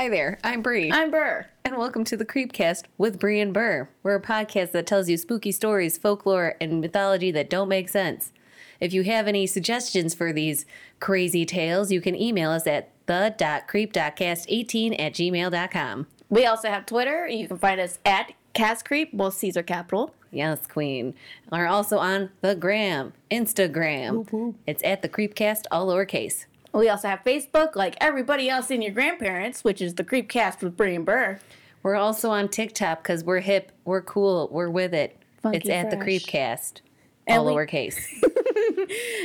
Hi 0.00 0.08
there, 0.08 0.38
I'm 0.42 0.62
Bri. 0.62 0.90
I'm 0.90 1.10
Ber. 1.10 1.50
and 1.62 1.76
welcome 1.76 2.04
to 2.04 2.16
the 2.16 2.24
Creepcast 2.24 2.84
with 2.96 3.18
Bri 3.18 3.38
and 3.38 3.52
Ber. 3.52 3.90
We're 4.02 4.14
a 4.14 4.22
podcast 4.22 4.72
that 4.72 4.86
tells 4.86 5.10
you 5.10 5.18
spooky 5.18 5.52
stories, 5.52 5.98
folklore, 5.98 6.56
and 6.58 6.80
mythology 6.80 7.30
that 7.32 7.50
don't 7.50 7.68
make 7.68 7.90
sense. 7.90 8.32
If 8.80 8.94
you 8.94 9.02
have 9.02 9.28
any 9.28 9.46
suggestions 9.46 10.14
for 10.14 10.32
these 10.32 10.64
crazy 11.00 11.44
tales, 11.44 11.92
you 11.92 12.00
can 12.00 12.16
email 12.16 12.50
us 12.50 12.66
at 12.66 12.92
the.creep.cast18 13.04 14.98
at 14.98 15.12
gmail.com. 15.12 16.06
We 16.30 16.46
also 16.46 16.70
have 16.70 16.86
Twitter. 16.86 17.28
You 17.28 17.46
can 17.46 17.58
find 17.58 17.78
us 17.78 17.98
at 18.06 18.32
Cast 18.54 18.86
Creep, 18.86 19.12
both 19.12 19.34
C's 19.34 19.58
are 19.58 19.62
capital. 19.62 20.14
Yes, 20.30 20.66
Queen. 20.66 21.12
We're 21.52 21.66
also 21.66 21.98
on 21.98 22.30
the 22.40 22.54
gram, 22.54 23.12
Instagram. 23.30 24.54
It's 24.66 24.82
at 24.82 25.02
the 25.02 25.10
Creepcast, 25.10 25.64
all 25.70 25.88
lowercase. 25.88 26.46
We 26.72 26.88
also 26.88 27.08
have 27.08 27.24
Facebook, 27.24 27.74
like 27.74 27.96
everybody 28.00 28.48
else 28.48 28.70
in 28.70 28.80
your 28.82 28.92
grandparents, 28.92 29.64
which 29.64 29.82
is 29.82 29.96
the 29.96 30.04
Creepcast 30.04 30.62
with 30.62 30.76
Bri 30.76 30.94
and 30.94 31.04
Ber. 31.04 31.40
We're 31.82 31.96
also 31.96 32.30
on 32.30 32.48
TikTok 32.48 33.02
because 33.02 33.24
we're 33.24 33.40
hip, 33.40 33.72
we're 33.84 34.02
cool, 34.02 34.48
we're 34.52 34.70
with 34.70 34.94
it. 34.94 35.16
Funky 35.42 35.58
it's 35.58 35.68
at 35.68 35.90
the. 35.90 35.96
Creepcast, 35.96 36.80
And 37.26 37.40
all 37.40 37.46
we- 37.46 37.52
lowercase. 37.52 37.98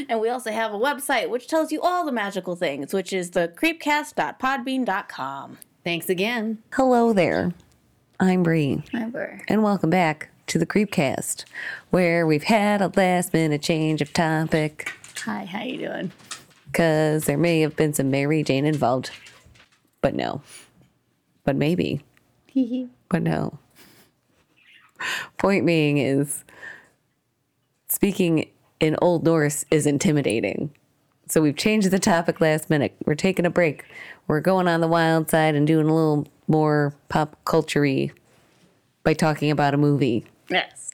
And 0.09 0.19
we 0.19 0.29
also 0.29 0.51
have 0.51 0.71
a 0.73 0.77
website 0.77 1.29
which 1.29 1.47
tells 1.47 1.71
you 1.71 1.81
all 1.81 2.05
the 2.05 2.11
magical 2.11 2.55
things, 2.55 2.93
which 2.93 3.11
is 3.11 3.31
the 3.31 3.47
creepcast.podbean.com. 3.55 5.57
Thanks 5.83 6.09
again. 6.09 6.59
Hello 6.73 7.11
there. 7.13 7.51
I'm 8.19 8.43
Bri, 8.43 8.83
Hi, 8.93 9.05
Ber. 9.05 9.41
and 9.47 9.63
welcome 9.63 9.89
back 9.89 10.29
to 10.47 10.59
the 10.59 10.65
Creepcast, 10.67 11.45
where 11.89 12.27
we've 12.27 12.43
had 12.43 12.81
a 12.81 12.91
last 12.95 13.33
minute 13.33 13.61
change 13.63 14.01
of 14.01 14.13
topic 14.13 14.91
Hi, 15.25 15.45
how 15.45 15.59
are 15.59 15.65
you 15.65 15.77
doing? 15.79 16.11
Because 16.75 17.23
there 17.23 17.37
may 17.37 17.61
have 17.61 17.73
been 17.77 17.93
some 17.93 18.11
Mary 18.11 18.43
Jane 18.43 18.65
involved. 18.65 19.09
But 20.01 20.13
no. 20.13 20.41
But 21.45 21.55
maybe. 21.55 22.01
but 23.07 23.21
no. 23.21 23.59
Point 25.37 25.65
being 25.65 25.99
is 25.99 26.43
speaking 27.87 28.49
in 28.81 28.97
Old 29.01 29.23
Norse 29.23 29.63
is 29.71 29.87
intimidating. 29.87 30.69
So 31.29 31.41
we've 31.41 31.55
changed 31.55 31.91
the 31.91 31.99
topic 31.99 32.41
last 32.41 32.69
minute. 32.69 32.93
We're 33.05 33.15
taking 33.15 33.45
a 33.45 33.49
break. 33.49 33.85
We're 34.27 34.41
going 34.41 34.67
on 34.67 34.81
the 34.81 34.87
wild 34.89 35.29
side 35.29 35.55
and 35.55 35.65
doing 35.65 35.87
a 35.87 35.95
little 35.95 36.27
more 36.49 36.93
pop 37.07 37.37
culture 37.45 37.87
by 39.05 39.13
talking 39.13 39.49
about 39.49 39.73
a 39.73 39.77
movie. 39.77 40.25
yes. 40.49 40.91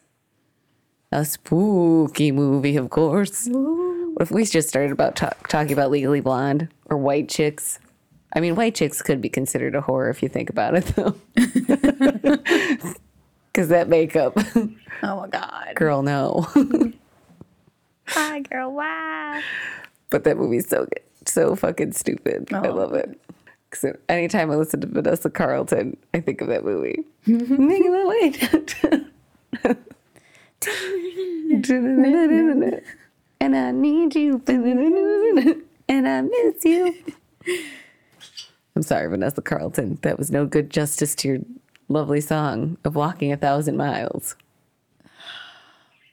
A 1.11 1.25
spooky 1.25 2.31
movie, 2.31 2.77
of 2.77 2.91
course. 2.91 3.47
What 3.51 3.80
if 4.22 4.31
we 4.31 4.45
just 4.45 4.69
started 4.69 4.91
about 4.91 5.16
talk, 5.16 5.47
talking 5.47 5.73
about 5.73 5.91
Legally 5.91 6.22
Blonde 6.22 6.67
or 6.86 6.97
White 6.97 7.30
Chicks? 7.30 7.80
I 8.33 8.39
mean, 8.39 8.55
White 8.55 8.75
Chicks 8.75 9.02
could 9.02 9.19
be 9.22 9.30
considered 9.30 9.75
a 9.75 9.81
horror 9.81 10.09
if 10.09 10.23
you 10.23 10.30
think 10.30 10.50
about 10.50 10.75
it, 10.75 10.86
though. 10.95 11.16
Because 13.53 13.67
that 13.67 13.89
makeup, 13.89 14.31
Oh 15.03 15.17
my 15.19 15.28
God. 15.28 15.73
girl, 15.75 16.03
no. 16.03 16.47
Hi, 18.08 18.39
girl. 18.39 18.72
Wow. 18.73 19.41
but 20.09 20.23
that 20.23 20.38
movie's 20.38 20.69
so 20.69 20.85
good, 20.85 21.02
so 21.25 21.53
fucking 21.58 21.91
stupid. 21.91 22.47
I 22.53 22.69
Oh. 22.69 22.73
love 22.73 22.94
it. 22.94 23.19
So 23.73 23.94
anytime 24.08 24.52
I 24.52 24.56
listen 24.56 24.80
to 24.80 24.88
Vanessa 24.88 25.30
Carlton, 25.30 25.97
I 26.13 26.22
think 26.22 26.39
of 26.39 26.47
that 26.47 26.63
movie. 26.63 27.03
Making 27.25 27.91
my 27.91 28.06
way 28.06 28.29
downtown. 28.29 29.12
and 33.41 33.57
I 33.57 33.72
need 33.72 34.16
you, 34.16 34.41
and 34.47 36.07
I 36.07 36.22
miss 36.22 36.63
you. 36.63 36.96
I'm 38.75 38.84
sorry, 38.84 39.09
Vanessa 39.09 39.41
Carlton. 39.41 39.97
That 40.03 40.19
was 40.19 40.29
no 40.29 40.46
good 40.46 40.69
justice 40.69 41.16
to 41.16 41.28
your 41.28 41.40
lovely 41.90 42.22
song 42.22 42.78
of 42.85 42.96
walking 42.96 43.31
a 43.31 43.38
thousand 43.38 43.78
miles. 43.78 44.35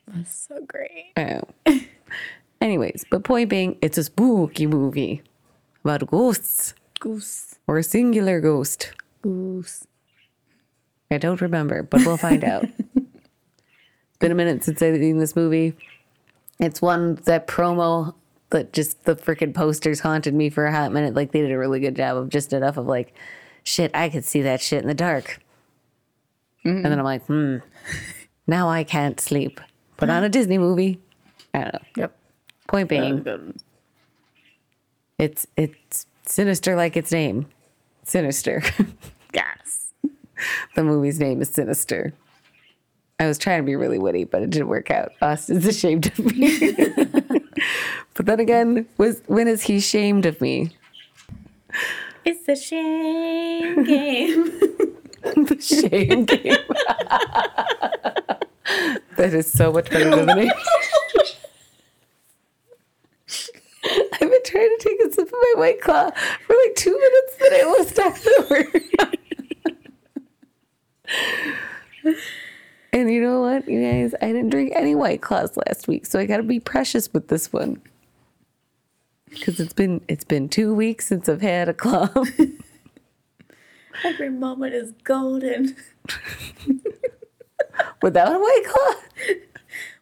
That's 0.09 0.49
so 0.49 0.65
great. 0.67 1.13
Oh. 1.19 1.43
Anyways, 2.63 3.05
but 3.11 3.25
point 3.25 3.51
being, 3.51 3.77
it's 3.83 3.99
a 3.99 4.05
spooky 4.05 4.67
movie 4.67 5.23
about 5.85 6.07
ghosts 6.07 6.73
Goose. 6.99 7.59
or 7.67 7.77
a 7.77 7.83
singular 7.83 8.41
ghost. 8.41 8.93
Goose. 9.21 9.87
I 11.11 11.19
don't 11.19 11.43
remember, 11.43 11.83
but 11.83 12.05
we'll 12.07 12.17
find 12.17 12.43
out. 12.43 12.65
It's 12.65 14.19
been 14.19 14.33
a 14.33 14.35
minute 14.35 14.65
since 14.65 14.81
I've 14.81 14.97
seen 14.97 15.19
this 15.19 15.37
movie. 15.37 15.77
It's 16.59 16.83
one 16.83 17.17
that 17.25 17.47
promo 17.47 18.15
that 18.51 18.73
just 18.73 19.05
the 19.05 19.15
freaking 19.15 19.55
posters 19.55 20.01
haunted 20.01 20.35
me 20.35 20.51
for 20.51 20.67
a 20.67 20.73
hot 20.73 20.93
minute. 20.93 21.15
Like 21.15 21.33
they 21.33 21.41
did 21.41 21.53
a 21.53 21.59
really 21.59 21.81
good 21.81 21.97
job 21.97 22.17
of 22.17 22.29
just 22.29 22.53
enough 22.53 22.77
of 22.77 22.87
like, 22.87 23.15
shit, 23.63 23.91
I 23.95 24.09
could 24.09 24.25
see 24.25 24.43
that 24.43 24.61
shit 24.61 24.83
in 24.83 24.89
the 24.89 24.95
dark. 24.95 25.41
And 26.65 26.85
then 26.85 26.99
I'm 26.99 27.05
like, 27.05 27.25
hmm, 27.27 27.59
now 28.47 28.69
I 28.69 28.85
can't 28.85 29.21
sleep. 29.21 29.61
Put 29.97 30.11
on 30.11 30.25
a 30.25 30.29
Disney 30.29 30.59
movie. 30.59 31.01
I 31.55 31.61
don't 31.61 31.73
know. 31.75 31.81
Yep. 31.97 32.17
Point 32.67 32.89
being, 32.89 33.55
it's 35.19 35.47
it's 35.57 36.07
sinister 36.27 36.77
like 36.77 36.97
its 36.97 37.11
name. 37.13 37.47
Sinister. 38.05 38.63
Yes. 39.35 39.93
the 40.75 40.83
movie's 40.83 41.21
name 41.21 41.43
is 41.43 41.51
Sinister. 41.51 42.15
I 43.21 43.27
was 43.27 43.39
trying 43.39 43.59
to 43.59 43.65
be 43.65 43.77
really 43.77 43.99
witty, 43.99 44.25
but 44.25 44.43
it 44.43 44.51
didn't 44.51 44.69
work 44.69 44.91
out. 44.91 45.13
Austin's 45.21 45.67
ashamed 45.67 46.07
of 46.07 46.19
me. 46.19 46.59
but 48.15 48.27
then 48.27 48.39
again, 48.39 48.87
was 48.97 49.23
when 49.27 49.49
is 49.49 49.63
he 49.63 49.81
shamed 49.81 50.25
of 50.25 50.41
me? 50.41 50.77
It's 52.25 52.49
a 52.49 52.57
shame 52.57 53.85
game. 53.85 54.45
the 55.23 55.59
shame 55.61 56.25
game. 56.25 56.57
that 59.17 59.35
is 59.35 59.51
so 59.51 59.73
much 59.73 59.91
better 59.91 60.15
than 60.15 60.27
the 60.27 60.35
name. 60.35 60.51
I've 64.13 64.31
been 64.31 64.43
trying 64.45 64.77
to 64.79 64.79
take 64.81 65.01
a 65.05 65.13
sip 65.13 65.29
of 65.29 65.33
my 65.33 65.55
white 65.57 65.81
claw 65.81 66.11
for 66.11 66.57
like 66.65 66.75
two 66.77 66.99
minutes, 66.99 67.37
then 67.41 67.55
I 67.55 67.63
lost 67.79 67.99
afterward. 67.99 68.83
And 72.99 73.11
you 73.13 73.21
know 73.23 73.41
what, 73.41 73.69
you 73.69 73.81
guys? 73.83 74.15
I 74.21 74.27
didn't 74.27 74.51
drink 74.51 74.73
any 74.77 74.95
white 74.95 75.23
claws 75.23 75.57
last 75.57 75.89
week, 75.89 76.07
so 76.07 76.19
I 76.19 76.27
got 76.27 76.39
to 76.39 76.43
be 76.43 76.61
precious 76.61 77.13
with 77.13 77.29
this 77.29 77.53
one 77.53 77.81
because 79.31 79.61
it's 79.61 79.73
been 79.73 80.01
it's 80.09 80.25
been 80.25 80.49
two 80.49 80.75
weeks 80.75 81.07
since 81.07 81.29
I've 81.29 81.43
had 81.43 81.69
a 81.69 81.75
claw. 81.75 82.09
Every 84.05 84.31
moment 84.31 84.75
is 84.75 84.93
golden. 85.05 85.75
without 88.03 88.35
a 88.35 88.39
white 88.39 88.63
claw. 88.67 89.35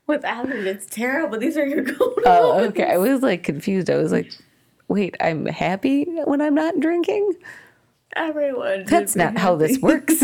Without 0.07 0.49
it, 0.51 0.65
it's 0.69 0.87
terrible. 0.87 1.37
These 1.37 1.57
are 1.57 1.67
your 1.67 1.83
golden 1.83 2.23
Oh, 2.27 2.53
moments. 2.55 2.79
okay. 2.79 2.93
I 2.93 2.97
was 2.97 3.23
like 3.23 3.43
confused. 3.43 3.91
I 3.91 3.97
was 3.97 4.13
like, 4.13 4.31
wait, 4.87 5.17
I'm 5.21 5.47
happy 5.47 6.05
when 6.27 6.41
I'm 6.41 6.55
not 6.55 6.79
drinking? 6.79 7.33
Everyone. 8.15 8.85
That's 8.85 9.17
not 9.17 9.37
how 9.37 9.57
this 9.57 9.79
works. 9.81 10.23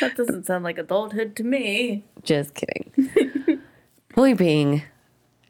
That 0.00 0.16
doesn't 0.16 0.46
sound 0.46 0.64
like 0.64 0.78
adulthood 0.78 1.36
to 1.36 1.44
me. 1.44 2.04
just 2.22 2.54
kidding. 2.54 3.60
Point 4.10 4.38
being, 4.38 4.82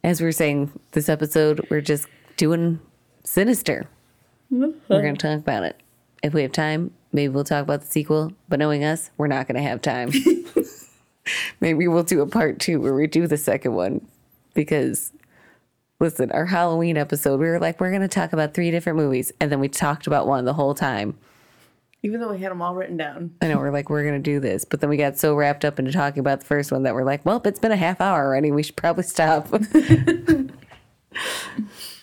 as 0.04 0.20
we 0.20 0.26
are 0.28 0.32
saying, 0.32 0.72
this 0.92 1.08
episode, 1.08 1.66
we're 1.70 1.80
just 1.80 2.06
doing 2.36 2.80
sinister. 3.24 3.88
We're 4.50 4.72
going 4.88 5.16
to 5.16 5.28
uh-huh. 5.28 5.36
talk 5.36 5.38
about 5.38 5.62
it. 5.64 5.80
If 6.22 6.34
we 6.34 6.42
have 6.42 6.52
time, 6.52 6.92
maybe 7.12 7.32
we'll 7.32 7.44
talk 7.44 7.62
about 7.62 7.80
the 7.80 7.86
sequel. 7.86 8.32
But 8.48 8.58
knowing 8.58 8.84
us, 8.84 9.10
we're 9.16 9.28
not 9.28 9.46
going 9.46 9.56
to 9.56 9.68
have 9.68 9.80
time. 9.80 10.10
maybe 11.60 11.88
we'll 11.88 12.02
do 12.02 12.20
a 12.20 12.26
part 12.26 12.58
two 12.58 12.80
where 12.80 12.94
we 12.94 13.06
do 13.06 13.26
the 13.26 13.36
second 13.38 13.74
one 13.74 14.06
because. 14.54 15.12
Listen, 16.02 16.32
our 16.32 16.46
Halloween 16.46 16.96
episode, 16.96 17.38
we 17.38 17.46
were 17.46 17.60
like, 17.60 17.78
we're 17.78 17.90
going 17.90 18.00
to 18.00 18.08
talk 18.08 18.32
about 18.32 18.54
three 18.54 18.70
different 18.70 18.96
movies. 18.96 19.32
And 19.38 19.52
then 19.52 19.60
we 19.60 19.68
talked 19.68 20.06
about 20.06 20.26
one 20.26 20.46
the 20.46 20.54
whole 20.54 20.74
time. 20.74 21.18
Even 22.02 22.20
though 22.20 22.30
we 22.32 22.38
had 22.38 22.50
them 22.50 22.62
all 22.62 22.74
written 22.74 22.96
down. 22.96 23.34
I 23.42 23.48
know 23.48 23.58
we're 23.58 23.70
like, 23.70 23.90
we're 23.90 24.04
going 24.04 24.22
to 24.22 24.30
do 24.30 24.40
this. 24.40 24.64
But 24.64 24.80
then 24.80 24.88
we 24.88 24.96
got 24.96 25.18
so 25.18 25.34
wrapped 25.34 25.66
up 25.66 25.78
into 25.78 25.92
talking 25.92 26.20
about 26.20 26.40
the 26.40 26.46
first 26.46 26.72
one 26.72 26.84
that 26.84 26.94
we're 26.94 27.04
like, 27.04 27.26
well, 27.26 27.42
it's 27.44 27.60
been 27.60 27.72
a 27.72 27.76
half 27.76 28.00
hour 28.00 28.24
already. 28.24 28.50
We 28.50 28.62
should 28.62 28.76
probably 28.76 29.02
stop. 29.02 29.52
and 29.52 30.50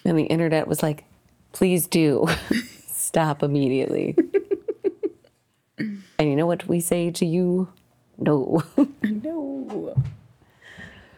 the 0.04 0.24
internet 0.24 0.68
was 0.68 0.84
like, 0.84 1.06
please 1.52 1.88
do 1.88 2.28
stop 2.88 3.42
immediately. 3.42 4.16
and 5.80 6.04
you 6.20 6.36
know 6.36 6.46
what 6.46 6.68
we 6.68 6.80
say 6.80 7.10
to 7.12 7.26
you? 7.26 7.70
No. 8.20 8.64
No. 9.02 9.96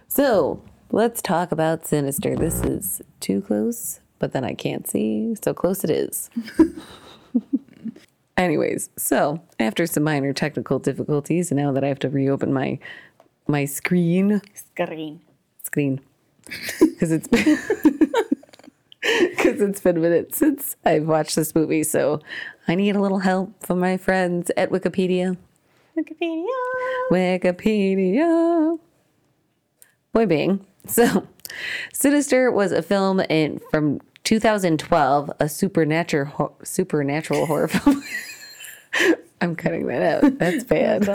so 0.07 0.61
let's 0.91 1.21
talk 1.21 1.51
about 1.51 1.85
Sinister. 1.85 2.37
This 2.37 2.61
is 2.61 3.01
too 3.19 3.41
close, 3.41 3.99
but 4.19 4.31
then 4.31 4.45
I 4.45 4.53
can't 4.53 4.87
see. 4.87 5.35
So 5.41 5.53
close 5.53 5.83
it 5.83 5.89
is. 5.89 6.29
Anyways, 8.39 8.89
so 8.95 9.41
after 9.59 9.85
some 9.85 10.03
minor 10.03 10.31
technical 10.31 10.79
difficulties, 10.79 11.51
and 11.51 11.59
now 11.59 11.73
that 11.73 11.83
I 11.83 11.87
have 11.89 11.99
to 11.99 12.09
reopen 12.09 12.53
my 12.53 12.79
my 13.47 13.65
screen 13.65 14.41
Screen. 14.53 15.19
screen 15.63 15.99
because 16.79 17.11
it's 17.11 17.27
because 17.27 17.59
because 19.01 19.61
it's 19.61 19.81
been 19.81 19.97
a 19.97 19.99
minute 19.99 20.33
since 20.33 20.77
I've 20.85 21.05
watched 21.05 21.35
this 21.35 21.53
movie, 21.53 21.83
so 21.83 22.21
I 22.67 22.75
need 22.75 22.95
a 22.95 23.01
little 23.01 23.19
help 23.19 23.51
from 23.65 23.79
my 23.79 23.97
friends 23.97 24.51
at 24.55 24.69
Wikipedia. 24.71 25.35
Wikipedia. 25.97 26.45
Wikipedia. 27.11 28.79
Boy, 30.13 30.25
being, 30.25 30.65
so 30.87 31.27
Sinister 31.93 32.51
was 32.51 32.71
a 32.71 32.81
film 32.81 33.19
in 33.19 33.59
from 33.69 33.99
2012, 34.23 35.31
a 35.39 35.49
supernatural 35.49 36.25
ho- 36.31 36.55
supernatural 36.63 37.45
horror 37.47 37.67
film. 37.69 38.01
I'm 39.41 39.55
cutting 39.55 39.87
that 39.87 40.23
out. 40.23 40.37
That's 40.37 40.63
bad. 40.65 41.05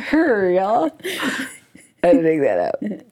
Her, 0.00 0.50
y'all. 0.54 0.90
Editing 2.02 2.40
that 2.40 2.58
out. 2.58 3.02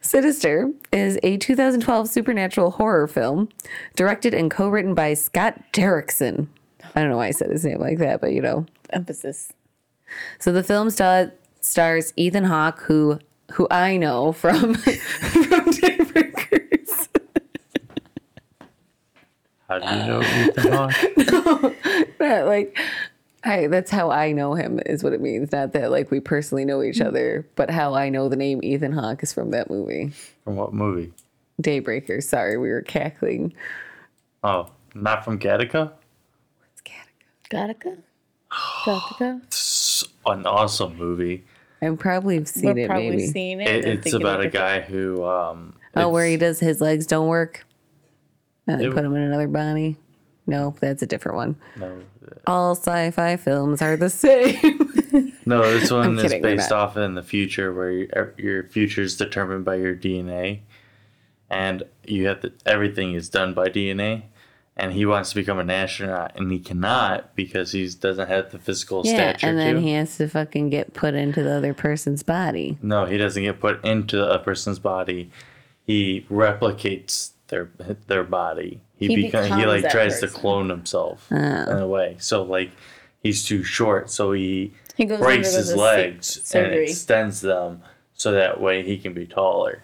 Sinister 0.00 0.70
is 0.92 1.18
a 1.22 1.36
2012 1.36 2.08
supernatural 2.08 2.70
horror 2.72 3.06
film 3.06 3.50
directed 3.94 4.32
and 4.32 4.50
co-written 4.50 4.94
by 4.94 5.14
Scott 5.14 5.60
Derrickson. 5.72 6.48
I 6.94 7.00
don't 7.00 7.10
know 7.10 7.18
why 7.18 7.28
I 7.28 7.32
said 7.32 7.50
his 7.50 7.64
name 7.64 7.80
like 7.80 7.98
that, 7.98 8.20
but 8.20 8.32
you 8.32 8.40
know. 8.40 8.66
Emphasis. 8.90 9.52
So 10.38 10.52
the 10.52 10.62
film 10.62 10.90
star, 10.90 11.32
stars 11.60 12.12
Ethan 12.16 12.44
Hawke, 12.44 12.80
who 12.80 13.18
who 13.52 13.66
I 13.70 13.96
know 13.96 14.32
from 14.32 14.74
from 14.74 15.64
Daybreakers. 15.66 16.29
How 19.70 19.78
do 19.78 19.86
you 19.86 20.06
know 20.06 20.20
Ethan 20.20 20.72
Hawke? 20.72 22.20
Not 22.20 22.46
like 22.46 22.76
I 23.44 23.68
that's 23.68 23.90
how 23.90 24.10
I 24.10 24.32
know 24.32 24.54
him 24.54 24.80
is 24.84 25.04
what 25.04 25.12
it 25.12 25.20
means. 25.20 25.52
Not 25.52 25.72
that 25.74 25.92
like 25.92 26.10
we 26.10 26.18
personally 26.18 26.64
know 26.64 26.82
each 26.82 27.00
other, 27.00 27.46
but 27.54 27.70
how 27.70 27.94
I 27.94 28.08
know 28.08 28.28
the 28.28 28.34
name 28.36 28.60
Ethan 28.64 28.90
Hawke 28.92 29.22
is 29.22 29.32
from 29.32 29.52
that 29.52 29.70
movie. 29.70 30.12
From 30.42 30.56
what 30.56 30.74
movie? 30.74 31.12
Daybreakers. 31.62 32.24
Sorry, 32.24 32.56
we 32.58 32.68
were 32.70 32.82
cackling. 32.82 33.54
Oh, 34.42 34.68
not 34.94 35.24
from 35.24 35.38
Gattaca? 35.38 35.92
What's 36.58 36.82
Gattaca. 36.82 37.76
Gattaca. 37.76 37.96
Gattaca. 38.50 39.42
It's 39.44 40.04
an 40.26 40.46
awesome 40.46 40.96
movie. 40.96 41.44
I've 41.80 41.98
probably 41.98 42.44
seen 42.44 42.74
We're 42.74 42.78
it 42.78 42.86
probably 42.88 43.10
maybe. 43.10 43.26
seen 43.28 43.60
it. 43.60 43.68
It, 43.86 44.04
it's 44.06 44.12
about 44.14 44.40
of 44.40 44.46
a 44.46 44.48
guy 44.48 44.80
who 44.80 45.24
um 45.24 45.74
Oh, 45.94 46.08
where 46.08 46.26
he 46.26 46.36
does 46.36 46.58
his 46.60 46.80
legs 46.80 47.06
don't 47.06 47.28
work. 47.28 47.64
And 48.66 48.80
they 48.80 48.86
It- 48.86 48.94
put 48.94 49.04
him 49.04 49.14
in 49.14 49.22
another 49.22 49.48
body. 49.48 49.96
No, 50.46 50.74
that's 50.80 51.02
a 51.02 51.06
different 51.06 51.36
one. 51.36 51.56
no, 51.76 52.00
All 52.46 52.74
sci-fi 52.74 53.36
films 53.36 53.80
are 53.82 53.96
the 53.96 54.10
same. 54.10 54.92
no, 55.46 55.62
this 55.78 55.90
one 55.90 56.16
is 56.18 56.22
kidding, 56.22 56.42
we're 56.42 56.56
based 56.56 56.70
not. 56.70 56.78
off 56.78 56.96
in 56.96 57.14
the 57.14 57.22
future 57.22 57.72
where 57.72 57.90
your, 57.92 58.34
your 58.36 58.64
future 58.64 59.02
is 59.02 59.16
determined 59.16 59.64
by 59.64 59.76
your 59.76 59.94
DNA, 59.94 60.60
and 61.48 61.84
you 62.04 62.26
have 62.26 62.40
to, 62.40 62.52
everything 62.66 63.14
is 63.14 63.28
done 63.28 63.54
by 63.54 63.68
DNA. 63.68 64.22
And 64.76 64.92
he 64.94 65.04
wants 65.04 65.28
to 65.30 65.34
become 65.34 65.58
an 65.58 65.68
astronaut, 65.68 66.32
and 66.36 66.50
he 66.50 66.58
cannot 66.58 67.34
because 67.36 67.72
he 67.72 67.86
doesn't 67.88 68.28
have 68.28 68.50
the 68.50 68.58
physical 68.58 69.02
yeah, 69.04 69.12
stature 69.32 69.46
and 69.48 69.58
then 69.58 69.74
to. 69.74 69.80
he 69.82 69.92
has 69.92 70.16
to 70.16 70.26
fucking 70.26 70.70
get 70.70 70.94
put 70.94 71.14
into 71.14 71.42
the 71.42 71.52
other 71.52 71.74
person's 71.74 72.22
body. 72.22 72.78
No, 72.80 73.04
he 73.04 73.18
doesn't 73.18 73.42
get 73.42 73.60
put 73.60 73.84
into 73.84 74.24
a 74.28 74.38
person's 74.38 74.78
body. 74.78 75.30
He 75.84 76.24
replicates 76.30 77.32
their 77.50 77.68
their 78.06 78.24
body. 78.24 78.80
He, 78.96 79.08
He 79.08 79.16
becomes 79.16 79.48
he 79.48 79.66
like 79.66 79.82
that 79.82 79.92
tries 79.92 80.20
to 80.20 80.28
clone 80.28 80.68
himself 80.70 81.26
Oh. 81.30 81.36
in 81.36 81.78
a 81.78 81.86
way. 81.86 82.16
So 82.18 82.42
like 82.42 82.70
he's 83.22 83.44
too 83.44 83.62
short, 83.62 84.10
so 84.10 84.32
he, 84.32 84.72
He 84.96 85.04
goes 85.04 85.18
breaks 85.20 85.54
his 85.54 85.70
a 85.72 85.76
legs 85.76 86.54
and 86.54 86.72
extends 86.72 87.40
them 87.42 87.82
so 88.14 88.32
that 88.32 88.60
way 88.60 88.82
he 88.82 88.96
can 88.98 89.12
be 89.12 89.26
taller. 89.26 89.82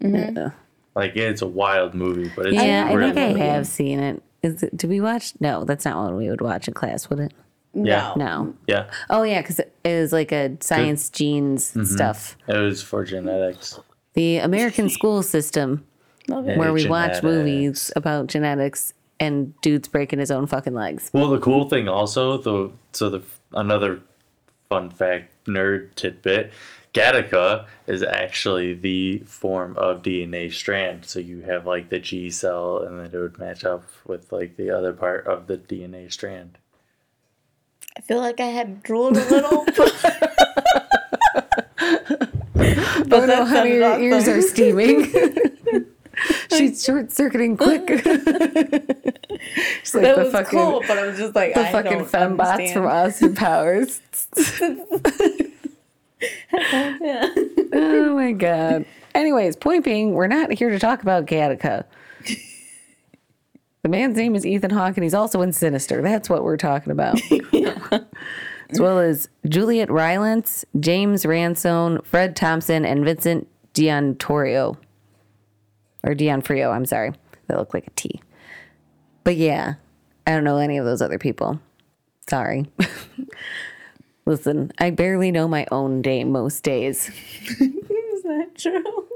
Yeah, 0.00 0.50
Like 0.94 1.16
it's 1.16 1.42
a 1.42 1.46
wild 1.46 1.94
movie, 1.94 2.30
but 2.34 2.46
it's 2.46 2.56
yeah 2.62 2.86
I 2.88 2.96
think 2.96 3.16
I 3.16 3.32
good. 3.32 3.40
have 3.40 3.66
seen 3.66 4.00
it. 4.00 4.22
Is 4.42 4.62
it? 4.64 4.76
Did 4.76 4.90
we 4.90 5.00
watch? 5.00 5.34
No, 5.40 5.64
that's 5.64 5.84
not 5.84 5.96
one 6.02 6.16
we 6.16 6.28
would 6.28 6.40
watch 6.40 6.66
in 6.66 6.74
class, 6.74 7.08
would 7.08 7.20
it? 7.20 7.32
Yeah. 7.74 8.12
No. 8.16 8.54
Yeah, 8.66 8.90
Oh 9.08 9.22
yeah, 9.22 9.40
because 9.40 9.60
it 9.60 9.72
was 9.84 10.12
like 10.12 10.32
a 10.32 10.56
science 10.60 11.08
genes 11.08 11.70
Mm-hmm. 11.70 11.84
stuff. 11.84 12.36
it 12.48 12.56
was 12.56 12.82
for 12.82 13.04
genetics. 13.04 13.78
The 14.14 14.38
American 14.38 14.88
school 14.98 15.22
system, 15.22 15.70
Love 15.70 15.78
it. 15.80 15.91
Where 16.28 16.72
we 16.72 16.88
watch 16.88 17.22
movies 17.22 17.90
about 17.96 18.26
genetics 18.28 18.94
and 19.20 19.58
dudes 19.60 19.88
breaking 19.88 20.18
his 20.18 20.30
own 20.30 20.46
fucking 20.46 20.74
legs. 20.74 21.10
Well, 21.12 21.30
the 21.30 21.38
cool 21.40 21.68
thing 21.68 21.88
also, 21.88 22.38
the 22.38 22.70
so 22.92 23.08
the 23.10 23.22
another 23.52 24.00
fun 24.68 24.90
fact 24.90 25.30
nerd 25.46 25.94
tidbit, 25.94 26.52
Gattaca 26.94 27.66
is 27.86 28.02
actually 28.02 28.74
the 28.74 29.18
form 29.20 29.76
of 29.76 30.02
DNA 30.02 30.52
strand. 30.52 31.04
So 31.04 31.20
you 31.20 31.40
have 31.42 31.66
like 31.66 31.88
the 31.88 31.98
G 31.98 32.30
cell, 32.30 32.78
and 32.78 32.98
then 33.00 33.06
it 33.12 33.16
would 33.18 33.38
match 33.38 33.64
up 33.64 33.84
with 34.06 34.32
like 34.32 34.56
the 34.56 34.70
other 34.70 34.92
part 34.92 35.26
of 35.26 35.46
the 35.46 35.56
DNA 35.56 36.10
strand. 36.12 36.58
I 37.96 38.00
feel 38.00 38.18
like 38.18 38.40
I 38.40 38.46
had 38.46 38.82
drooled 38.82 39.16
a 39.18 39.28
little. 39.28 39.64
but- 39.76 40.28
Oh 43.14 43.18
no, 43.20 43.26
that 43.26 43.48
honey, 43.48 43.74
your 43.74 43.98
ears 44.00 44.26
are 44.28 44.40
steaming. 44.40 45.12
She's 46.56 46.84
short 46.84 47.12
circuiting 47.12 47.56
quick. 47.56 47.88
She's 47.88 48.04
like 49.94 50.04
that 50.04 50.16
the 50.16 50.22
was 50.24 50.32
fucking 50.32 50.58
cool, 50.58 50.82
but 50.86 50.98
I 50.98 51.06
was 51.06 51.18
just 51.18 51.34
like, 51.34 51.54
the 51.54 51.60
I 51.60 51.72
fucking 51.72 52.06
fembots 52.06 52.72
from 52.72 52.86
Austin 52.86 53.34
Powers. 53.34 54.00
Yeah. 57.00 57.34
oh 57.72 58.14
my 58.14 58.32
god. 58.32 58.84
Anyways, 59.14 59.56
point 59.56 59.84
being, 59.84 60.12
we're 60.12 60.28
not 60.28 60.52
here 60.52 60.70
to 60.70 60.78
talk 60.78 61.02
about 61.02 61.26
Gattaca. 61.26 61.84
The 63.82 63.88
man's 63.88 64.16
name 64.16 64.36
is 64.36 64.46
Ethan 64.46 64.70
Hawke, 64.70 64.96
and 64.96 65.02
he's 65.02 65.14
also 65.14 65.42
in 65.42 65.52
Sinister. 65.52 66.00
That's 66.02 66.30
what 66.30 66.44
we're 66.44 66.56
talking 66.56 66.92
about. 66.92 67.20
as 68.70 68.80
well 68.80 69.00
as 69.00 69.28
Juliet 69.48 69.90
Rylance, 69.90 70.64
James 70.78 71.26
Ransone, 71.26 72.00
Fred 72.02 72.36
Thompson, 72.36 72.84
and 72.84 73.04
Vincent 73.04 73.48
D'Ontorio. 73.74 74.78
Or 76.04 76.14
D'Onofrio, 76.14 76.70
I'm 76.70 76.86
sorry. 76.86 77.12
they 77.46 77.54
look 77.54 77.74
like 77.74 77.86
a 77.86 77.90
T. 77.90 78.20
But 79.24 79.36
yeah, 79.36 79.74
I 80.26 80.32
don't 80.32 80.44
know 80.44 80.58
any 80.58 80.78
of 80.78 80.84
those 80.84 81.02
other 81.02 81.18
people. 81.18 81.60
Sorry. 82.28 82.66
Listen, 84.26 84.72
I 84.78 84.90
barely 84.90 85.32
know 85.32 85.48
my 85.48 85.66
own 85.72 86.02
day 86.02 86.24
most 86.24 86.62
days. 86.62 87.08
Is 87.60 88.22
that 88.22 88.50
true? 88.56 89.08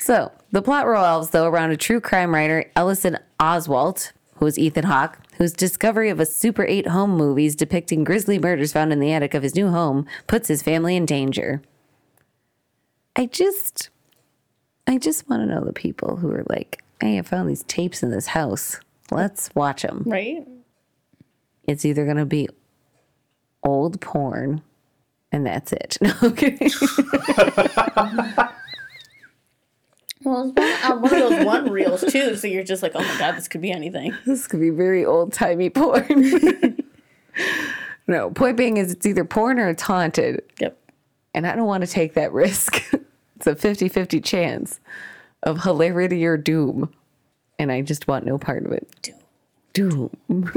So, 0.00 0.32
the 0.50 0.62
plot 0.62 0.86
revolves, 0.86 1.30
though, 1.30 1.46
around 1.46 1.70
a 1.70 1.76
true 1.76 2.00
crime 2.00 2.34
writer, 2.34 2.70
Ellison 2.74 3.18
Oswalt, 3.38 4.12
who 4.36 4.46
is 4.46 4.58
Ethan 4.58 4.84
Hawke, 4.84 5.18
whose 5.38 5.52
discovery 5.52 6.10
of 6.10 6.18
a 6.18 6.26
Super 6.26 6.64
8 6.64 6.88
home 6.88 7.10
movies 7.16 7.54
depicting 7.54 8.02
grisly 8.02 8.38
murders 8.38 8.72
found 8.72 8.92
in 8.92 8.98
the 8.98 9.12
attic 9.12 9.34
of 9.34 9.42
his 9.42 9.54
new 9.54 9.68
home 9.68 10.06
puts 10.26 10.48
his 10.48 10.62
family 10.62 10.96
in 10.96 11.06
danger. 11.06 11.62
I 13.14 13.26
just, 13.26 13.90
I 14.86 14.98
just 14.98 15.28
want 15.28 15.42
to 15.42 15.46
know 15.46 15.64
the 15.64 15.72
people 15.72 16.16
who 16.16 16.30
are 16.32 16.44
like, 16.48 16.82
hey, 17.00 17.18
I 17.18 17.22
found 17.22 17.48
these 17.48 17.62
tapes 17.64 18.02
in 18.02 18.10
this 18.10 18.28
house. 18.28 18.80
Let's 19.10 19.50
watch 19.54 19.82
them. 19.82 20.02
Right? 20.06 20.46
It's 21.64 21.84
either 21.84 22.04
going 22.04 22.16
to 22.16 22.26
be 22.26 22.48
old 23.62 24.00
porn, 24.00 24.62
and 25.30 25.46
that's 25.46 25.72
it. 25.72 25.98
Kidding. 26.36 26.70
Well, 30.24 30.52
it's 30.56 30.84
one, 30.84 30.92
uh, 30.92 31.00
one 31.00 31.14
of 31.14 31.18
those 31.18 31.44
one 31.44 31.70
reels 31.70 32.04
too, 32.04 32.36
so 32.36 32.46
you're 32.46 32.62
just 32.62 32.82
like, 32.82 32.92
oh 32.94 33.00
my 33.00 33.18
god, 33.18 33.36
this 33.36 33.48
could 33.48 33.60
be 33.60 33.72
anything. 33.72 34.14
This 34.24 34.46
could 34.46 34.60
be 34.60 34.70
very 34.70 35.04
old 35.04 35.32
timey 35.32 35.70
porn. 35.70 36.78
no, 38.06 38.30
point 38.30 38.56
being 38.56 38.76
is 38.76 38.92
it's 38.92 39.04
either 39.04 39.24
porn 39.24 39.58
or 39.58 39.68
it's 39.68 39.82
haunted. 39.82 40.42
Yep. 40.60 40.78
And 41.34 41.46
I 41.46 41.56
don't 41.56 41.66
want 41.66 41.84
to 41.84 41.90
take 41.90 42.14
that 42.14 42.32
risk. 42.32 42.84
It's 43.42 43.48
a 43.48 43.56
50 43.56 43.88
50 43.88 44.20
chance 44.20 44.78
of 45.42 45.64
hilarity 45.64 46.24
or 46.24 46.36
doom. 46.36 46.94
And 47.58 47.72
I 47.72 47.82
just 47.82 48.06
want 48.06 48.24
no 48.24 48.38
part 48.38 48.64
of 48.64 48.70
it. 48.70 49.10
Doom. 49.72 50.10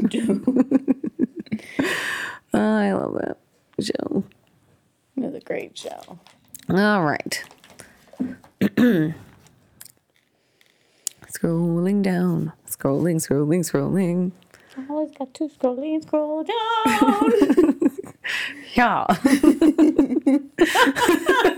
Doom. 0.08 0.70
oh, 2.54 2.78
I 2.78 2.94
love 2.94 3.16
that 3.16 3.40
show. 3.80 4.24
It 5.18 5.24
was 5.24 5.34
a 5.34 5.40
great 5.40 5.76
show. 5.76 6.20
All 6.70 7.04
right. 7.04 7.44
scrolling 11.32 12.04
down. 12.04 12.54
Scrolling, 12.70 13.16
scrolling, 13.16 13.62
scrolling. 13.62 14.32
I 14.78 14.86
always 14.92 15.10
got 15.18 15.34
to 15.34 15.48
scrolling, 15.48 16.04
scroll 16.04 16.44
down. 16.44 17.90
Yeah. 18.76 19.08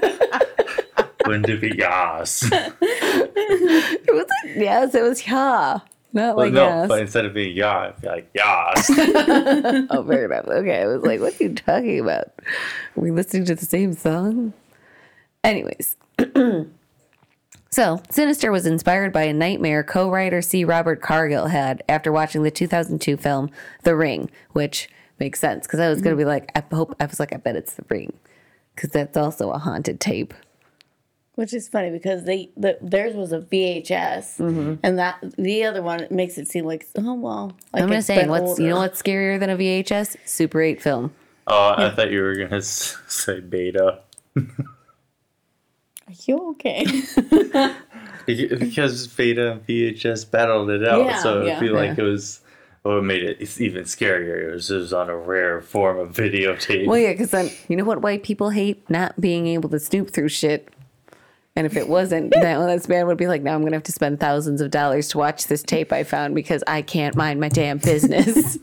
Wouldn't 1.27 1.49
it 1.49 1.61
be 1.61 1.75
yas? 1.77 2.49
It 2.51 4.13
was 4.13 4.25
yes, 4.55 4.95
it 4.95 5.01
was 5.03 5.25
yeah. 5.27 5.79
Not 6.13 6.35
Well, 6.37 6.45
like 6.45 6.53
no, 6.53 6.63
yes. 6.65 6.87
but 6.87 6.99
instead 7.01 7.25
of 7.25 7.33
being 7.33 7.55
ya, 7.55 7.89
it'd 7.89 8.01
be 8.01 8.07
like 8.07 8.29
yas. 8.33 8.89
Oh, 9.89 10.03
fair 10.07 10.25
enough. 10.25 10.47
Okay, 10.47 10.81
I 10.81 10.87
was 10.87 11.03
like, 11.03 11.19
what 11.19 11.39
are 11.39 11.43
you 11.43 11.53
talking 11.53 11.99
about? 11.99 12.27
Are 12.45 13.01
we 13.01 13.11
listening 13.11 13.45
to 13.45 13.55
the 13.55 13.65
same 13.65 13.93
song? 13.93 14.53
Anyways, 15.43 15.95
So, 17.69 18.01
Sinister 18.09 18.51
was 18.51 18.65
inspired 18.65 19.11
by 19.13 19.23
a 19.23 19.33
nightmare 19.33 19.83
co 19.83 20.09
writer 20.09 20.41
C. 20.41 20.63
Robert 20.63 21.01
Cargill 21.01 21.47
had 21.47 21.83
after 21.89 22.11
watching 22.11 22.41
the 22.43 22.49
2002 22.49 23.17
film 23.17 23.51
The 23.83 23.95
Ring, 23.95 24.31
which 24.53 24.89
makes 25.19 25.39
sense 25.39 25.67
because 25.67 25.79
I 25.81 25.89
was 25.89 26.01
going 26.01 26.15
to 26.15 26.19
be 26.19 26.25
like, 26.25 26.49
I 26.55 26.63
hope, 26.73 26.95
I 26.99 27.05
was 27.05 27.19
like, 27.19 27.33
I 27.33 27.37
bet 27.37 27.55
it's 27.57 27.73
The 27.73 27.83
Ring 27.89 28.13
because 28.73 28.89
that's 28.91 29.17
also 29.17 29.51
a 29.51 29.57
haunted 29.59 29.99
tape. 29.99 30.33
Which 31.37 31.53
is 31.53 31.69
funny 31.69 31.91
because 31.91 32.23
they 32.23 32.49
the, 32.57 32.79
theirs 32.81 33.15
was 33.15 33.31
a 33.31 33.39
VHS, 33.41 34.37
Mm-hmm. 34.39 34.73
and 34.81 34.97
that 34.97 35.17
the 35.37 35.63
other 35.65 35.83
one 35.83 36.07
makes 36.09 36.37
it 36.39 36.47
seem 36.47 36.65
like 36.65 36.87
oh 36.97 37.13
well. 37.13 37.55
Like 37.71 37.83
I'm 37.83 37.89
it's 37.91 37.97
just 37.97 38.07
saying, 38.07 38.21
been 38.21 38.29
what's 38.31 38.59
you 38.59 38.69
know 38.69 38.77
what's 38.77 38.99
scarier 38.99 39.39
than 39.39 39.51
a 39.51 39.55
VHS? 39.55 40.17
Super 40.25 40.61
8 40.61 40.81
film. 40.81 41.13
Oh, 41.45 41.75
I 41.77 41.91
thought 41.91 42.09
you 42.09 42.21
were 42.23 42.33
gonna 42.35 42.61
say 42.63 43.39
beta 43.39 43.99
Are 44.35 44.43
you 46.25 46.49
okay? 46.51 46.85
Because 48.25 49.07
beta 49.07 49.53
and 49.53 49.65
VHS 49.67 50.29
battled 50.29 50.69
it 50.69 50.85
out. 50.85 51.05
Yeah, 51.05 51.21
so 51.23 51.43
I 51.43 51.45
yeah. 51.45 51.59
feel 51.59 51.73
like 51.73 51.97
it 51.97 52.03
was. 52.03 52.41
What 52.81 53.03
made 53.03 53.23
it 53.23 53.37
it's 53.39 53.59
even 53.61 53.83
scarier 53.83 54.49
it 54.49 54.53
was, 54.53 54.71
it 54.71 54.77
was 54.77 54.93
on 54.93 55.09
a 55.09 55.15
rare 55.15 55.61
form 55.61 55.97
of 55.99 56.13
videotape. 56.13 56.87
Well, 56.87 56.97
yeah, 56.97 57.11
because 57.11 57.31
then 57.31 57.51
you 57.67 57.75
know 57.75 57.83
what 57.83 58.01
white 58.01 58.23
people 58.23 58.49
hate? 58.49 58.89
Not 58.89 59.19
being 59.21 59.45
able 59.47 59.69
to 59.69 59.79
snoop 59.79 60.09
through 60.11 60.29
shit. 60.29 60.69
And 61.57 61.65
if 61.65 61.75
it 61.75 61.89
wasn't, 61.89 62.29
then 62.39 62.67
this 62.67 62.87
man 62.87 63.07
would 63.07 63.17
be 63.17 63.25
like, 63.25 63.41
"Now 63.41 63.55
I'm 63.55 63.63
gonna 63.63 63.75
have 63.75 63.83
to 63.83 63.91
spend 63.91 64.19
thousands 64.19 64.61
of 64.61 64.69
dollars 64.69 65.07
to 65.09 65.17
watch 65.17 65.47
this 65.47 65.63
tape 65.63 65.91
I 65.91 66.03
found 66.03 66.35
because 66.35 66.63
I 66.67 66.83
can't 66.83 67.15
mind 67.15 67.39
my 67.39 67.49
damn 67.49 67.79
business." 67.79 68.59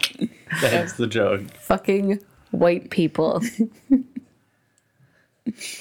That's 0.60 0.92
the 0.92 1.08
joke. 1.08 1.42
Fucking 1.58 2.20
white 2.52 2.90
people. 2.90 3.42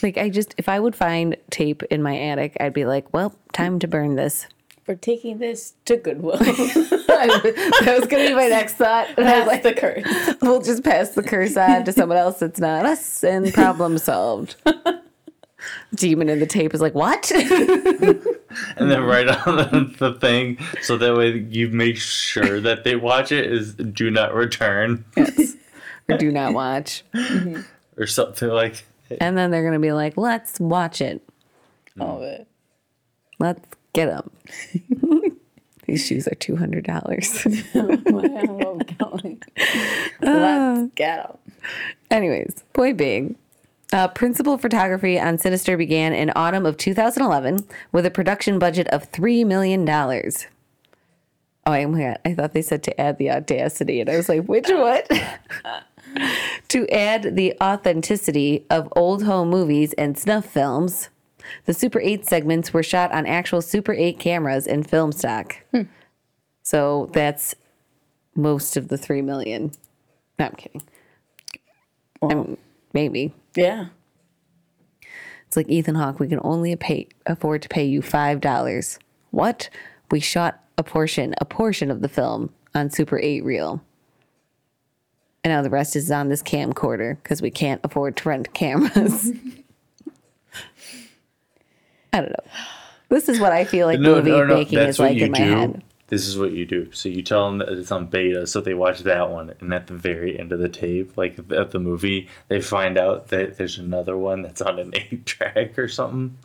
like 0.01 0.17
I 0.17 0.29
just, 0.29 0.55
if 0.57 0.67
I 0.67 0.79
would 0.79 0.95
find 0.95 1.37
tape 1.51 1.83
in 1.83 2.01
my 2.01 2.17
attic, 2.17 2.57
I'd 2.59 2.73
be 2.73 2.85
like, 2.85 3.13
"Well, 3.13 3.35
time 3.53 3.77
to 3.79 3.87
burn 3.87 4.15
this." 4.15 4.47
For 4.83 4.95
taking 4.95 5.37
this 5.37 5.75
to 5.85 5.97
Goodwill. 5.97 6.37
that 6.37 7.97
was 7.99 8.07
gonna 8.07 8.29
be 8.29 8.33
my 8.33 8.47
next 8.47 8.75
thought. 8.75 9.09
And 9.15 9.27
I 9.27 9.39
was 9.39 9.47
like, 9.47 9.61
the 9.61 9.73
curse. 9.73 10.35
we'll 10.41 10.61
just 10.61 10.83
pass 10.83 11.09
the 11.09 11.21
curse 11.21 11.55
on 11.55 11.83
to 11.83 11.91
someone 11.91 12.17
else 12.17 12.39
that's 12.39 12.59
not 12.59 12.85
us 12.85 13.23
and 13.23 13.53
problem 13.53 13.99
solved. 13.99 14.55
Demon 15.95 16.29
in 16.29 16.39
the 16.39 16.45
tape 16.45 16.73
is 16.73 16.81
like, 16.81 16.95
what? 16.95 17.31
And 18.77 18.89
then 18.89 19.03
right 19.03 19.27
on 19.27 19.57
the, 19.57 19.93
the 19.99 20.13
thing, 20.19 20.57
so 20.81 20.97
that 20.97 21.15
way 21.15 21.37
you 21.49 21.67
make 21.69 21.97
sure 21.97 22.59
that 22.61 22.83
they 22.85 22.95
watch 22.95 23.31
it 23.31 23.51
is 23.51 23.75
do 23.75 24.09
not 24.09 24.33
return 24.33 25.05
yes. 25.15 25.55
Or 26.09 26.17
do 26.17 26.31
not 26.31 26.53
watch. 26.55 27.03
or 27.97 28.07
something 28.07 28.47
like 28.49 28.83
And 29.19 29.37
then 29.37 29.51
they're 29.51 29.61
going 29.61 29.73
to 29.73 29.79
be 29.79 29.91
like, 29.91 30.17
let's 30.17 30.59
watch 30.59 31.01
it. 31.01 31.21
Mm. 31.97 32.03
All 32.03 32.17
of 32.17 32.23
it. 32.23 32.47
Let's 33.37 33.67
get 33.93 34.07
them. 34.07 34.31
These 35.85 36.05
shoes 36.07 36.27
are 36.27 36.35
$200. 36.35 36.87
Wow. 38.07 38.79
Oh 40.23 40.77
let's 40.81 40.93
get 40.95 41.27
them. 41.27 41.37
Anyways, 42.09 42.63
point 42.73 42.97
being, 42.97 43.35
uh, 43.93 44.07
principal 44.09 44.57
photography 44.57 45.19
on 45.19 45.37
Sinister 45.37 45.77
began 45.77 46.13
in 46.13 46.31
autumn 46.35 46.65
of 46.65 46.77
2011 46.77 47.65
with 47.91 48.05
a 48.05 48.11
production 48.11 48.59
budget 48.59 48.87
of 48.89 49.11
$3 49.11 49.45
million. 49.45 49.87
Oh, 49.89 51.71
I, 51.71 51.85
my 51.85 52.01
God, 52.01 52.19
I 52.25 52.33
thought 52.33 52.53
they 52.53 52.61
said 52.61 52.83
to 52.83 53.01
add 53.01 53.17
the 53.17 53.31
audacity, 53.31 53.99
and 54.01 54.09
I 54.09 54.17
was 54.17 54.29
like, 54.29 54.43
which 54.43 54.67
what? 54.69 55.09
to 56.69 56.87
add 56.89 57.35
the 57.35 57.55
authenticity 57.61 58.65
of 58.69 58.91
old 58.95 59.23
home 59.23 59.49
movies 59.49 59.93
and 59.93 60.17
snuff 60.17 60.45
films. 60.45 61.09
The 61.65 61.73
Super 61.73 62.01
8 62.01 62.25
segments 62.25 62.73
were 62.73 62.83
shot 62.83 63.11
on 63.13 63.25
actual 63.25 63.61
Super 63.61 63.93
8 63.93 64.19
cameras 64.19 64.67
and 64.67 64.89
film 64.89 65.11
stock. 65.11 65.57
So 66.63 67.09
that's 67.13 67.55
most 68.35 68.75
of 68.75 68.89
the 68.89 68.97
3 68.97 69.21
million. 69.21 69.71
No, 70.37 70.45
I'm 70.47 70.55
kidding. 70.55 70.83
I 72.21 72.33
mean, 72.33 72.57
maybe. 72.93 73.33
Yeah. 73.57 73.87
It's 75.47 75.55
like 75.55 75.69
Ethan 75.69 75.95
Hawke, 75.95 76.19
we 76.19 76.27
can 76.27 76.39
only 76.43 76.75
pay, 76.75 77.07
afford 77.25 77.61
to 77.61 77.69
pay 77.69 77.85
you 77.85 78.01
$5. 78.01 78.99
What? 79.31 79.69
We 80.11 80.19
shot 80.19 80.63
a 80.77 80.83
portion, 80.83 81.33
a 81.39 81.45
portion 81.45 81.89
of 81.89 82.01
the 82.01 82.09
film 82.09 82.51
on 82.75 82.89
Super 82.89 83.19
8 83.19 83.43
reel. 83.43 83.81
And 85.43 85.53
now 85.53 85.61
the 85.61 85.69
rest 85.69 85.95
is 85.95 86.11
on 86.11 86.27
this 86.27 86.43
camcorder 86.43 87.17
because 87.23 87.41
we 87.41 87.49
can't 87.49 87.79
afford 87.83 88.17
to 88.17 88.29
rent 88.29 88.53
cameras. 88.53 89.31
I 92.13 92.21
don't 92.21 92.31
know. 92.31 92.51
This 93.09 93.29
is 93.29 93.39
what 93.39 93.53
I 93.53 93.63
feel 93.63 93.87
like 93.87 93.99
movie 93.99 94.31
making 94.31 94.79
is 94.79 94.99
like 94.99 95.17
in 95.17 95.31
my 95.31 95.39
head. 95.39 95.83
This 96.07 96.25
is 96.25 96.37
what 96.37 96.53
you 96.53 96.65
do. 96.65 96.91
So 96.93 97.09
you 97.09 97.21
tell 97.21 97.45
them 97.47 97.57
that 97.57 97.69
it's 97.69 97.91
on 97.91 98.05
beta, 98.07 98.47
so 98.47 98.61
they 98.61 98.73
watch 98.73 99.01
that 99.01 99.29
one, 99.29 99.53
and 99.59 99.73
at 99.73 99.87
the 99.87 99.93
very 99.93 100.39
end 100.39 100.53
of 100.53 100.59
the 100.59 100.69
tape, 100.69 101.17
like 101.17 101.37
at 101.51 101.71
the 101.71 101.79
movie, 101.79 102.29
they 102.47 102.61
find 102.61 102.97
out 102.97 103.27
that 103.27 103.57
there's 103.57 103.77
another 103.77 104.17
one 104.17 104.41
that's 104.41 104.61
on 104.61 104.79
an 104.79 104.91
eight 104.93 105.25
track 105.25 105.77
or 105.77 105.87
something. 105.89 106.37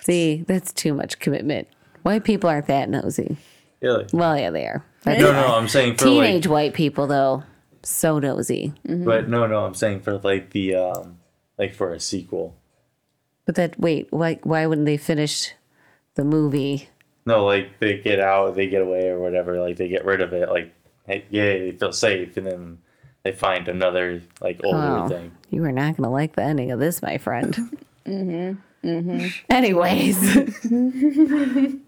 See, 0.00 0.44
that's 0.46 0.72
too 0.72 0.94
much 0.94 1.18
commitment. 1.18 1.68
White 2.02 2.24
people 2.24 2.48
aren't 2.48 2.66
that 2.66 2.88
nosy. 2.88 3.36
Like, 3.80 4.08
Well, 4.12 4.38
yeah, 4.38 4.50
they 4.50 4.66
are. 4.66 4.84
That's 5.02 5.20
no, 5.20 5.32
no, 5.32 5.54
I'm 5.54 5.68
saying 5.68 5.96
for 5.96 6.04
Teenage 6.04 6.46
like, 6.46 6.52
white 6.52 6.74
people, 6.74 7.06
though, 7.06 7.42
so 7.82 8.18
nosy. 8.18 8.72
but 8.86 9.28
no, 9.28 9.46
no, 9.46 9.66
I'm 9.66 9.74
saying 9.74 10.00
for 10.00 10.18
like 10.18 10.50
the 10.50 10.74
um, 10.74 11.18
like 11.58 11.74
for 11.74 11.92
a 11.92 12.00
sequel. 12.00 12.56
But 13.44 13.56
that 13.56 13.78
wait, 13.78 14.08
why 14.10 14.38
why 14.42 14.66
wouldn't 14.66 14.86
they 14.86 14.96
finish 14.96 15.52
the 16.14 16.24
movie? 16.24 16.88
No, 17.26 17.44
like 17.44 17.78
they 17.78 17.98
get 17.98 18.20
out, 18.20 18.54
they 18.54 18.66
get 18.68 18.82
away 18.82 19.08
or 19.08 19.18
whatever. 19.18 19.58
Like 19.60 19.76
they 19.76 19.88
get 19.88 20.04
rid 20.04 20.20
of 20.20 20.32
it. 20.32 20.48
Like, 20.50 20.74
hey, 21.06 21.24
yay, 21.30 21.70
they 21.70 21.76
feel 21.76 21.92
safe, 21.92 22.36
and 22.36 22.46
then 22.46 22.78
they 23.22 23.32
find 23.32 23.66
another 23.68 24.20
like 24.40 24.60
older 24.64 24.78
Oh, 25.04 25.08
thing. 25.08 25.32
you 25.50 25.64
are 25.64 25.72
not 25.72 25.96
gonna 25.96 26.10
like 26.12 26.36
the 26.36 26.42
ending 26.42 26.70
of 26.70 26.78
this, 26.80 27.00
my 27.02 27.16
friend. 27.18 27.54
mm-hmm. 28.06 28.60
Mm-hmm. 28.86 29.28
Anyways, 29.48 30.18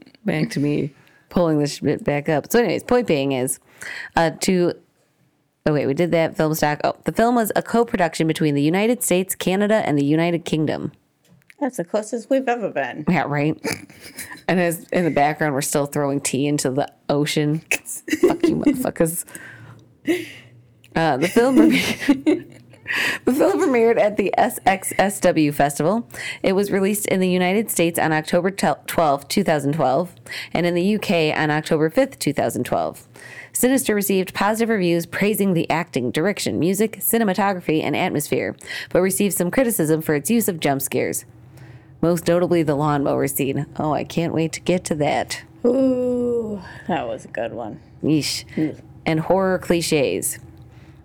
back 0.25 0.51
to 0.51 0.61
me 0.61 0.95
pulling 1.29 1.59
this 1.59 1.81
bit 1.81 2.03
back 2.05 2.29
up. 2.31 2.51
So, 2.51 2.61
anyways, 2.61 2.85
point 2.85 3.07
being 3.07 3.33
is 3.33 3.59
uh, 4.17 4.31
to. 4.41 4.73
Oh 5.69 5.73
wait, 5.73 5.87
we 5.87 5.95
did 5.95 6.13
that 6.13 6.37
film 6.37 6.55
stock. 6.55 6.81
Oh, 6.85 6.95
the 7.05 7.13
film 7.13 7.35
was 7.35 7.51
a 7.57 7.63
co-production 7.63 8.29
between 8.29 8.55
the 8.55 8.63
United 8.63 9.03
States, 9.03 9.35
Canada, 9.35 9.83
and 9.85 9.99
the 9.99 10.05
United 10.05 10.45
Kingdom. 10.45 10.93
That's 11.59 11.79
the 11.79 11.85
closest 11.85 12.29
we've 12.29 12.49
ever 12.49 12.71
been. 12.71 13.05
Yeah, 13.09 13.25
right. 13.27 13.59
and 14.49 14.61
as 14.61 14.87
in 14.91 15.05
the 15.05 15.11
background, 15.11 15.55
we're 15.55 15.63
still 15.63 15.87
throwing 15.87 16.21
tea 16.21 16.47
into 16.47 16.71
the 16.71 16.93
ocean. 17.09 17.61
Fuck 17.61 18.43
you, 18.47 18.57
motherfuckers. 18.57 19.25
Uh, 20.95 21.17
the 21.17 21.29
film 21.29 21.57
the 23.25 23.33
film 23.33 23.61
premiered 23.61 23.99
at 23.99 24.17
the 24.17 24.33
SXSW 24.39 25.53
Festival. 25.53 26.09
It 26.43 26.53
was 26.53 26.71
released 26.71 27.07
in 27.07 27.21
the 27.21 27.29
United 27.29 27.71
States 27.71 27.99
on 27.99 28.13
October 28.13 28.51
12, 28.51 29.29
2012, 29.29 30.15
and 30.53 30.67
in 30.67 30.75
the 30.75 30.95
UK 30.97 31.37
on 31.37 31.51
October 31.51 31.91
5th, 31.91 32.19
2012. 32.19 33.09
Sinister 33.53 33.95
received 33.95 34.35
positive 34.35 34.69
reviews 34.69 35.07
praising 35.07 35.55
the 35.55 35.69
acting, 35.71 36.11
direction, 36.11 36.59
music, 36.59 36.99
cinematography, 37.01 37.83
and 37.83 37.97
atmosphere, 37.97 38.55
but 38.91 39.01
received 39.01 39.35
some 39.35 39.51
criticism 39.51 40.03
for 40.03 40.15
its 40.15 40.31
use 40.31 40.49
of 40.49 40.61
jump 40.61 40.83
scares. 40.83 41.25
Most 42.01 42.29
notably, 42.29 42.63
the 42.63 42.75
lawnmower 42.75 43.27
scene. 43.27 43.67
Oh, 43.77 43.93
I 43.93 44.05
can't 44.05 44.35
wait 44.35 44.53
to 44.53 44.61
get 44.61 44.85
to 44.85 44.95
that. 44.97 45.43
Ooh, 45.65 46.63
that 46.89 47.07
was 47.07 47.25
a 47.25 47.29
good 47.29 47.53
one. 47.53 47.81
Yeesh. 48.03 48.45
And 49.05 49.21
horror 49.21 49.59
cliches. 49.59 50.39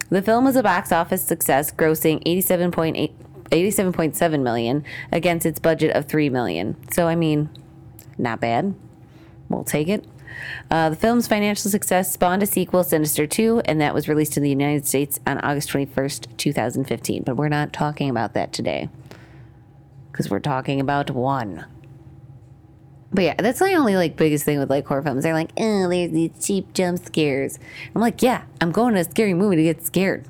The 0.09 0.21
film 0.21 0.45
was 0.45 0.55
a 0.55 0.63
box 0.63 0.91
office 0.91 1.23
success, 1.23 1.71
grossing 1.71 2.23
87.8 2.25 3.11
87.7 3.51 4.41
million 4.41 4.85
against 5.11 5.45
its 5.45 5.59
budget 5.59 5.93
of 5.93 6.05
3 6.05 6.29
million. 6.29 6.77
So 6.91 7.07
I 7.07 7.15
mean, 7.15 7.49
not 8.17 8.39
bad. 8.39 8.73
We'll 9.49 9.65
take 9.65 9.89
it. 9.89 10.05
Uh, 10.69 10.89
the 10.89 10.95
film's 10.95 11.27
financial 11.27 11.69
success 11.69 12.13
spawned 12.13 12.41
a 12.41 12.45
sequel, 12.45 12.85
Sinister 12.85 13.27
2, 13.27 13.63
and 13.65 13.81
that 13.81 13.93
was 13.93 14.07
released 14.07 14.37
in 14.37 14.43
the 14.43 14.49
United 14.49 14.87
States 14.87 15.19
on 15.27 15.39
August 15.39 15.69
21st, 15.69 16.37
2015. 16.37 17.23
But 17.23 17.35
we're 17.35 17.49
not 17.49 17.73
talking 17.73 18.09
about 18.09 18.33
that 18.33 18.53
today 18.53 18.87
because 20.11 20.29
we're 20.29 20.39
talking 20.39 20.79
about 20.79 21.09
one. 21.11 21.65
But 23.13 23.23
yeah, 23.25 23.35
that's 23.37 23.59
my 23.59 23.73
only 23.73 23.95
like 23.95 24.15
biggest 24.15 24.45
thing 24.45 24.59
with 24.59 24.69
like 24.69 24.85
horror 24.85 25.01
films. 25.01 25.23
They're 25.23 25.33
like, 25.33 25.51
oh, 25.57 25.89
there's 25.89 26.11
these 26.11 26.31
cheap 26.45 26.73
jump 26.73 27.03
scares. 27.05 27.59
I'm 27.93 28.01
like, 28.01 28.21
yeah, 28.21 28.43
I'm 28.61 28.71
going 28.71 28.93
to 28.93 29.01
a 29.01 29.03
scary 29.03 29.33
movie 29.33 29.57
to 29.57 29.63
get 29.63 29.85
scared. 29.85 30.25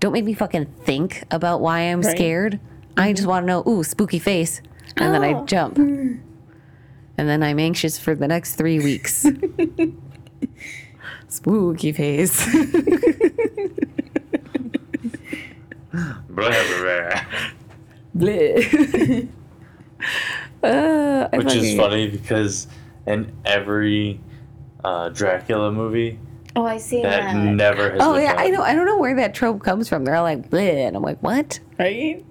Don't 0.00 0.12
make 0.12 0.24
me 0.24 0.32
fucking 0.32 0.66
think 0.84 1.24
about 1.30 1.60
why 1.60 1.80
I'm 1.80 2.00
Right. 2.00 2.16
scared. 2.16 2.60
I 2.96 3.12
just 3.12 3.22
mm-hmm. 3.22 3.30
want 3.30 3.42
to 3.44 3.46
know, 3.48 3.62
ooh, 3.68 3.84
spooky 3.84 4.18
face, 4.18 4.62
and 4.96 5.14
then 5.14 5.22
I 5.22 5.34
Oh. 5.34 5.44
jump, 5.44 5.76
and 5.76 6.20
then 7.16 7.42
I'm 7.42 7.58
anxious 7.58 7.98
for 7.98 8.14
the 8.14 8.26
next 8.28 8.54
three 8.54 8.78
weeks. 8.78 9.26
spooky 11.28 11.92
face. 11.92 12.48
Blah, 16.28 16.50
blah, 16.50 16.82
blah. 16.82 17.20
Bleh. 18.18 19.28
Uh, 20.62 21.28
Which 21.34 21.54
is 21.54 21.76
funny 21.76 22.08
because 22.08 22.66
in 23.06 23.32
every 23.44 24.20
uh, 24.84 25.08
Dracula 25.10 25.70
movie, 25.70 26.18
Oh, 26.56 26.64
I 26.64 26.78
see 26.78 27.02
that 27.02 27.32
that. 27.32 27.36
never 27.36 27.92
has 27.92 28.00
Oh 28.02 28.14
been 28.14 28.22
yeah, 28.24 28.32
done. 28.34 28.44
I 28.44 28.48
know. 28.48 28.62
I 28.62 28.74
don't 28.74 28.84
know 28.86 28.98
where 28.98 29.14
that 29.16 29.34
trope 29.34 29.62
comes 29.62 29.88
from. 29.88 30.04
They're 30.04 30.16
all 30.16 30.24
like, 30.24 30.50
Bleh, 30.50 30.86
and 30.88 30.96
I'm 30.96 31.02
like, 31.02 31.20
what? 31.22 31.60
Right? 31.78 32.24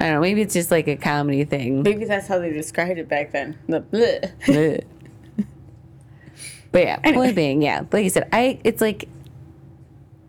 I 0.00 0.04
don't 0.04 0.14
know. 0.14 0.20
Maybe 0.20 0.40
it's 0.40 0.54
just 0.54 0.70
like 0.70 0.88
a 0.88 0.96
comedy 0.96 1.44
thing. 1.44 1.82
Maybe 1.82 2.06
that's 2.06 2.26
how 2.26 2.38
they 2.38 2.50
described 2.52 2.98
it 2.98 3.08
back 3.08 3.32
then. 3.32 3.58
The 3.68 3.82
bleh. 3.82 4.32
Bleh. 4.44 4.84
but 6.72 6.82
yeah, 6.82 7.00
point 7.12 7.36
being, 7.36 7.60
yeah, 7.60 7.84
like 7.92 8.04
you 8.04 8.10
said, 8.10 8.28
I 8.32 8.60
it's 8.64 8.80
like 8.80 9.08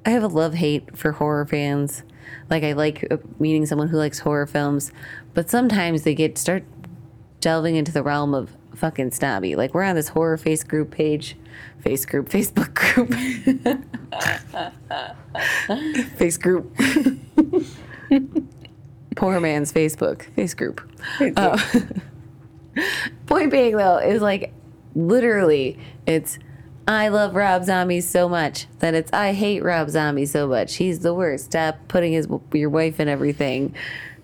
I 0.06 0.10
have 0.10 0.24
a 0.24 0.28
love 0.28 0.56
hate 0.56 0.98
for 0.98 1.14
horror 1.14 1.46
fans. 1.46 2.04
Like 2.50 2.64
I 2.64 2.74
like 2.74 3.06
uh, 3.12 3.18
meeting 3.40 3.66
someone 3.66 3.88
who 3.88 3.98
likes 3.98 4.20
horror 4.20 4.48
films, 4.48 4.92
but 5.34 5.50
sometimes 5.50 6.04
they 6.04 6.16
get 6.16 6.38
start 6.38 6.64
delving 7.40 7.76
into 7.76 7.92
the 7.92 8.04
realm 8.04 8.34
of 8.34 8.56
fucking 8.76 9.12
snobby. 9.12 9.56
Like 9.56 9.74
we're 9.74 9.84
on 9.84 9.96
this 9.96 10.10
horror 10.10 10.38
face 10.38 10.64
group 10.64 10.92
page, 10.92 11.36
face 11.80 12.06
group, 12.06 12.30
Facebook 12.30 12.74
group, 12.74 13.14
face 16.18 16.38
group. 16.38 16.76
Poor 19.16 19.40
man's 19.40 19.74
Facebook 19.74 20.24
face 20.34 20.54
group. 20.54 20.82
Uh, 21.20 21.60
point 23.26 23.52
being 23.52 23.76
though 23.76 23.98
is 23.98 24.22
like 24.22 24.54
literally 24.96 25.78
it's 26.06 26.40
I 26.90 27.10
love 27.10 27.36
Rob 27.36 27.66
Zombie 27.66 28.02
so 28.02 28.28
much 28.28 28.66
that 28.80 28.96
it's 28.96 29.14
I 29.14 29.34
hate 29.34 29.62
Rob 29.62 29.92
Zombie 29.92 30.26
so 30.26 30.48
much. 30.48 30.78
He's 30.78 31.02
the 31.02 31.14
worst. 31.14 31.46
Stop 31.46 31.78
putting 31.88 32.14
his 32.14 32.28
your 32.52 32.72
wife 32.72 33.00
in 33.00 33.08
everything. 33.08 33.76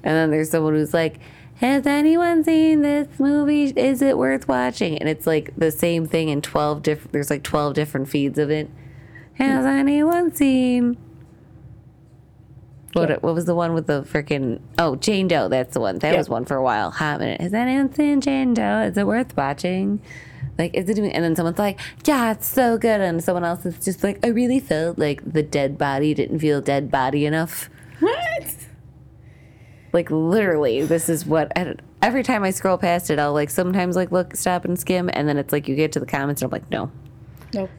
And 0.03 0.15
then 0.15 0.31
there's 0.31 0.50
someone 0.50 0.74
who's 0.74 0.91
like, 0.91 1.19
"Has 1.57 1.86
anyone 1.86 2.43
seen 2.43 2.81
this 2.81 3.19
movie? 3.19 3.65
Is 3.65 4.01
it 4.01 4.17
worth 4.17 4.48
watching?" 4.48 4.98
And 4.98 5.07
it's 5.07 5.27
like 5.27 5.51
the 5.55 5.69
same 5.69 6.07
thing 6.07 6.29
in 6.29 6.41
12 6.41 6.81
different 6.81 7.12
there's 7.12 7.29
like 7.29 7.43
12 7.43 7.75
different 7.75 8.10
feeds 8.10 8.39
of 8.39 8.50
it. 8.50 8.67
Has 9.36 9.63
hmm. 9.63 9.69
anyone 9.69 10.34
seen 10.34 10.98
what, 12.93 13.22
what 13.22 13.36
was 13.36 13.45
the 13.45 13.53
one 13.53 13.75
with 13.75 13.86
the 13.86 14.01
freaking 14.03 14.60
oh 14.79 14.95
Jane 14.95 15.27
Doe? 15.27 15.50
That's 15.50 15.75
the 15.75 15.81
one. 15.81 16.00
That 16.00 16.13
Yeah. 16.13 16.17
was 16.17 16.29
one 16.29 16.45
for 16.45 16.57
a 16.57 16.63
while. 16.63 16.89
Hot 16.89 17.19
minute. 17.19 17.41
Has 17.41 17.53
anyone 17.53 17.93
seen 17.93 18.22
Jane 18.22 18.55
Doe? 18.55 18.81
Is 18.89 18.98
it 18.98 19.05
worth 19.05 19.38
watching? 19.38 20.01
Like, 20.57 20.74
is 20.74 20.88
it? 20.89 20.97
even- 20.97 21.12
And 21.12 21.24
then 21.24 21.35
someone's 21.35 21.59
like, 21.59 21.79
"Yeah, 22.05 22.31
it's 22.31 22.47
so 22.47 22.77
good," 22.77 23.01
and 23.01 23.24
someone 23.24 23.43
else 23.43 23.65
is 23.65 23.77
just 23.83 24.03
like, 24.03 24.25
"I 24.25 24.29
really 24.29 24.59
felt 24.59 24.97
like 24.97 25.21
the 25.29 25.43
dead 25.43 25.77
body 25.77 26.13
didn't 26.13 26.39
feel 26.39 26.62
dead 26.62 26.89
body 26.89 27.25
enough." 27.25 27.69
What? 28.00 28.55
Like 29.93 30.09
literally, 30.12 30.85
this 30.85 31.09
is 31.09 31.25
what. 31.25 31.51
Every 32.01 32.24
time 32.24 32.43
I 32.43 32.51
scroll 32.51 32.77
past 32.77 33.09
it, 33.09 33.17
I'll 33.19 33.33
like 33.33 33.50
sometimes 33.50 33.95
like 33.95 34.12
look, 34.12 34.35
stop, 34.35 34.65
and 34.65 34.77
skim, 34.79 35.09
and 35.13 35.27
then 35.27 35.38
it's 35.38 35.51
like 35.51 35.67
you 35.67 35.75
get 35.75 35.91
to 35.93 36.00
the 36.00 36.05
comments, 36.05 36.41
and 36.41 36.47
I'm 36.47 36.51
like, 36.62 36.69
no. 36.69 36.91
Nope. 37.53 37.69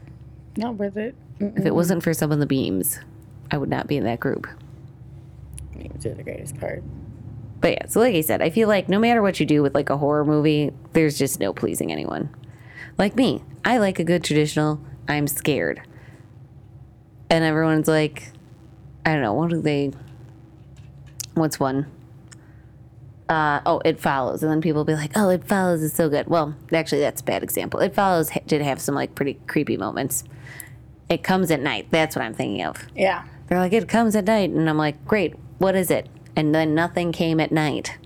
Not 0.56 0.76
worth 0.76 0.96
it. 0.96 1.14
If 1.38 1.66
it 1.66 1.74
wasn't 1.74 2.02
for 2.02 2.14
some 2.14 2.32
of 2.32 2.38
the 2.38 2.46
beams, 2.46 2.98
I 3.50 3.58
would 3.58 3.68
not 3.68 3.86
be 3.86 3.96
in 3.98 4.04
that 4.04 4.20
group. 4.20 4.46
Memes 5.74 6.06
are 6.06 6.14
the 6.14 6.22
greatest 6.22 6.58
part. 6.58 6.82
But 7.60 7.72
yeah, 7.72 7.86
so 7.86 8.00
like 8.00 8.14
I 8.14 8.22
said, 8.22 8.40
I 8.42 8.48
feel 8.50 8.68
like 8.68 8.88
no 8.88 8.98
matter 8.98 9.20
what 9.20 9.38
you 9.38 9.44
do 9.46 9.62
with 9.62 9.74
like 9.74 9.90
a 9.90 9.96
horror 9.98 10.24
movie, 10.24 10.72
there's 10.94 11.18
just 11.18 11.40
no 11.40 11.52
pleasing 11.52 11.92
anyone. 11.92 12.30
Like 12.98 13.16
me, 13.16 13.42
I 13.64 13.78
like 13.78 13.98
a 13.98 14.04
good 14.04 14.24
traditional. 14.24 14.80
I'm 15.08 15.26
scared, 15.28 15.82
and 17.30 17.44
everyone's 17.44 17.88
like, 17.88 18.32
I 19.04 19.12
don't 19.12 19.22
know, 19.22 19.34
what 19.34 19.50
do 19.50 19.60
they? 19.60 19.92
What's 21.34 21.60
one? 21.60 21.86
Uh, 23.28 23.60
oh, 23.66 23.80
it 23.84 24.00
follows, 24.00 24.42
and 24.42 24.50
then 24.50 24.60
people 24.60 24.80
will 24.80 24.84
be 24.84 24.94
like, 24.94 25.12
"Oh, 25.16 25.28
it 25.28 25.44
follows 25.44 25.82
is 25.82 25.92
so 25.92 26.08
good." 26.08 26.28
Well, 26.28 26.54
actually, 26.72 27.00
that's 27.00 27.20
a 27.20 27.24
bad 27.24 27.42
example. 27.42 27.80
It 27.80 27.94
follows 27.94 28.30
ha- 28.30 28.40
did 28.46 28.62
have 28.62 28.80
some 28.80 28.94
like 28.94 29.14
pretty 29.14 29.34
creepy 29.46 29.76
moments. 29.76 30.24
It 31.08 31.22
comes 31.22 31.50
at 31.50 31.60
night. 31.60 31.88
That's 31.90 32.16
what 32.16 32.24
I'm 32.24 32.34
thinking 32.34 32.64
of. 32.64 32.84
Yeah. 32.94 33.24
They're 33.46 33.58
like, 33.58 33.72
it 33.72 33.88
comes 33.88 34.16
at 34.16 34.24
night. 34.24 34.50
And 34.50 34.68
I'm 34.68 34.76
like, 34.76 35.04
great, 35.06 35.34
what 35.58 35.76
is 35.76 35.90
it? 35.90 36.08
And 36.34 36.54
then 36.54 36.74
nothing 36.74 37.12
came 37.12 37.38
at 37.38 37.52
night. 37.52 37.96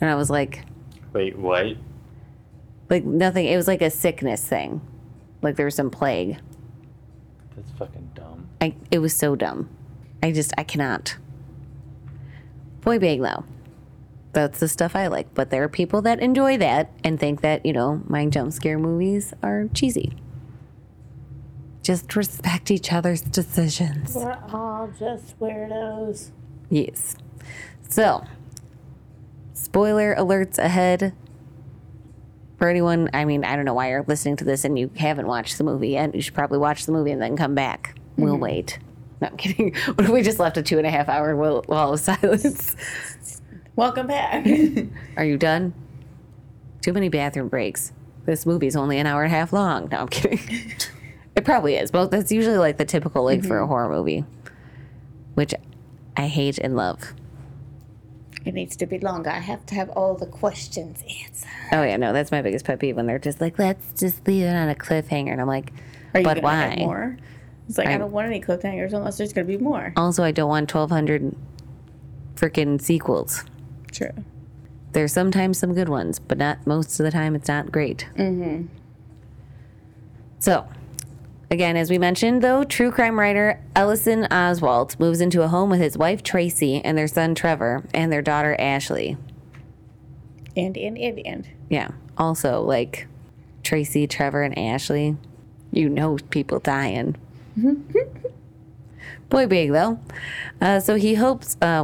And 0.00 0.10
I 0.10 0.16
was 0.16 0.28
like, 0.28 0.64
Wait, 1.12 1.38
what? 1.38 1.76
Like 2.92 3.04
nothing. 3.04 3.46
It 3.46 3.56
was 3.56 3.66
like 3.66 3.80
a 3.80 3.90
sickness 3.90 4.46
thing. 4.46 4.82
Like 5.40 5.56
there 5.56 5.64
was 5.64 5.74
some 5.74 5.90
plague. 5.90 6.38
That's 7.56 7.70
fucking 7.72 8.10
dumb. 8.14 8.48
I, 8.60 8.76
it 8.90 8.98
was 8.98 9.16
so 9.16 9.34
dumb. 9.34 9.70
I 10.22 10.30
just, 10.30 10.52
I 10.58 10.62
cannot. 10.62 11.16
Boy 12.82 12.98
being 12.98 13.22
though, 13.22 13.44
that's 14.34 14.60
the 14.60 14.68
stuff 14.68 14.94
I 14.94 15.06
like. 15.06 15.32
But 15.32 15.48
there 15.48 15.62
are 15.62 15.68
people 15.68 16.02
that 16.02 16.20
enjoy 16.20 16.58
that 16.58 16.92
and 17.02 17.18
think 17.18 17.40
that, 17.40 17.64
you 17.64 17.72
know, 17.72 18.02
my 18.06 18.26
jump 18.26 18.52
scare 18.52 18.78
movies 18.78 19.32
are 19.42 19.68
cheesy. 19.72 20.12
Just 21.82 22.14
respect 22.14 22.70
each 22.70 22.92
other's 22.92 23.22
decisions. 23.22 24.14
We're 24.14 24.38
all 24.52 24.92
just 24.98 25.40
weirdos. 25.40 26.30
Yes. 26.68 27.16
So, 27.88 28.24
spoiler 29.54 30.14
alerts 30.14 30.58
ahead. 30.58 31.14
For 32.62 32.68
anyone, 32.68 33.10
I 33.12 33.24
mean, 33.24 33.42
I 33.44 33.56
don't 33.56 33.64
know 33.64 33.74
why 33.74 33.88
you're 33.88 34.04
listening 34.06 34.36
to 34.36 34.44
this 34.44 34.64
and 34.64 34.78
you 34.78 34.88
haven't 34.94 35.26
watched 35.26 35.58
the 35.58 35.64
movie 35.64 35.88
yet. 35.88 36.14
You 36.14 36.22
should 36.22 36.34
probably 36.34 36.58
watch 36.58 36.86
the 36.86 36.92
movie 36.92 37.10
and 37.10 37.20
then 37.20 37.36
come 37.36 37.56
back. 37.56 37.98
We'll 38.16 38.34
mm-hmm. 38.34 38.42
wait. 38.42 38.78
No, 39.20 39.26
I'm 39.26 39.36
kidding. 39.36 39.74
What 39.86 40.04
if 40.04 40.10
we 40.10 40.22
just 40.22 40.38
left 40.38 40.56
a 40.56 40.62
two 40.62 40.78
and 40.78 40.86
a 40.86 40.90
half 40.90 41.08
hour 41.08 41.34
wall 41.34 41.92
of 41.92 41.98
silence? 41.98 42.76
Welcome 43.74 44.06
back. 44.06 44.46
Are 45.16 45.24
you 45.24 45.36
done? 45.36 45.74
Too 46.82 46.92
many 46.92 47.08
bathroom 47.08 47.48
breaks. 47.48 47.92
This 48.26 48.46
movie's 48.46 48.76
only 48.76 49.00
an 49.00 49.08
hour 49.08 49.24
and 49.24 49.32
a 49.32 49.36
half 49.36 49.52
long. 49.52 49.88
No, 49.90 49.98
I'm 50.02 50.06
kidding. 50.06 50.72
it 51.34 51.44
probably 51.44 51.74
is, 51.74 51.90
but 51.90 52.12
that's 52.12 52.30
usually 52.30 52.58
like 52.58 52.76
the 52.76 52.84
typical 52.84 53.24
length 53.24 53.48
for 53.48 53.58
a 53.58 53.62
mm-hmm. 53.62 53.70
horror 53.70 53.88
movie, 53.88 54.24
which 55.34 55.52
I 56.16 56.28
hate 56.28 56.58
and 56.58 56.76
love. 56.76 57.12
It 58.44 58.54
needs 58.54 58.76
to 58.76 58.86
be 58.86 58.98
longer. 58.98 59.30
I 59.30 59.38
have 59.38 59.64
to 59.66 59.74
have 59.74 59.90
all 59.90 60.14
the 60.14 60.26
questions 60.26 61.02
answered. 61.02 61.48
Oh 61.72 61.82
yeah, 61.82 61.96
no, 61.96 62.12
that's 62.12 62.30
my 62.30 62.42
biggest 62.42 62.64
pet 62.64 62.78
peeve 62.80 62.96
when 62.96 63.06
they're 63.06 63.18
just 63.18 63.40
like, 63.40 63.58
let's 63.58 63.92
just 63.98 64.26
leave 64.26 64.44
it 64.44 64.54
on 64.54 64.68
a 64.68 64.74
cliffhanger, 64.74 65.32
and 65.32 65.40
I'm 65.40 65.46
like, 65.46 65.72
Are 66.14 66.20
you 66.20 66.24
but 66.24 66.40
gonna 66.42 66.56
have 66.56 66.78
why? 66.78 66.84
more? 66.84 67.16
It's 67.68 67.78
like 67.78 67.88
I, 67.88 67.94
I- 67.94 67.98
don't 67.98 68.12
want 68.12 68.26
any 68.26 68.40
cliffhangers 68.40 68.92
unless 68.92 69.16
there's 69.18 69.32
gonna 69.32 69.46
be 69.46 69.56
more. 69.58 69.92
Also, 69.96 70.22
I 70.24 70.32
don't 70.32 70.48
want 70.48 70.72
1,200 70.72 71.34
freaking 72.34 72.80
sequels. 72.80 73.44
True. 73.92 74.10
There's 74.92 75.12
sometimes 75.12 75.58
some 75.58 75.72
good 75.72 75.88
ones, 75.88 76.18
but 76.18 76.36
not 76.38 76.66
most 76.66 76.98
of 77.00 77.04
the 77.04 77.10
time. 77.10 77.34
It's 77.34 77.48
not 77.48 77.70
great. 77.72 78.06
Mm-hmm. 78.16 78.66
So, 80.38 80.66
again, 81.52 81.76
as 81.76 81.90
we 81.90 81.98
mentioned, 81.98 82.42
though, 82.42 82.64
true 82.64 82.90
crime 82.90 83.18
writer 83.18 83.62
Ellison 83.76 84.24
Oswalt 84.24 84.98
moves 84.98 85.20
into 85.20 85.42
a 85.42 85.48
home 85.48 85.68
with 85.68 85.80
his 85.80 85.98
wife 85.98 86.22
Tracy 86.22 86.82
and 86.82 86.96
their 86.96 87.06
son 87.06 87.34
Trevor 87.34 87.84
and 87.92 88.10
their 88.10 88.22
daughter 88.22 88.56
Ashley. 88.58 89.18
And 90.56 90.76
and 90.76 90.98
and 90.98 91.20
and. 91.24 91.48
Yeah. 91.68 91.90
Also, 92.16 92.62
like 92.62 93.06
Tracy, 93.62 94.06
Trevor, 94.06 94.42
and 94.42 94.58
Ashley, 94.58 95.16
you 95.70 95.88
know 95.88 96.18
people 96.30 96.58
dying. 96.58 97.16
Mm-hmm. 97.58 98.26
Boy 99.32 99.46
big 99.46 99.72
though. 99.72 99.98
Uh, 100.60 100.78
so 100.78 100.94
he 100.96 101.14
hopes 101.14 101.56
uh, 101.62 101.82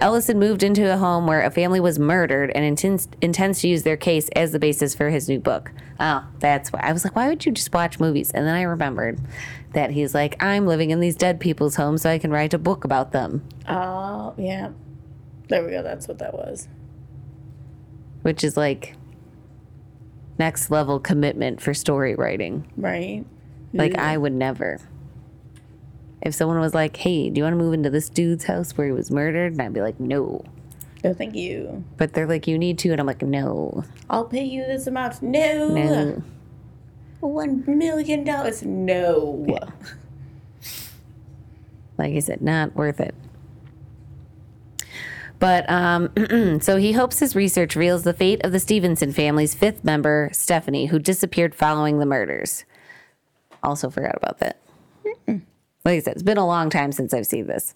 Ellison 0.00 0.38
moved 0.38 0.62
into 0.62 0.92
a 0.92 0.96
home 0.96 1.26
where 1.26 1.42
a 1.42 1.50
family 1.50 1.80
was 1.80 1.98
murdered 1.98 2.52
and 2.54 2.64
intends 2.64 3.08
intends 3.20 3.60
to 3.62 3.68
use 3.68 3.82
their 3.82 3.96
case 3.96 4.28
as 4.36 4.52
the 4.52 4.60
basis 4.60 4.94
for 4.94 5.10
his 5.10 5.28
new 5.28 5.40
book. 5.40 5.72
Oh, 5.98 6.24
that's 6.38 6.72
why 6.72 6.78
I 6.84 6.92
was 6.92 7.02
like, 7.02 7.16
why 7.16 7.26
would 7.26 7.44
you 7.44 7.50
just 7.50 7.74
watch 7.74 7.98
movies? 7.98 8.30
And 8.30 8.46
then 8.46 8.54
I 8.54 8.62
remembered 8.62 9.18
that 9.72 9.90
he's 9.90 10.14
like, 10.14 10.40
I'm 10.40 10.68
living 10.68 10.90
in 10.90 11.00
these 11.00 11.16
dead 11.16 11.40
people's 11.40 11.74
homes, 11.74 12.02
so 12.02 12.10
I 12.10 12.18
can 12.18 12.30
write 12.30 12.54
a 12.54 12.58
book 12.58 12.84
about 12.84 13.10
them, 13.10 13.42
Oh 13.68 14.34
yeah. 14.38 14.70
There 15.48 15.64
we 15.64 15.72
go. 15.72 15.82
That's 15.82 16.06
what 16.06 16.18
that 16.18 16.32
was. 16.32 16.68
which 18.22 18.44
is 18.44 18.56
like 18.56 18.94
next 20.38 20.70
level 20.70 21.00
commitment 21.00 21.60
for 21.60 21.74
story 21.74 22.14
writing. 22.14 22.70
Right. 22.76 23.24
Like 23.72 23.98
I 23.98 24.16
would 24.16 24.32
never. 24.32 24.78
If 26.20 26.34
someone 26.34 26.58
was 26.60 26.74
like, 26.74 26.96
"Hey, 26.96 27.30
do 27.30 27.38
you 27.38 27.44
want 27.44 27.52
to 27.54 27.58
move 27.58 27.74
into 27.74 27.90
this 27.90 28.08
dude's 28.08 28.44
house 28.44 28.76
where 28.76 28.86
he 28.86 28.92
was 28.92 29.10
murdered?" 29.10 29.52
and 29.52 29.62
I'd 29.62 29.72
be 29.72 29.80
like, 29.80 29.98
"No," 30.00 30.44
No, 31.04 31.14
thank 31.14 31.34
you. 31.36 31.84
but 31.96 32.12
they're 32.12 32.26
like, 32.26 32.46
"You 32.46 32.58
need 32.58 32.78
to," 32.80 32.90
and 32.90 33.00
I'm 33.00 33.06
like, 33.06 33.22
"No, 33.22 33.84
I'll 34.10 34.24
pay 34.24 34.44
you 34.44 34.64
this 34.64 34.86
amount. 34.86 35.22
No. 35.22 35.68
no." 35.68 36.22
One 37.20 37.64
million 37.66 38.24
dollars. 38.24 38.62
No. 38.62 39.44
Yeah. 39.48 39.70
Like 41.98 42.14
I 42.14 42.20
said, 42.20 42.40
not 42.40 42.76
worth 42.76 43.00
it. 43.00 43.12
But 45.40 45.68
um, 45.68 46.10
so 46.60 46.76
he 46.76 46.92
hopes 46.92 47.18
his 47.18 47.34
research 47.34 47.74
reveals 47.76 48.04
the 48.04 48.12
fate 48.14 48.40
of 48.44 48.52
the 48.52 48.60
Stevenson 48.60 49.12
family's 49.12 49.54
fifth 49.54 49.82
member, 49.82 50.30
Stephanie, 50.32 50.86
who 50.86 51.00
disappeared 51.00 51.56
following 51.56 51.98
the 51.98 52.06
murders. 52.06 52.64
Also 53.64 53.90
forgot 53.90 54.14
about 54.16 54.38
that. 54.38 54.60
Like 55.88 55.96
I 55.96 56.00
said, 56.00 56.12
it's 56.12 56.22
been 56.22 56.36
a 56.36 56.46
long 56.46 56.68
time 56.68 56.92
since 56.92 57.14
I've 57.14 57.26
seen 57.26 57.46
this. 57.46 57.74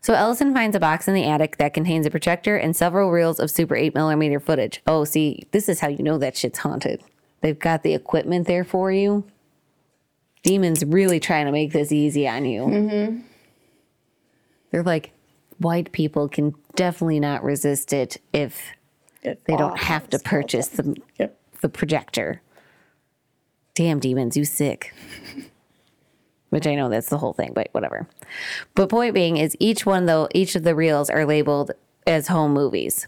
So 0.00 0.14
Ellison 0.14 0.54
finds 0.54 0.74
a 0.74 0.80
box 0.80 1.06
in 1.06 1.12
the 1.12 1.26
attic 1.26 1.58
that 1.58 1.74
contains 1.74 2.06
a 2.06 2.10
projector 2.10 2.56
and 2.56 2.74
several 2.74 3.10
reels 3.10 3.38
of 3.38 3.50
Super 3.50 3.76
8 3.76 3.94
millimeter 3.94 4.40
footage. 4.40 4.80
Oh, 4.86 5.04
see, 5.04 5.42
this 5.50 5.68
is 5.68 5.80
how 5.80 5.88
you 5.88 6.02
know 6.02 6.16
that 6.16 6.38
shit's 6.38 6.60
haunted. 6.60 7.02
They've 7.42 7.58
got 7.58 7.82
the 7.82 7.92
equipment 7.92 8.46
there 8.46 8.64
for 8.64 8.90
you. 8.90 9.24
Demons 10.42 10.86
really 10.86 11.20
trying 11.20 11.44
to 11.44 11.52
make 11.52 11.72
this 11.74 11.92
easy 11.92 12.26
on 12.26 12.46
you. 12.46 12.62
Mm-hmm. 12.62 13.20
They're 14.70 14.82
like, 14.82 15.12
white 15.58 15.92
people 15.92 16.30
can 16.30 16.54
definitely 16.76 17.20
not 17.20 17.44
resist 17.44 17.92
it 17.92 18.22
if 18.32 18.72
If 19.22 19.44
they 19.44 19.56
don't 19.56 19.78
have 19.78 20.08
to 20.08 20.18
purchase 20.18 20.68
the, 20.68 20.96
Yep. 21.18 21.38
the 21.60 21.68
projector. 21.68 22.40
Damn 23.74 24.00
demons, 24.00 24.34
you 24.34 24.46
sick. 24.46 24.94
Which 26.52 26.66
I 26.66 26.74
know 26.74 26.90
that's 26.90 27.08
the 27.08 27.16
whole 27.16 27.32
thing, 27.32 27.52
but 27.54 27.68
whatever. 27.72 28.06
But 28.74 28.90
point 28.90 29.14
being 29.14 29.38
is 29.38 29.56
each 29.58 29.86
one 29.86 30.04
though, 30.04 30.28
each 30.34 30.54
of 30.54 30.64
the 30.64 30.74
reels 30.74 31.08
are 31.08 31.24
labeled 31.24 31.70
as 32.06 32.28
home 32.28 32.52
movies. 32.52 33.06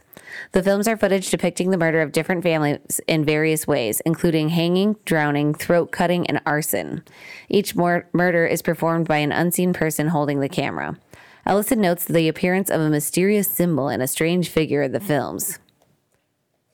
The 0.52 0.62
films 0.62 0.88
are 0.88 0.96
footage 0.96 1.28
depicting 1.28 1.70
the 1.70 1.76
murder 1.76 2.00
of 2.00 2.10
different 2.10 2.42
families 2.42 3.02
in 3.06 3.22
various 3.22 3.66
ways, 3.66 4.00
including 4.06 4.48
hanging, 4.48 4.96
drowning, 5.04 5.52
throat 5.52 5.92
cutting, 5.92 6.26
and 6.26 6.40
arson. 6.46 7.04
Each 7.50 7.76
mor- 7.76 8.08
murder 8.14 8.46
is 8.46 8.62
performed 8.62 9.08
by 9.08 9.18
an 9.18 9.30
unseen 9.30 9.74
person 9.74 10.08
holding 10.08 10.40
the 10.40 10.48
camera. 10.48 10.98
Ellison 11.44 11.82
notes 11.82 12.06
the 12.06 12.28
appearance 12.28 12.70
of 12.70 12.80
a 12.80 12.88
mysterious 12.88 13.46
symbol 13.46 13.88
and 13.88 14.02
a 14.02 14.08
strange 14.08 14.48
figure 14.48 14.80
in 14.80 14.92
the 14.92 15.00
films. 15.00 15.58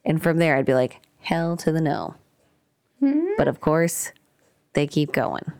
And 0.04 0.22
from 0.22 0.36
there, 0.36 0.54
I'd 0.54 0.66
be 0.66 0.74
like, 0.74 1.00
hell 1.20 1.56
to 1.56 1.72
the 1.72 1.80
no. 1.80 2.14
Hmm? 3.00 3.30
But 3.36 3.48
of 3.48 3.60
course, 3.60 4.12
they 4.74 4.86
keep 4.86 5.10
going. 5.10 5.50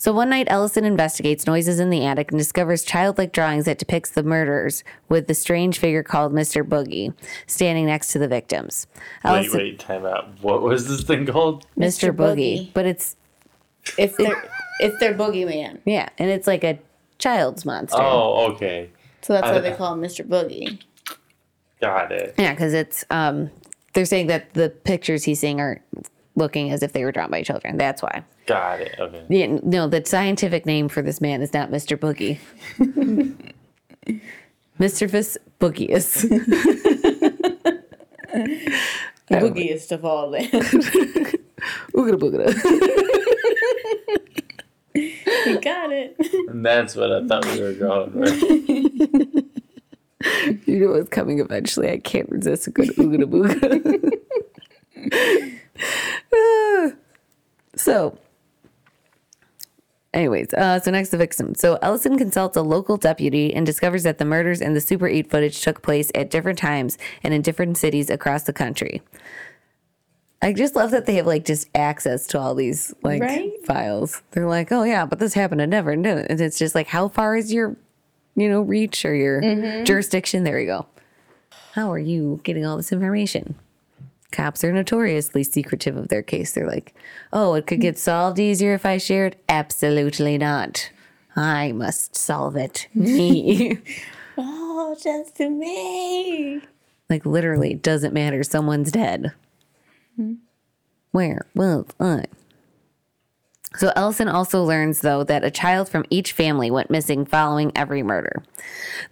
So 0.00 0.12
one 0.12 0.30
night, 0.30 0.46
Ellison 0.48 0.84
investigates 0.84 1.44
noises 1.44 1.80
in 1.80 1.90
the 1.90 2.06
attic 2.06 2.30
and 2.30 2.38
discovers 2.38 2.84
childlike 2.84 3.32
drawings 3.32 3.64
that 3.64 3.78
depicts 3.78 4.10
the 4.12 4.22
murders 4.22 4.84
with 5.08 5.26
the 5.26 5.34
strange 5.34 5.80
figure 5.80 6.04
called 6.04 6.32
Mr. 6.32 6.62
Boogie 6.62 7.12
standing 7.48 7.86
next 7.86 8.12
to 8.12 8.20
the 8.20 8.28
victims. 8.28 8.86
Wait, 9.24 9.30
Ellison- 9.30 9.58
wait, 9.58 9.78
time 9.80 10.06
out. 10.06 10.28
What 10.40 10.62
was 10.62 10.86
this 10.86 11.02
thing 11.02 11.26
called? 11.26 11.66
Mr. 11.76 12.12
Mr. 12.12 12.16
Boogie. 12.16 12.58
Boogie. 12.68 12.72
But 12.74 12.86
it's, 12.86 13.16
if 13.98 14.16
they're 14.16 14.28
their 14.28 14.50
it's 14.78 14.98
their 15.00 15.14
boogeyman. 15.14 15.80
yeah, 15.84 16.08
and 16.16 16.30
it's 16.30 16.46
like 16.46 16.62
a 16.62 16.78
child's 17.18 17.64
monster. 17.64 17.98
Oh, 18.00 18.52
okay. 18.52 18.90
So 19.22 19.32
that's 19.32 19.48
why 19.48 19.56
I- 19.56 19.60
they 19.60 19.72
call 19.74 19.94
him 19.94 20.00
Mr. 20.00 20.24
Boogie. 20.24 20.78
Got 21.80 22.12
it. 22.12 22.36
Yeah, 22.38 22.52
because 22.52 22.72
it's, 22.72 23.04
um, 23.10 23.50
they're 23.94 24.04
saying 24.04 24.28
that 24.28 24.54
the 24.54 24.68
pictures 24.70 25.24
he's 25.24 25.40
seeing 25.40 25.60
are 25.60 25.80
looking 26.38 26.70
as 26.70 26.82
if 26.82 26.92
they 26.92 27.04
were 27.04 27.12
drawn 27.12 27.30
by 27.30 27.42
children. 27.42 27.76
That's 27.76 28.02
why. 28.02 28.24
Got 28.46 28.80
it. 28.80 28.96
Okay. 28.98 29.24
Yeah, 29.28 29.58
no, 29.62 29.86
the 29.88 30.02
scientific 30.04 30.64
name 30.64 30.88
for 30.88 31.02
this 31.02 31.20
man 31.20 31.42
is 31.42 31.52
not 31.52 31.70
Mr. 31.70 31.96
Boogie. 31.98 32.38
Mischievous 34.78 35.36
Boogieus. 35.60 36.24
The 39.28 39.36
boogiest 39.36 39.92
of 39.92 40.04
all 40.06 40.30
them. 40.30 40.44
Oogada 41.94 42.18
boogada. 42.18 42.48
you 44.94 45.60
got 45.60 45.92
it. 45.92 46.16
And 46.48 46.64
that's 46.64 46.96
what 46.96 47.12
I 47.12 47.26
thought 47.26 47.44
we 47.44 47.60
were 47.60 47.74
going 47.74 48.12
with. 48.14 48.42
You 50.66 50.78
know 50.80 50.92
what's 50.92 51.10
coming 51.10 51.40
eventually. 51.40 51.90
I 51.90 51.98
can't 51.98 52.28
resist 52.30 52.66
a 52.68 52.70
good 52.70 52.88
oogada 52.96 53.24
booga. 53.24 54.18
So, 57.76 58.18
anyways, 60.12 60.52
uh, 60.54 60.80
so 60.80 60.90
next 60.90 61.10
the 61.10 61.16
victim. 61.16 61.54
So 61.54 61.78
Ellison 61.80 62.18
consults 62.18 62.56
a 62.56 62.62
local 62.62 62.96
deputy 62.96 63.54
and 63.54 63.64
discovers 63.64 64.02
that 64.02 64.18
the 64.18 64.24
murders 64.24 64.60
and 64.60 64.74
the 64.74 64.80
Super 64.80 65.06
8 65.06 65.30
footage 65.30 65.60
took 65.60 65.80
place 65.80 66.10
at 66.14 66.28
different 66.30 66.58
times 66.58 66.98
and 67.22 67.32
in 67.32 67.42
different 67.42 67.76
cities 67.78 68.10
across 68.10 68.42
the 68.44 68.52
country. 68.52 69.00
I 70.42 70.52
just 70.52 70.74
love 70.74 70.90
that 70.92 71.06
they 71.06 71.14
have 71.16 71.26
like 71.26 71.44
just 71.44 71.68
access 71.74 72.26
to 72.28 72.40
all 72.40 72.54
these 72.56 72.92
like 73.02 73.22
Right? 73.22 73.52
files. 73.64 74.22
They're 74.32 74.48
like, 74.48 74.72
oh 74.72 74.82
yeah, 74.82 75.04
but 75.06 75.20
this 75.20 75.34
happened 75.34 75.60
in 75.60 75.70
never. 75.70 75.92
And 75.92 76.04
it's 76.06 76.58
just 76.58 76.74
like, 76.74 76.88
how 76.88 77.06
far 77.08 77.36
is 77.36 77.52
your, 77.52 77.76
you 78.34 78.48
know, 78.48 78.60
reach 78.62 79.04
or 79.04 79.14
your 79.14 79.84
jurisdiction? 79.84 80.42
There 80.42 80.58
you 80.58 80.66
go. 80.66 80.86
How 81.74 81.92
are 81.92 81.98
you 81.98 82.40
getting 82.42 82.64
all 82.66 82.76
this 82.76 82.90
information? 82.92 83.54
Cops 84.30 84.62
are 84.62 84.72
notoriously 84.72 85.42
secretive 85.42 85.96
of 85.96 86.08
their 86.08 86.22
case. 86.22 86.52
They're 86.52 86.66
like, 86.66 86.94
oh, 87.32 87.54
it 87.54 87.66
could 87.66 87.80
get 87.80 87.98
solved 87.98 88.38
easier 88.38 88.74
if 88.74 88.84
I 88.84 88.98
shared. 88.98 89.36
Absolutely 89.48 90.36
not. 90.36 90.90
I 91.34 91.72
must 91.72 92.14
solve 92.16 92.56
it. 92.56 92.88
Me. 92.94 93.78
Oh, 94.40 94.96
just 95.02 95.40
me. 95.40 96.60
like 97.10 97.26
literally, 97.26 97.72
it 97.72 97.82
doesn't 97.82 98.14
matter. 98.14 98.44
Someone's 98.44 98.92
dead. 98.92 99.32
Hmm. 100.14 100.34
Where 101.10 101.44
was 101.56 101.86
I? 101.98 102.26
So 103.76 103.92
Ellison 103.96 104.28
also 104.28 104.62
learns, 104.62 105.00
though, 105.00 105.24
that 105.24 105.42
a 105.44 105.50
child 105.50 105.88
from 105.88 106.04
each 106.08 106.32
family 106.32 106.70
went 106.70 106.90
missing 106.90 107.26
following 107.26 107.70
every 107.74 108.02
murder. 108.02 108.44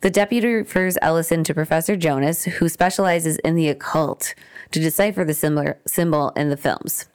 The 0.00 0.11
deputy 0.11 0.46
refers 0.46 0.96
Ellison 1.02 1.42
to 1.44 1.55
Professor 1.55 1.96
Jonas, 1.96 2.44
who 2.44 2.68
specializes 2.68 3.37
in 3.38 3.57
the 3.57 3.68
occult, 3.68 4.35
to 4.70 4.81
decipher 4.81 5.24
the 5.24 5.35
symbol, 5.35 5.74
symbol 5.87 6.31
in 6.31 6.48
the 6.50 6.57
films. 6.57 7.07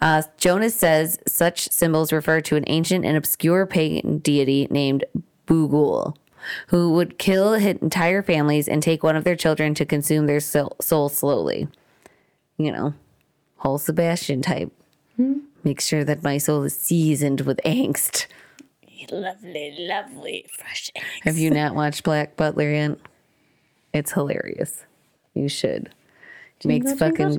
Uh, 0.00 0.22
Jonas 0.36 0.74
says 0.74 1.18
such 1.26 1.70
symbols 1.70 2.12
refer 2.12 2.40
to 2.42 2.56
an 2.56 2.64
ancient 2.66 3.04
and 3.04 3.16
obscure 3.16 3.66
pagan 3.66 4.18
deity 4.18 4.66
named 4.70 5.04
Bughuul, 5.46 6.16
who 6.68 6.92
would 6.92 7.18
kill 7.18 7.54
his 7.54 7.76
entire 7.76 8.22
families 8.22 8.68
and 8.68 8.82
take 8.82 9.02
one 9.02 9.16
of 9.16 9.24
their 9.24 9.36
children 9.36 9.74
to 9.74 9.86
consume 9.86 10.26
their 10.26 10.40
soul, 10.40 10.76
soul 10.80 11.08
slowly. 11.08 11.68
You 12.58 12.72
know, 12.72 12.94
whole 13.58 13.78
Sebastian 13.78 14.42
type. 14.42 14.72
Make 15.64 15.80
sure 15.80 16.04
that 16.04 16.22
my 16.22 16.38
soul 16.38 16.62
is 16.62 16.76
seasoned 16.76 17.40
with 17.42 17.58
angst. 17.64 18.26
Lovely, 19.10 19.74
lovely, 19.78 20.46
fresh 20.56 20.90
eggs. 20.94 21.06
Have 21.22 21.38
you 21.38 21.50
not 21.50 21.74
watched 21.74 22.02
Black 22.04 22.36
Butler 22.36 22.70
yet? 22.70 22.98
It's 23.92 24.12
hilarious. 24.12 24.84
You 25.34 25.48
should. 25.48 25.90
Makes 26.64 26.94
fucking 26.94 27.38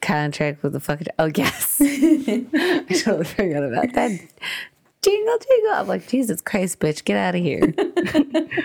contract 0.00 0.62
with 0.62 0.72
the 0.72 0.80
fucking. 0.80 1.06
Oh 1.18 1.30
yes, 1.34 1.78
I 1.80 2.84
totally 3.02 3.24
forgot 3.24 3.64
about 3.64 3.92
that. 3.94 4.10
Jingle 5.00 5.38
jingle! 5.48 5.72
I'm 5.74 5.86
like 5.86 6.08
Jesus 6.08 6.40
Christ, 6.40 6.80
bitch, 6.80 7.04
get 7.04 7.16
out 7.16 7.34
of 7.36 7.40
here. 7.40 7.72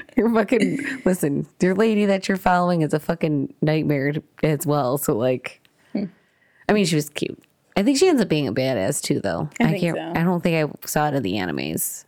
you're 0.18 0.34
fucking. 0.34 0.80
Listen, 1.06 1.48
your 1.62 1.76
lady 1.76 2.06
that 2.06 2.28
you're 2.28 2.38
following 2.38 2.82
is 2.82 2.94
a 2.94 3.00
fucking 3.00 3.54
nightmare 3.62 4.14
as 4.42 4.66
well. 4.66 4.98
So 4.98 5.16
like, 5.16 5.62
I 5.96 6.74
mean, 6.74 6.86
she 6.86 6.96
was 6.96 7.10
cute. 7.10 7.42
I 7.78 7.84
think 7.84 7.98
she 7.98 8.08
ends 8.08 8.22
up 8.22 8.30
being 8.30 8.48
a 8.48 8.54
badass 8.54 9.02
too, 9.02 9.20
though. 9.20 9.50
I 9.60 9.68
think 9.72 9.82
can't. 9.82 9.98
so. 9.98 10.20
I 10.20 10.24
don't 10.24 10.42
think 10.42 10.70
I 10.72 10.88
saw 10.88 11.08
it 11.10 11.14
in 11.14 11.22
the 11.24 11.34
animes, 11.34 12.06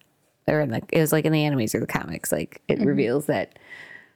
or 0.48 0.60
in 0.62 0.72
the. 0.72 0.82
It 0.92 1.00
was 1.02 1.12
like 1.12 1.26
in 1.26 1.32
the 1.32 1.44
animes 1.44 1.76
or 1.76 1.80
the 1.80 1.88
comics. 1.88 2.32
Like 2.32 2.62
it 2.68 2.80
Mm-hmm. 2.80 2.88
reveals 2.88 3.26
that 3.28 3.60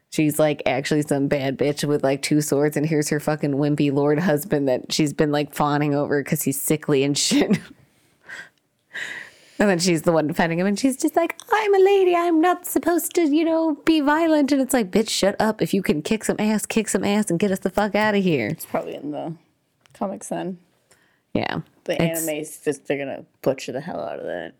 she's 0.10 0.40
like 0.40 0.62
actually 0.66 1.02
some 1.04 1.28
bad 1.28 1.58
bitch 1.58 1.88
with 1.88 2.04
like 2.04 2.22
two 2.22 2.42
swords, 2.42 2.76
and 2.78 2.86
here's 2.86 3.10
her 3.10 3.20
fucking 3.20 3.54
wimpy 3.54 3.92
lord 3.94 4.20
husband 4.20 4.68
that 4.68 4.92
she's 4.92 5.14
been 5.14 5.32
like 5.32 5.54
fawning 5.54 5.94
over 5.96 6.24
because 6.24 6.44
he's 6.44 6.60
sickly 6.60 7.04
and 7.04 7.18
shit. 7.18 7.60
and 9.60 9.70
then 9.70 9.80
she's 9.80 10.04
the 10.04 10.12
one 10.12 10.28
defending 10.28 10.60
him, 10.60 10.68
and 10.68 10.80
she's 10.80 10.98
just 10.98 11.16
like, 11.16 11.36
"I'm 11.52 11.76
a 11.76 11.80
lady. 11.80 12.16
I'm 12.16 12.40
not 12.42 12.66
supposed 12.66 13.14
to, 13.16 13.22
you 13.24 13.44
know, 13.46 13.76
be 13.86 14.00
violent." 14.02 14.52
And 14.52 14.62
it's 14.62 14.74
like, 14.74 14.92
"Bitch, 14.92 15.10
shut 15.10 15.36
up. 15.40 15.62
If 15.62 15.74
you 15.74 15.82
can 15.82 16.02
kick 16.02 16.24
some 16.24 16.38
ass, 16.40 16.66
kick 16.66 16.88
some 16.90 17.04
ass, 17.04 17.30
and 17.30 17.40
get 17.40 17.52
us 17.52 17.60
the 17.60 17.70
fuck 17.70 17.96
out 17.96 18.16
of 18.16 18.24
here." 18.24 18.48
It's 18.48 18.66
probably 18.66 18.96
in 18.96 19.12
the 19.12 19.34
comics 19.94 20.30
then. 20.30 20.60
Yeah, 21.34 21.62
The 21.84 22.02
anime's 22.02 22.58
just 22.58 22.88
they're 22.88 22.98
gonna 22.98 23.24
butcher 23.44 23.72
the 23.72 23.82
hell 23.82 24.00
out 24.02 24.18
of 24.20 24.26
that. 24.26 24.54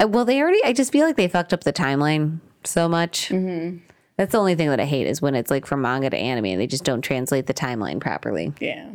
Uh, 0.00 0.06
Well, 0.06 0.24
they 0.24 0.40
already. 0.40 0.62
I 0.64 0.72
just 0.72 0.92
feel 0.92 1.04
like 1.04 1.16
they 1.16 1.26
fucked 1.26 1.52
up 1.52 1.64
the 1.64 1.72
timeline 1.72 2.38
so 2.62 2.88
much. 2.88 3.30
Mm-hmm. 3.30 3.78
That's 4.16 4.32
the 4.32 4.38
only 4.38 4.54
thing 4.54 4.70
that 4.70 4.80
I 4.80 4.86
hate 4.86 5.06
is 5.06 5.20
when 5.20 5.34
it's 5.34 5.50
like 5.50 5.66
from 5.66 5.82
manga 5.82 6.08
to 6.08 6.16
anime 6.16 6.46
and 6.46 6.60
they 6.60 6.66
just 6.66 6.84
don't 6.84 7.02
translate 7.02 7.46
the 7.46 7.54
timeline 7.54 8.00
properly. 8.00 8.52
Yeah. 8.60 8.90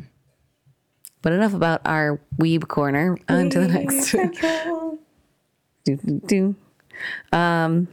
But 1.22 1.34
enough 1.34 1.54
about 1.54 1.82
our 1.86 2.20
weeb 2.40 2.68
corner. 2.68 3.18
On 3.30 3.50
to 3.50 3.60
the 3.60 3.68
next. 3.68 4.12
do, 5.84 5.96
do, 5.96 6.22
do. 6.26 6.56
Um, 7.32 7.88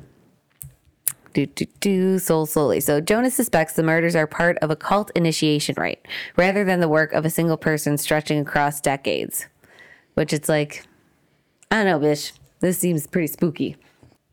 do, 1.35 1.45
do, 1.47 1.67
do, 1.81 2.19
soul 2.19 2.47
slowly. 2.47 2.81
So 2.81 3.01
Jonas 3.01 3.35
suspects 3.35 3.75
the 3.75 3.83
murders 3.83 4.17
are 4.17 4.27
part 4.27 4.57
of 4.59 4.71
a 4.71 4.77
cult 4.77 5.11
initiation 5.15 5.75
rite 5.79 6.07
rather 6.37 6.65
than 6.65 6.81
the 6.81 6.89
work 6.89 7.13
of 7.13 7.27
a 7.27 7.31
single 7.31 7.59
person 7.59 7.99
stretching 7.99 8.41
across 8.41 8.81
decades. 8.81 9.47
Which 10.15 10.33
it's 10.33 10.49
like, 10.49 10.85
I 11.71 11.85
don't 11.85 11.87
know, 11.87 12.09
bitch. 12.09 12.33
This 12.61 12.79
seems 12.79 13.07
pretty 13.07 13.29
spooky. 13.29 13.77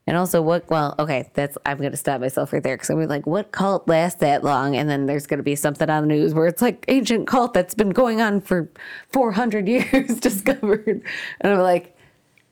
And 0.08 0.16
also, 0.16 0.42
what? 0.42 0.70
Well, 0.70 0.94
okay, 1.00 1.32
that's. 1.34 1.58
I'm 1.66 1.78
gonna 1.78 1.98
stop 1.98 2.22
myself 2.22 2.54
right 2.54 2.62
there 2.62 2.76
because 2.76 2.92
I'm 2.92 3.04
like, 3.08 3.26
what 3.26 3.52
cult 3.52 3.88
lasts 3.88 4.20
that 4.20 4.44
long? 4.44 4.76
And 4.76 4.88
then 4.88 5.08
there's 5.08 5.26
gonna 5.26 5.42
be 5.42 5.56
something 5.56 5.90
on 5.90 6.04
the 6.04 6.08
news 6.08 6.34
where 6.34 6.46
it's 6.46 6.62
like 6.62 6.86
ancient 6.88 7.28
cult 7.28 7.54
that's 7.56 7.74
been 7.74 7.90
going 7.90 8.22
on 8.22 8.42
for 8.42 8.70
400 9.14 9.68
years 9.68 10.20
discovered, 10.20 11.04
and 11.42 11.54
I'm 11.54 11.60
like, 11.60 11.98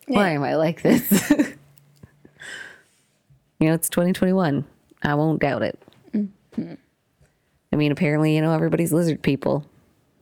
why 0.08 0.32
am 0.32 0.44
I 0.44 0.56
like 0.56 0.82
this? 0.82 1.32
You 3.64 3.70
know, 3.70 3.76
it's 3.76 3.88
2021. 3.88 4.66
I 5.04 5.16
won't 5.16 5.40
doubt 5.40 5.62
it. 5.62 5.80
Mm-hmm. 6.14 6.74
I 7.72 7.76
mean, 7.78 7.94
apparently, 7.94 8.36
you 8.36 8.42
know, 8.42 8.54
everybody's 8.54 8.92
lizard 8.92 9.22
people. 9.22 9.66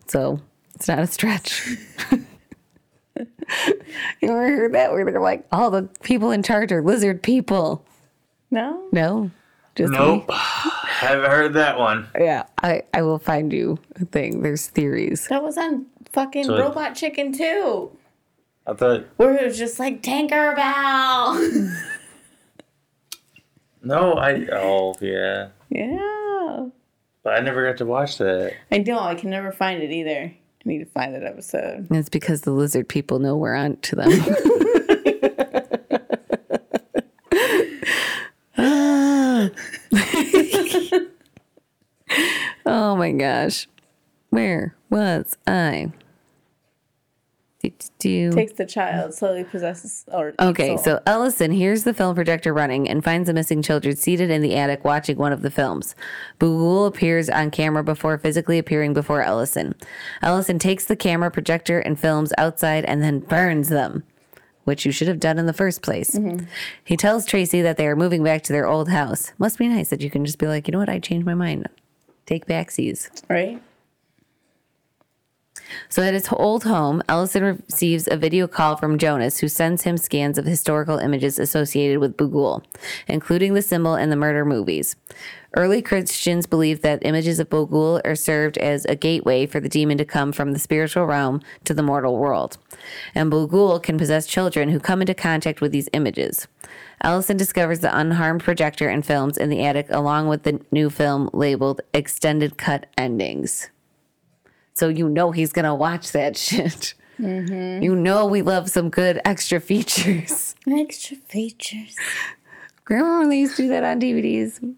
So 0.05 0.39
it's 0.75 0.87
not 0.87 0.99
a 0.99 1.07
stretch. 1.07 1.67
You 4.21 4.29
ever 4.29 4.47
heard 4.55 4.73
that 4.73 4.91
where 4.91 5.05
they're 5.05 5.21
like, 5.21 5.45
all 5.51 5.69
the 5.71 5.83
people 6.03 6.31
in 6.31 6.43
charge 6.43 6.71
are 6.71 6.81
lizard 6.81 7.21
people? 7.23 7.85
No? 8.49 8.87
No. 8.91 9.31
Just 9.75 9.91
me? 9.93 9.97
Nope. 9.97 10.29
Haven't 10.31 11.29
heard 11.31 11.53
that 11.53 11.79
one. 11.79 12.07
Yeah, 12.19 12.43
I, 12.61 12.83
I 12.93 13.01
will 13.03 13.19
find 13.19 13.51
you 13.53 13.79
a 13.99 14.05
thing. 14.05 14.41
There's 14.41 14.67
theories. 14.67 15.27
That 15.29 15.43
was 15.43 15.57
on 15.57 15.85
fucking 16.11 16.43
So- 16.45 16.59
Robot 16.59 16.95
Chicken 16.95 17.31
too. 17.33 17.91
I 18.67 18.73
thought 18.73 19.05
Where 19.17 19.35
it 19.35 19.43
was 19.45 19.57
just 19.57 19.79
like 19.79 20.03
Tinkerbell. 20.03 21.73
no, 23.83 24.13
I 24.13 24.45
oh 24.51 24.93
yeah. 25.01 25.47
yeah. 25.69 26.67
But 27.23 27.33
I 27.33 27.39
never 27.39 27.65
got 27.67 27.77
to 27.77 27.85
watch 27.85 28.17
that. 28.19 28.53
I 28.71 28.79
know, 28.79 28.99
I 28.99 29.15
can 29.15 29.29
never 29.31 29.51
find 29.51 29.81
it 29.81 29.91
either. 29.91 30.33
I 30.63 30.69
need 30.69 30.79
to 30.79 30.85
find 30.85 31.15
that 31.15 31.23
episode. 31.23 31.87
It's 31.89 32.09
because 32.09 32.41
the 32.41 32.51
lizard 32.51 32.87
people 32.87 33.19
know 33.19 33.35
we're 33.35 33.55
on 33.55 33.77
to 33.77 33.95
them. 33.95 34.11
oh 42.65 42.95
my 42.95 43.11
gosh. 43.11 43.67
Where 44.29 44.75
was 44.89 45.37
I? 45.47 45.91
Do, 47.61 47.71
do. 47.99 48.31
Takes 48.31 48.53
the 48.53 48.65
child, 48.65 49.13
slowly 49.13 49.43
possesses 49.43 50.05
or 50.11 50.33
Okay, 50.39 50.77
so 50.77 50.99
Ellison 51.05 51.51
hears 51.51 51.83
the 51.83 51.93
film 51.93 52.15
projector 52.15 52.53
running 52.53 52.89
and 52.89 53.03
finds 53.03 53.27
the 53.27 53.33
missing 53.33 53.61
children 53.61 53.95
seated 53.95 54.31
in 54.31 54.41
the 54.41 54.55
attic 54.55 54.83
watching 54.83 55.17
one 55.17 55.31
of 55.31 55.43
the 55.43 55.51
films. 55.51 55.95
Bughuul 56.39 56.87
appears 56.87 57.29
on 57.29 57.51
camera 57.51 57.83
before 57.83 58.17
physically 58.17 58.57
appearing 58.57 58.93
before 58.93 59.21
Ellison. 59.21 59.75
Ellison 60.23 60.57
takes 60.57 60.85
the 60.85 60.95
camera 60.95 61.29
projector 61.29 61.79
and 61.79 61.99
films 61.99 62.33
outside 62.37 62.83
and 62.85 63.03
then 63.03 63.19
burns 63.19 63.69
them, 63.69 64.03
which 64.63 64.83
you 64.85 64.91
should 64.91 65.07
have 65.07 65.19
done 65.19 65.37
in 65.37 65.45
the 65.45 65.53
first 65.53 65.83
place. 65.83 66.15
Mm-hmm. 66.15 66.45
He 66.83 66.97
tells 66.97 67.25
Tracy 67.25 67.61
that 67.61 67.77
they 67.77 67.85
are 67.85 67.95
moving 67.95 68.23
back 68.23 68.41
to 68.43 68.53
their 68.53 68.67
old 68.67 68.89
house. 68.89 69.33
Must 69.37 69.59
be 69.59 69.67
nice 69.67 69.89
that 69.89 70.01
you 70.01 70.09
can 70.09 70.25
just 70.25 70.39
be 70.39 70.47
like, 70.47 70.67
you 70.67 70.71
know 70.71 70.79
what, 70.79 70.89
I 70.89 70.97
changed 70.97 71.27
my 71.27 71.35
mind. 71.35 71.67
Take 72.25 72.47
backsies. 72.47 73.09
right? 73.29 73.61
So 75.89 76.01
at 76.03 76.13
his 76.13 76.27
old 76.31 76.63
home, 76.63 77.01
Ellison 77.07 77.43
receives 77.43 78.07
a 78.09 78.17
video 78.17 78.47
call 78.47 78.77
from 78.77 78.97
Jonas, 78.97 79.39
who 79.39 79.47
sends 79.47 79.83
him 79.83 79.97
scans 79.97 80.37
of 80.37 80.45
historical 80.45 80.97
images 80.97 81.39
associated 81.39 81.99
with 81.99 82.17
Bughuul, 82.17 82.63
including 83.07 83.53
the 83.53 83.61
symbol 83.61 83.95
in 83.95 84.09
the 84.09 84.15
murder 84.15 84.45
movies. 84.45 84.95
Early 85.53 85.81
Christians 85.81 86.47
believed 86.47 86.81
that 86.83 87.05
images 87.05 87.39
of 87.39 87.49
Bughuul 87.49 87.99
are 88.05 88.15
served 88.15 88.57
as 88.57 88.85
a 88.85 88.95
gateway 88.95 89.45
for 89.45 89.59
the 89.59 89.67
demon 89.67 89.97
to 89.97 90.05
come 90.05 90.31
from 90.31 90.53
the 90.53 90.59
spiritual 90.59 91.05
realm 91.05 91.41
to 91.65 91.73
the 91.73 91.83
mortal 91.83 92.17
world. 92.17 92.57
And 93.13 93.29
Bughuul 93.29 93.83
can 93.83 93.97
possess 93.97 94.25
children 94.25 94.69
who 94.69 94.79
come 94.79 95.01
into 95.01 95.13
contact 95.13 95.59
with 95.59 95.73
these 95.73 95.89
images. 95.91 96.47
Ellison 97.03 97.35
discovers 97.35 97.81
the 97.81 97.95
unharmed 97.95 98.43
projector 98.43 98.87
and 98.87 99.05
films 99.05 99.37
in 99.37 99.49
the 99.49 99.65
attic 99.65 99.87
along 99.89 100.29
with 100.29 100.43
the 100.43 100.61
new 100.71 100.89
film 100.89 101.29
labeled 101.33 101.81
Extended 101.93 102.57
Cut 102.57 102.85
Endings. 102.97 103.69
So 104.73 104.87
you 104.87 105.09
know 105.09 105.31
he's 105.31 105.51
gonna 105.51 105.75
watch 105.75 106.11
that 106.11 106.37
shit. 106.47 106.93
Mm-hmm. 107.19 107.83
You 107.83 107.95
know 107.95 108.25
we 108.25 108.41
love 108.41 108.69
some 108.69 108.89
good 108.89 109.21
extra 109.25 109.59
features. 109.59 110.55
Extra 110.67 111.17
features. 111.17 111.95
Grandma 112.85 113.19
when 113.19 113.29
they 113.29 113.39
used 113.39 113.55
to 113.57 113.63
do 113.63 113.69
that 113.69 113.83
on 113.83 113.99
DVDs? 113.99 114.75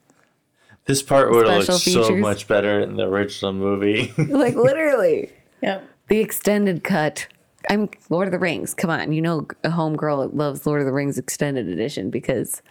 This 0.86 1.02
part 1.02 1.32
would 1.32 1.48
have 1.48 1.64
Special 1.64 2.02
looked 2.02 2.08
so 2.08 2.16
much 2.18 2.48
better 2.48 2.82
in 2.82 2.96
the 2.98 3.04
original 3.04 3.54
movie. 3.54 4.14
Like 4.18 4.56
literally. 4.56 5.32
Yep. 5.62 5.88
The 6.10 6.20
extended 6.20 6.84
cut. 6.84 7.28
I'm 7.70 7.90
Lord 8.10 8.28
of 8.28 8.34
the 8.34 8.40
Rings. 8.40 8.74
Come 8.74 8.90
on, 8.90 9.14
you 9.14 9.22
know 9.22 9.48
a 9.64 9.70
homegirl 9.70 10.24
that 10.24 10.36
loves 10.36 10.66
Lord 10.66 10.82
of 10.82 10.86
the 10.86 10.92
Rings 10.92 11.18
extended 11.18 11.70
edition 11.70 12.10
because 12.10 12.62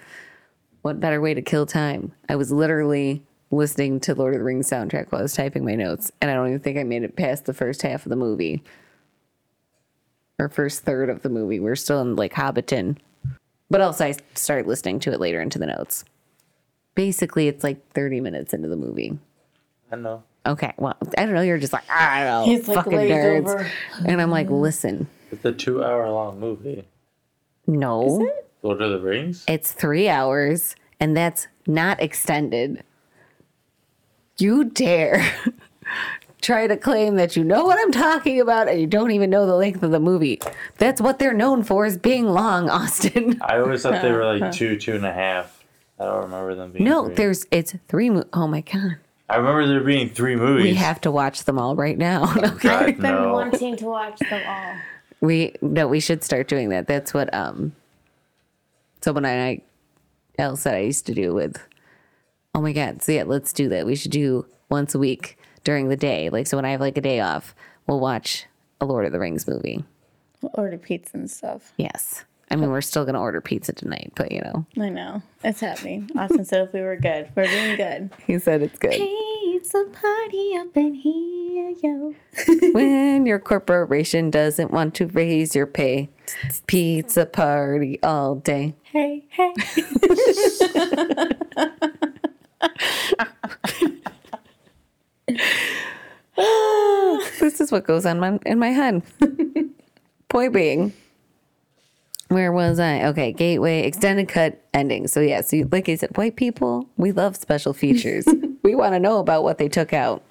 what 0.82 1.00
better 1.00 1.20
way 1.20 1.32
to 1.32 1.40
kill 1.40 1.64
time? 1.64 2.12
I 2.28 2.36
was 2.36 2.52
literally 2.52 3.22
listening 3.52 4.00
to 4.00 4.14
Lord 4.14 4.34
of 4.34 4.40
the 4.40 4.44
Rings 4.44 4.68
soundtrack 4.68 5.12
while 5.12 5.20
I 5.20 5.22
was 5.22 5.34
typing 5.34 5.64
my 5.64 5.74
notes, 5.76 6.10
and 6.20 6.30
I 6.30 6.34
don't 6.34 6.48
even 6.48 6.60
think 6.60 6.78
I 6.78 6.82
made 6.84 7.02
it 7.04 7.14
past 7.16 7.44
the 7.44 7.54
first 7.54 7.82
half 7.82 8.04
of 8.04 8.10
the 8.10 8.16
movie. 8.16 8.62
Or 10.38 10.48
first 10.48 10.82
third 10.84 11.08
of 11.10 11.22
the 11.22 11.28
movie. 11.28 11.60
We're 11.60 11.76
still 11.76 12.00
in 12.00 12.16
like 12.16 12.32
Hobbiton. 12.32 12.96
But 13.70 13.80
also 13.80 14.06
I 14.06 14.14
started 14.34 14.66
listening 14.66 14.98
to 15.00 15.12
it 15.12 15.20
later 15.20 15.40
into 15.40 15.58
the 15.58 15.66
notes. 15.66 16.04
Basically, 16.94 17.46
it's 17.48 17.62
like 17.62 17.92
30 17.92 18.20
minutes 18.20 18.52
into 18.52 18.68
the 18.68 18.76
movie. 18.76 19.18
I 19.92 19.96
know. 19.96 20.24
Okay, 20.44 20.72
well, 20.76 20.96
I 21.16 21.24
don't 21.24 21.34
know. 21.34 21.42
You're 21.42 21.58
just 21.58 21.72
like, 21.72 21.88
I 21.88 22.24
don't 22.24 22.26
know, 22.48 22.52
He's 22.52 22.66
fucking 22.66 22.90
glazed 22.92 23.12
nerds. 23.14 23.48
over. 23.48 23.70
And 24.06 24.20
I'm 24.20 24.30
like, 24.30 24.50
listen, 24.50 25.06
It's 25.30 25.44
a 25.44 25.52
two 25.52 25.84
hour 25.84 26.10
long 26.10 26.40
movie. 26.40 26.84
no, 27.66 28.28
Lord 28.62 28.82
of 28.82 28.90
the 28.90 28.98
Rings? 29.00 29.44
it's 29.46 29.70
three 29.72 30.08
hours, 30.08 30.74
and 30.98 31.16
that's 31.16 31.46
not 31.66 32.02
extended. 32.02 32.82
You 34.42 34.64
dare 34.64 35.24
try 36.42 36.66
to 36.66 36.76
claim 36.76 37.14
that 37.14 37.36
you 37.36 37.44
know 37.44 37.64
what 37.64 37.78
I'm 37.80 37.92
talking 37.92 38.40
about 38.40 38.66
and 38.66 38.80
you 38.80 38.88
don't 38.88 39.12
even 39.12 39.30
know 39.30 39.46
the 39.46 39.54
length 39.54 39.84
of 39.84 39.92
the 39.92 40.00
movie. 40.00 40.40
That's 40.78 41.00
what 41.00 41.20
they're 41.20 41.32
known 41.32 41.62
for 41.62 41.86
is 41.86 41.96
being 41.96 42.26
long, 42.26 42.68
Austin. 42.78 43.38
I 43.40 43.58
always 43.58 43.82
thought 43.82 44.02
they 44.02 44.10
were 44.10 44.36
like 44.36 44.50
two, 44.58 44.76
two 44.76 44.96
and 44.96 45.06
a 45.06 45.12
half. 45.12 45.62
I 46.00 46.06
don't 46.06 46.22
remember 46.24 46.56
them 46.56 46.72
being 46.72 46.84
No, 46.84 47.06
three. 47.06 47.14
there's 47.14 47.46
it's 47.52 47.76
three. 47.86 48.10
Mo- 48.10 48.24
oh 48.32 48.48
my 48.48 48.62
god, 48.62 48.96
I 49.28 49.36
remember 49.36 49.64
there 49.68 49.80
being 49.84 50.08
three 50.08 50.34
movies. 50.34 50.64
we 50.64 50.74
have 50.74 51.00
to 51.02 51.12
watch 51.12 51.44
them 51.44 51.56
all 51.60 51.76
right 51.76 51.96
now. 51.96 52.24
Okay. 52.36 52.68
God, 52.68 52.82
I've 52.88 52.96
been 52.96 53.14
no. 53.14 53.32
wanting 53.32 53.76
to 53.76 53.84
watch 53.84 54.18
them 54.18 54.42
all. 54.48 54.74
We 55.20 55.54
no, 55.62 55.86
we 55.86 56.00
should 56.00 56.24
start 56.24 56.48
doing 56.48 56.70
that. 56.70 56.88
That's 56.88 57.14
what 57.14 57.32
um 57.32 57.76
someone 59.02 59.24
I 59.24 59.62
else 60.36 60.62
said 60.62 60.74
I 60.74 60.80
used 60.80 61.06
to 61.06 61.14
do 61.14 61.32
with 61.32 61.56
oh 62.54 62.60
my 62.60 62.72
god. 62.72 63.02
So 63.02 63.12
yeah, 63.12 63.24
let's 63.24 63.52
do 63.52 63.68
that. 63.70 63.86
We 63.86 63.96
should 63.96 64.10
do 64.10 64.46
once 64.68 64.94
a 64.94 64.98
week 64.98 65.38
during 65.64 65.88
the 65.88 65.96
day. 65.96 66.30
Like 66.30 66.46
so 66.46 66.56
when 66.56 66.64
I 66.64 66.70
have 66.70 66.80
like 66.80 66.96
a 66.96 67.00
day 67.02 67.20
off, 67.20 67.54
we'll 67.86 68.00
watch 68.00 68.46
a 68.80 68.84
Lord 68.84 69.06
of 69.06 69.12
the 69.12 69.18
Rings 69.18 69.46
movie. 69.46 69.84
We'll 70.40 70.52
order 70.54 70.78
pizza 70.78 71.16
and 71.16 71.30
stuff. 71.30 71.72
Yes. 71.76 72.24
I 72.50 72.56
mean 72.56 72.70
we're 72.70 72.82
still 72.82 73.06
gonna 73.06 73.20
order 73.20 73.40
pizza 73.40 73.72
tonight, 73.72 74.12
but 74.14 74.30
you 74.30 74.42
know. 74.42 74.66
I 74.78 74.90
know. 74.90 75.22
It's 75.42 75.60
happening. 75.60 76.10
Austin 76.16 76.44
said 76.44 76.68
if 76.68 76.74
we 76.74 76.82
were 76.82 76.96
good. 76.96 77.30
We're 77.34 77.46
doing 77.46 77.76
good. 77.76 78.10
He 78.26 78.38
said 78.38 78.62
it's 78.62 78.78
good. 78.78 78.92
Pizza 78.92 79.84
party 79.92 80.54
up 80.56 80.76
in 80.76 80.94
here, 80.94 81.72
yo. 81.82 82.14
when 82.72 83.24
your 83.24 83.38
corporation 83.38 84.30
doesn't 84.30 84.70
want 84.70 84.94
to 84.96 85.06
raise 85.06 85.54
your 85.54 85.66
pay. 85.66 86.10
Pizza 86.66 87.24
party 87.24 88.02
all 88.02 88.34
day. 88.34 88.74
Hey, 88.82 89.24
hey. 89.30 89.54
this 97.40 97.60
is 97.60 97.72
what 97.72 97.84
goes 97.84 98.06
on 98.06 98.20
my, 98.20 98.38
in 98.46 98.58
my 98.58 98.70
head. 98.70 99.02
Point 100.28 100.52
being, 100.52 100.92
where 102.28 102.52
was 102.52 102.78
I? 102.78 103.04
Okay, 103.06 103.32
gateway, 103.32 103.82
extended 103.82 104.28
cut, 104.28 104.62
ending. 104.72 105.06
So 105.06 105.20
yeah, 105.20 105.42
so 105.42 105.68
like 105.70 105.88
I 105.88 105.96
said, 105.96 106.16
white 106.16 106.36
people, 106.36 106.88
we 106.96 107.12
love 107.12 107.36
special 107.36 107.74
features. 107.74 108.26
we 108.62 108.74
want 108.74 108.94
to 108.94 109.00
know 109.00 109.18
about 109.18 109.42
what 109.42 109.58
they 109.58 109.68
took 109.68 109.92
out. 109.92 110.22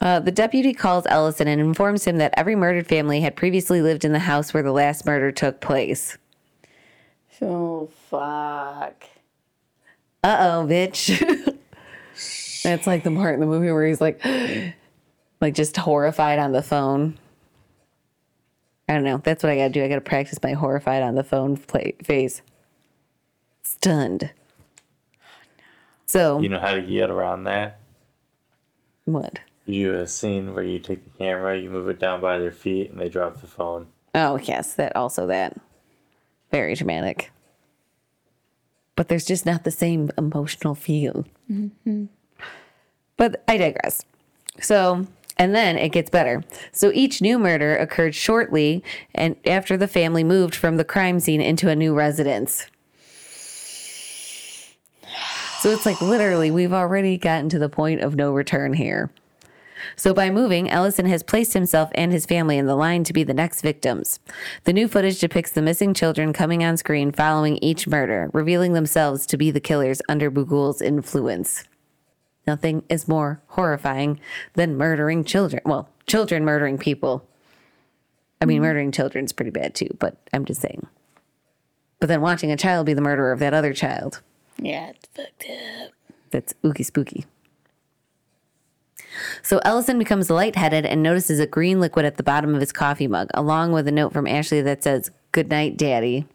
Uh, 0.00 0.20
the 0.20 0.30
deputy 0.30 0.74
calls 0.74 1.06
Ellison 1.08 1.48
and 1.48 1.60
informs 1.60 2.04
him 2.04 2.18
that 2.18 2.34
every 2.36 2.54
murdered 2.54 2.86
family 2.86 3.20
had 3.20 3.34
previously 3.34 3.80
lived 3.80 4.04
in 4.04 4.12
the 4.12 4.18
house 4.18 4.52
where 4.52 4.62
the 4.62 4.72
last 4.72 5.06
murder 5.06 5.32
took 5.32 5.60
place. 5.60 6.18
Oh, 7.40 7.88
fuck. 8.10 9.04
Uh 10.24 10.36
oh, 10.40 10.66
bitch. 10.66 11.08
That's 12.62 12.86
like 12.86 13.04
the 13.04 13.10
part 13.12 13.34
in 13.34 13.40
the 13.40 13.46
movie 13.46 13.70
where 13.70 13.86
he's 13.86 14.00
like, 14.00 14.24
like 15.40 15.54
just 15.54 15.76
horrified 15.76 16.38
on 16.38 16.52
the 16.52 16.62
phone. 16.62 17.18
I 18.88 18.94
don't 18.94 19.04
know. 19.04 19.18
That's 19.18 19.42
what 19.42 19.50
I 19.52 19.56
gotta 19.56 19.70
do. 19.70 19.84
I 19.84 19.88
gotta 19.88 20.00
practice 20.00 20.38
my 20.42 20.52
horrified 20.52 21.02
on 21.02 21.14
the 21.14 21.24
phone 21.24 21.56
play, 21.56 21.94
face. 22.02 22.42
Stunned. 23.62 24.30
So, 26.06 26.40
You 26.40 26.48
know 26.48 26.60
how 26.60 26.74
to 26.74 26.82
get 26.82 27.10
around 27.10 27.44
that? 27.44 27.80
what? 29.06 29.40
You 29.64 29.94
a 29.94 30.06
scene 30.06 30.54
where 30.54 30.62
you 30.62 30.78
take 30.78 31.02
the 31.04 31.18
camera, 31.18 31.58
you 31.58 31.68
move 31.70 31.88
it 31.88 31.98
down 31.98 32.20
by 32.20 32.38
their 32.38 32.52
feet, 32.52 32.90
and 32.90 33.00
they 33.00 33.08
drop 33.08 33.40
the 33.40 33.48
phone. 33.48 33.88
Oh, 34.14 34.38
yes, 34.38 34.74
that 34.74 34.94
also 34.94 35.26
that. 35.26 35.56
Very 36.52 36.74
dramatic. 36.76 37.32
But 38.96 39.08
there's 39.08 39.26
just 39.26 39.46
not 39.46 39.64
the 39.64 39.70
same 39.70 40.10
emotional 40.18 40.74
feel. 40.74 41.24
Mm-hmm. 41.50 42.06
But 43.16 43.44
I 43.46 43.56
digress. 43.56 44.04
So, 44.60 45.06
and 45.38 45.54
then 45.54 45.76
it 45.76 45.90
gets 45.90 46.10
better. 46.10 46.42
So 46.72 46.90
each 46.92 47.20
new 47.20 47.38
murder 47.38 47.76
occurred 47.76 48.14
shortly 48.14 48.82
and 49.14 49.36
after 49.46 49.76
the 49.76 49.88
family 49.88 50.24
moved 50.24 50.54
from 50.54 50.76
the 50.76 50.84
crime 50.84 51.20
scene 51.20 51.40
into 51.40 51.68
a 51.68 51.76
new 51.76 51.94
residence. 51.94 52.66
So 55.60 55.70
it's 55.70 55.86
like 55.86 56.00
literally, 56.00 56.50
we've 56.50 56.72
already 56.72 57.16
gotten 57.16 57.48
to 57.50 57.58
the 57.58 57.68
point 57.68 58.00
of 58.00 58.14
no 58.14 58.32
return 58.32 58.72
here. 58.74 59.10
So 59.94 60.12
by 60.12 60.30
moving, 60.30 60.68
Ellison 60.68 61.06
has 61.06 61.22
placed 61.22 61.52
himself 61.52 61.90
and 61.94 62.12
his 62.12 62.26
family 62.26 62.58
in 62.58 62.66
the 62.66 62.74
line 62.74 63.04
to 63.04 63.12
be 63.12 63.22
the 63.22 63.34
next 63.34 63.60
victims. 63.62 64.18
The 64.64 64.72
new 64.72 64.88
footage 64.88 65.20
depicts 65.20 65.52
the 65.52 65.62
missing 65.62 65.94
children 65.94 66.32
coming 66.32 66.64
on 66.64 66.76
screen 66.76 67.12
following 67.12 67.58
each 67.62 67.86
murder, 67.86 68.30
revealing 68.32 68.72
themselves 68.72 69.26
to 69.26 69.36
be 69.36 69.50
the 69.50 69.60
killers 69.60 70.02
under 70.08 70.30
Bughuul's 70.30 70.82
influence. 70.82 71.64
Nothing 72.46 72.82
is 72.88 73.08
more 73.08 73.42
horrifying 73.48 74.20
than 74.54 74.76
murdering 74.76 75.24
children. 75.24 75.62
Well, 75.64 75.88
children 76.06 76.44
murdering 76.44 76.78
people. 76.78 77.26
I 78.40 78.44
mean, 78.44 78.56
mm-hmm. 78.56 78.64
murdering 78.64 78.92
children's 78.92 79.32
pretty 79.32 79.50
bad 79.50 79.74
too, 79.74 79.88
but 79.98 80.16
I'm 80.32 80.44
just 80.44 80.60
saying. 80.60 80.86
But 81.98 82.08
then 82.08 82.20
watching 82.20 82.52
a 82.52 82.56
child 82.56 82.86
be 82.86 82.94
the 82.94 83.00
murderer 83.00 83.32
of 83.32 83.38
that 83.38 83.54
other 83.54 83.72
child, 83.72 84.20
Yeah, 84.58 84.90
it's 84.90 85.06
fucked 85.14 85.46
up. 85.50 85.92
that's 86.30 86.54
ooky 86.62 86.84
spooky. 86.84 87.24
So 89.42 89.60
Ellison 89.64 89.98
becomes 89.98 90.30
lightheaded 90.30 90.86
and 90.86 91.02
notices 91.02 91.40
a 91.40 91.46
green 91.46 91.80
liquid 91.80 92.04
at 92.04 92.16
the 92.16 92.22
bottom 92.22 92.54
of 92.54 92.60
his 92.60 92.72
coffee 92.72 93.08
mug, 93.08 93.28
along 93.34 93.72
with 93.72 93.88
a 93.88 93.92
note 93.92 94.12
from 94.12 94.26
Ashley 94.26 94.60
that 94.62 94.82
says, 94.82 95.10
Good 95.32 95.48
night, 95.50 95.76
Daddy. 95.76 96.26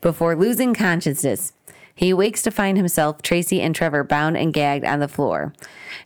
Before 0.00 0.36
losing 0.36 0.74
consciousness, 0.74 1.52
he 1.94 2.10
awakes 2.10 2.42
to 2.42 2.50
find 2.50 2.76
himself, 2.76 3.22
Tracy, 3.22 3.62
and 3.62 3.74
Trevor 3.74 4.04
bound 4.04 4.36
and 4.36 4.52
gagged 4.52 4.84
on 4.84 5.00
the 5.00 5.08
floor. 5.08 5.54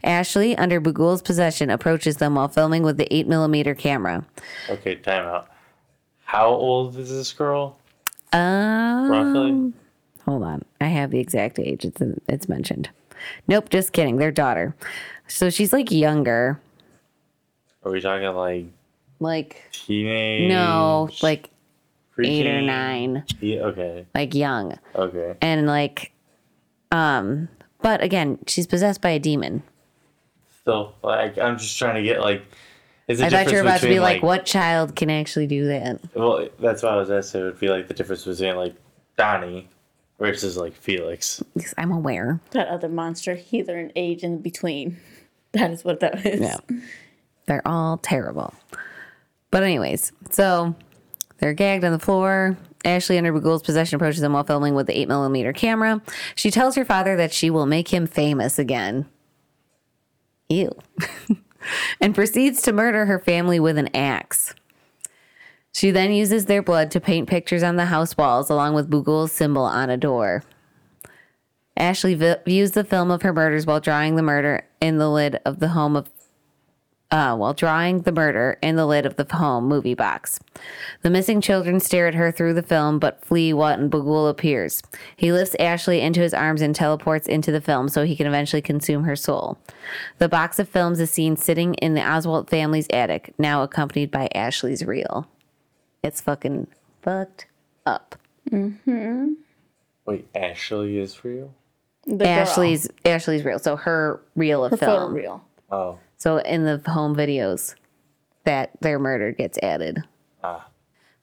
Ashley, 0.05 0.57
under 0.57 0.81
Bughuul's 0.81 1.21
possession, 1.21 1.69
approaches 1.69 2.19
them 2.19 2.37
while 2.37 2.49
filming 2.49 2.85
with 2.85 2.97
the 2.97 3.09
8mm 3.11 3.77
camera. 3.77 4.25
Okay, 4.69 4.95
time 4.95 5.27
out. 5.27 5.49
How 6.25 6.49
old 6.49 6.97
is 6.97 7.11
this 7.11 7.33
girl? 7.33 7.77
Um, 8.33 9.11
Roughly? 9.11 9.73
Hold 10.27 10.45
on. 10.45 10.65
I 10.81 10.87
have 10.87 11.11
the 11.11 11.19
exact 11.19 11.59
age. 11.59 11.85
It's 11.85 12.01
it's 12.29 12.49
mentioned. 12.49 12.89
Nope, 13.49 13.71
just 13.71 13.93
kidding. 13.93 14.17
Their 14.17 14.31
daughter. 14.31 14.75
So 15.27 15.51
she's 15.51 15.73
like 15.73 15.91
younger. 15.91 16.61
Are 17.85 17.91
we 17.93 18.01
talking 18.01 18.27
like 18.35 18.67
Like 19.19 19.63
teenage? 19.73 20.49
no, 20.49 21.09
like 21.23 21.51
eight 22.23 22.47
or 22.47 22.61
nine. 22.61 23.25
Yeah, 23.41 23.61
okay. 23.63 24.07
Like 24.15 24.35
young. 24.35 24.79
Okay. 24.95 25.37
And 25.41 25.67
like 25.67 26.13
um 26.93 27.49
but 27.83 28.03
again, 28.03 28.39
she's 28.47 28.67
possessed 28.67 29.01
by 29.01 29.11
a 29.11 29.19
demon. 29.19 29.63
So 30.65 30.95
like 31.03 31.39
I'm 31.39 31.59
just 31.59 31.79
trying 31.79 31.97
to 31.97 32.03
get 32.03 32.21
like 32.21 32.43
is 33.09 33.21
I 33.21 33.29
thought 33.29 33.51
you 33.51 33.57
were 33.57 33.63
about 33.63 33.81
to 33.81 33.87
be 33.87 33.95
between, 33.95 34.03
like, 34.03 34.23
what 34.23 34.47
child 34.47 34.95
can 34.95 35.11
actually 35.11 35.49
do 35.49 35.67
that? 35.67 35.99
Well, 36.15 36.49
that's 36.61 36.85
why 36.85 36.91
I 36.91 36.97
was 36.97 37.11
asking. 37.11 37.41
It 37.41 37.45
would 37.45 37.59
be 37.59 37.67
like 37.67 37.89
the 37.89 37.95
difference 37.95 38.25
between 38.25 38.55
like 38.55 38.77
Donnie 39.17 39.69
versus 40.21 40.57
like 40.57 40.75
Felix. 40.75 41.43
Because 41.57 41.75
I'm 41.77 41.91
aware. 41.91 42.41
That 42.53 42.69
other 42.69 42.89
monster, 42.89 43.41
either 43.51 43.77
an 43.77 43.91
age 43.97 44.23
in 44.23 44.39
between. 44.39 44.99
That 45.53 45.73
is 45.73 45.85
what 45.85 45.99
that 45.99 46.25
is. 46.25 46.41
Yeah. 46.41 46.59
They're 47.47 47.67
all 47.67 47.99
terrible. 47.99 48.55
But 49.51 49.65
anyways, 49.65 50.13
so 50.31 50.77
they're 51.39 51.55
gagged 51.55 51.83
on 51.83 51.91
the 51.91 51.99
floor. 51.99 52.57
Ashley, 52.85 53.19
under 53.19 53.33
Bughuul's 53.33 53.65
possession, 53.65 53.97
approaches 53.97 54.21
them 54.21 54.33
while 54.33 54.45
filming 54.45 54.77
with 54.77 54.87
the 54.87 55.05
8mm 55.05 55.57
camera. 55.57 56.01
She 56.37 56.53
tells 56.53 56.77
her 56.77 56.85
father 56.85 57.17
that 57.17 57.33
she 57.33 57.51
will 57.51 57.67
make 57.67 57.89
him 57.89 58.07
famous 58.07 58.61
again. 58.61 59.07
Ew. 60.49 60.71
and 62.01 62.15
proceeds 62.15 62.63
to 62.63 62.73
murder 62.73 63.07
her 63.07 63.19
family 63.19 63.59
with 63.59 63.77
an 63.77 63.89
axe. 63.93 64.55
She 65.73 65.91
then 65.91 66.13
uses 66.13 66.47
their 66.47 66.63
blood 66.63 66.91
to 66.93 67.01
paint 67.01 67.29
pictures 67.29 67.63
on 67.63 67.77
the 67.77 67.87
house 67.87 68.17
walls 68.17 68.51
along 68.51 68.75
with 68.75 68.91
Bughuul's 68.91 69.33
symbol 69.33 69.63
on 69.63 69.89
a 69.91 69.97
door. 69.97 70.43
Ashley 71.77 72.15
vi- 72.15 72.37
views 72.45 72.73
the 72.73 72.85
film 72.85 73.11
of 73.11 73.23
her 73.23 73.33
murders 73.33 73.67
while 73.67 73.81
drawing 73.81 74.17
the 74.17 74.23
murder 74.23 74.67
in 74.81 74.99
the 74.99 75.09
lid 75.09 75.41
of 75.45 75.61
the 75.61 75.69
home 75.69 75.97
of 75.97 76.11
uh, 77.11 77.35
while 77.35 77.53
drawing 77.53 78.03
the 78.03 78.13
murder 78.13 78.57
in 78.63 78.77
the 78.77 78.87
lid 78.87 79.05
of 79.05 79.17
the 79.17 79.27
home 79.37 79.67
movie 79.67 79.95
box. 79.95 80.39
The 81.03 81.11
missing 81.11 81.41
children 81.41 81.81
stare 81.81 82.07
at 82.07 82.15
her 82.15 82.31
through 82.31 82.55
the 82.55 82.63
film, 82.63 82.99
but 82.99 83.25
flee 83.25 83.53
when 83.53 83.91
Bughuul 83.91 84.29
appears. 84.29 84.83
He 85.17 85.33
lifts 85.33 85.57
Ashley 85.59 86.01
into 86.01 86.21
his 86.21 86.35
arms 86.35 86.63
and 86.63 86.75
teleports 86.75 87.27
into 87.27 87.51
the 87.51 87.61
film 87.61 87.89
so 87.89 88.05
he 88.05 88.15
can 88.15 88.29
eventually 88.29 88.63
consume 88.63 89.05
her 89.05 89.17
soul. 89.17 89.59
The 90.19 90.29
box 90.29 90.59
of 90.59 90.69
films 90.69 91.01
is 91.01 91.11
seen 91.11 91.37
sitting 91.37 91.75
in 91.75 91.95
the 91.95 92.01
Oswalt 92.01 92.49
family's 92.49 92.87
attic, 92.91 93.35
now 93.39 93.63
accompanied 93.63 94.11
by 94.13 94.29
Ashley's 94.33 94.85
reel. 94.85 95.27
It's 96.03 96.21
fucking 96.21 96.67
fucked 97.03 97.47
up. 97.87 98.17
Wait, 98.51 100.27
Ashley 100.35 100.99
is 100.99 101.25
real? 101.25 101.55
The 102.07 102.17
girl. 102.17 102.27
Ashley's 102.29 102.89
Ashley's 103.05 103.45
reel, 103.45 103.59
so 103.59 103.77
her 103.77 104.21
reel 104.35 104.65
of 104.65 104.73
Her 104.73 104.77
photo 104.77 104.99
film. 105.01 105.15
reel. 105.15 105.45
Oh, 105.71 105.99
So 106.17 106.39
in 106.39 106.65
the 106.65 106.83
home 106.91 107.15
videos, 107.15 107.75
that 108.45 108.71
their 108.81 108.99
murder 108.99 109.33
gets 109.33 109.59
added. 109.63 110.03
Ah. 110.43 110.67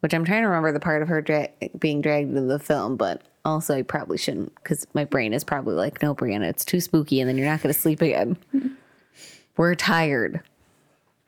Which 0.02 0.14
I'm 0.14 0.24
trying 0.24 0.44
to 0.44 0.48
remember 0.48 0.72
the 0.72 0.80
part 0.80 1.02
of 1.02 1.08
her 1.08 1.22
dra- 1.22 1.50
being 1.78 2.02
dragged 2.02 2.30
into 2.30 2.42
the 2.44 2.60
film, 2.60 2.96
but 2.96 3.24
also 3.44 3.76
I 3.78 3.82
probably 3.82 4.18
shouldn't 4.20 4.54
because 4.56 4.86
my 4.94 5.04
brain 5.04 5.34
is 5.34 5.44
probably 5.44 5.74
like, 5.74 6.02
no, 6.04 6.14
Brianna, 6.14 6.48
it's 6.50 6.64
too 6.64 6.80
spooky, 6.80 7.20
and 7.20 7.28
then 7.28 7.38
you're 7.38 7.48
not 7.48 7.62
going 7.64 7.74
to 7.74 7.80
sleep 7.80 8.02
again. 8.02 8.38
We're 9.58 9.74
tired. 9.76 10.42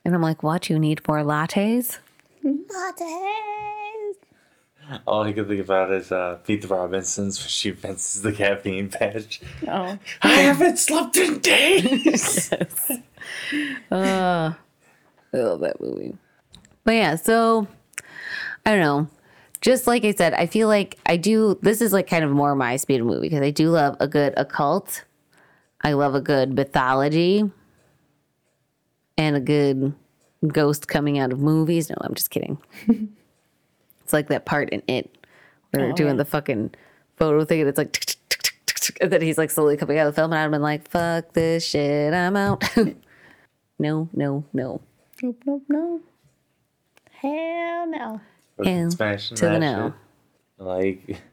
And 0.05 0.13
I'm 0.13 0.21
like, 0.21 0.43
what? 0.43 0.69
You 0.69 0.77
need 0.77 1.01
more 1.07 1.23
lattes? 1.23 1.97
Lattes. 2.43 4.15
all 5.05 5.23
I 5.23 5.33
can 5.33 5.47
think 5.47 5.61
about 5.61 5.91
is 5.91 6.11
uh, 6.11 6.39
Pete 6.45 6.69
Robinson's 6.69 7.39
when 7.39 7.47
she 7.49 7.71
fences 7.71 8.21
the 8.21 8.31
caffeine 8.31 8.89
patch. 8.89 9.41
Oh. 9.67 9.97
I 10.21 10.29
haven't 10.33 10.77
slept 10.77 11.17
in 11.17 11.39
days. 11.39 12.51
Yes, 13.91 14.55
I 15.33 15.37
love 15.37 15.59
that 15.59 15.79
movie. 15.81 16.15
But 16.83 16.93
yeah, 16.93 17.15
so 17.15 17.67
I 18.65 18.71
don't 18.71 18.79
know. 18.79 19.07
Just 19.61 19.87
like 19.87 20.05
I 20.05 20.13
said, 20.13 20.33
I 20.33 20.45
feel 20.45 20.67
like 20.67 20.97
I 21.05 21.17
do. 21.17 21.59
This 21.61 21.81
is 21.81 21.91
like 21.93 22.07
kind 22.07 22.23
of 22.23 22.31
more 22.31 22.55
my 22.55 22.77
speed 22.77 23.01
of 23.01 23.07
movie 23.07 23.27
because 23.29 23.41
I 23.41 23.51
do 23.51 23.69
love 23.69 23.97
a 23.99 24.07
good 24.07 24.33
occult. 24.37 25.03
I 25.81 25.93
love 25.93 26.15
a 26.15 26.21
good 26.21 26.53
mythology 26.53 27.49
and 29.17 29.35
a 29.35 29.39
good 29.39 29.93
ghost 30.47 30.87
coming 30.87 31.19
out 31.19 31.31
of 31.31 31.39
movies. 31.39 31.89
No, 31.89 31.95
I'm 32.01 32.13
just 32.13 32.29
kidding. 32.29 32.57
it's 34.03 34.13
like 34.13 34.27
that 34.27 34.45
part 34.45 34.69
in 34.69 34.81
it 34.87 35.09
where 35.71 35.81
oh, 35.81 35.85
they're 35.85 35.93
Oh, 35.93 35.95
doing 35.95 36.11
yeah. 36.11 36.23
the 36.23 36.25
fucking 36.25 36.71
photo 37.17 37.43
thing 37.45 37.61
and 37.61 37.69
it's 37.69 37.77
like, 37.77 38.15
and 39.01 39.11
then 39.11 39.21
he's 39.21 39.37
like 39.37 39.51
slowly 39.51 39.77
coming 39.77 39.97
out 39.99 40.07
of 40.07 40.15
the 40.15 40.21
film, 40.21 40.31
and 40.31 40.39
I've 40.39 40.51
been 40.51 40.61
like, 40.61 40.89
fuck 40.89 41.33
this 41.33 41.65
shit, 41.65 42.13
I'm 42.13 42.35
out. 42.35 42.63
no, 43.79 44.09
no, 44.13 44.43
no. 44.53 44.81
Nope, 45.21 45.43
nope, 45.45 45.63
no. 45.67 46.01
Hell 47.11 47.87
no. 47.87 48.21
Hell 48.63 48.89
to 48.89 49.35
the 49.45 49.59
no. 49.59 49.87
it. 49.87 49.93
Like, 50.63 51.21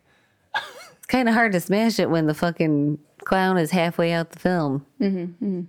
It's 1.07 1.13
kind 1.13 1.29
of 1.29 1.35
hard 1.35 1.53
to 1.53 1.61
smash 1.61 2.01
it 2.01 2.11
when 2.11 2.27
the 2.27 2.35
fucking 2.35 2.99
clown 3.25 3.59
is 3.59 3.71
halfway 3.71 4.13
out 4.13 4.31
the 4.31 4.41
film. 4.41 4.85
Mm-hmm, 5.01 5.45
mm-hmm. 5.45 5.61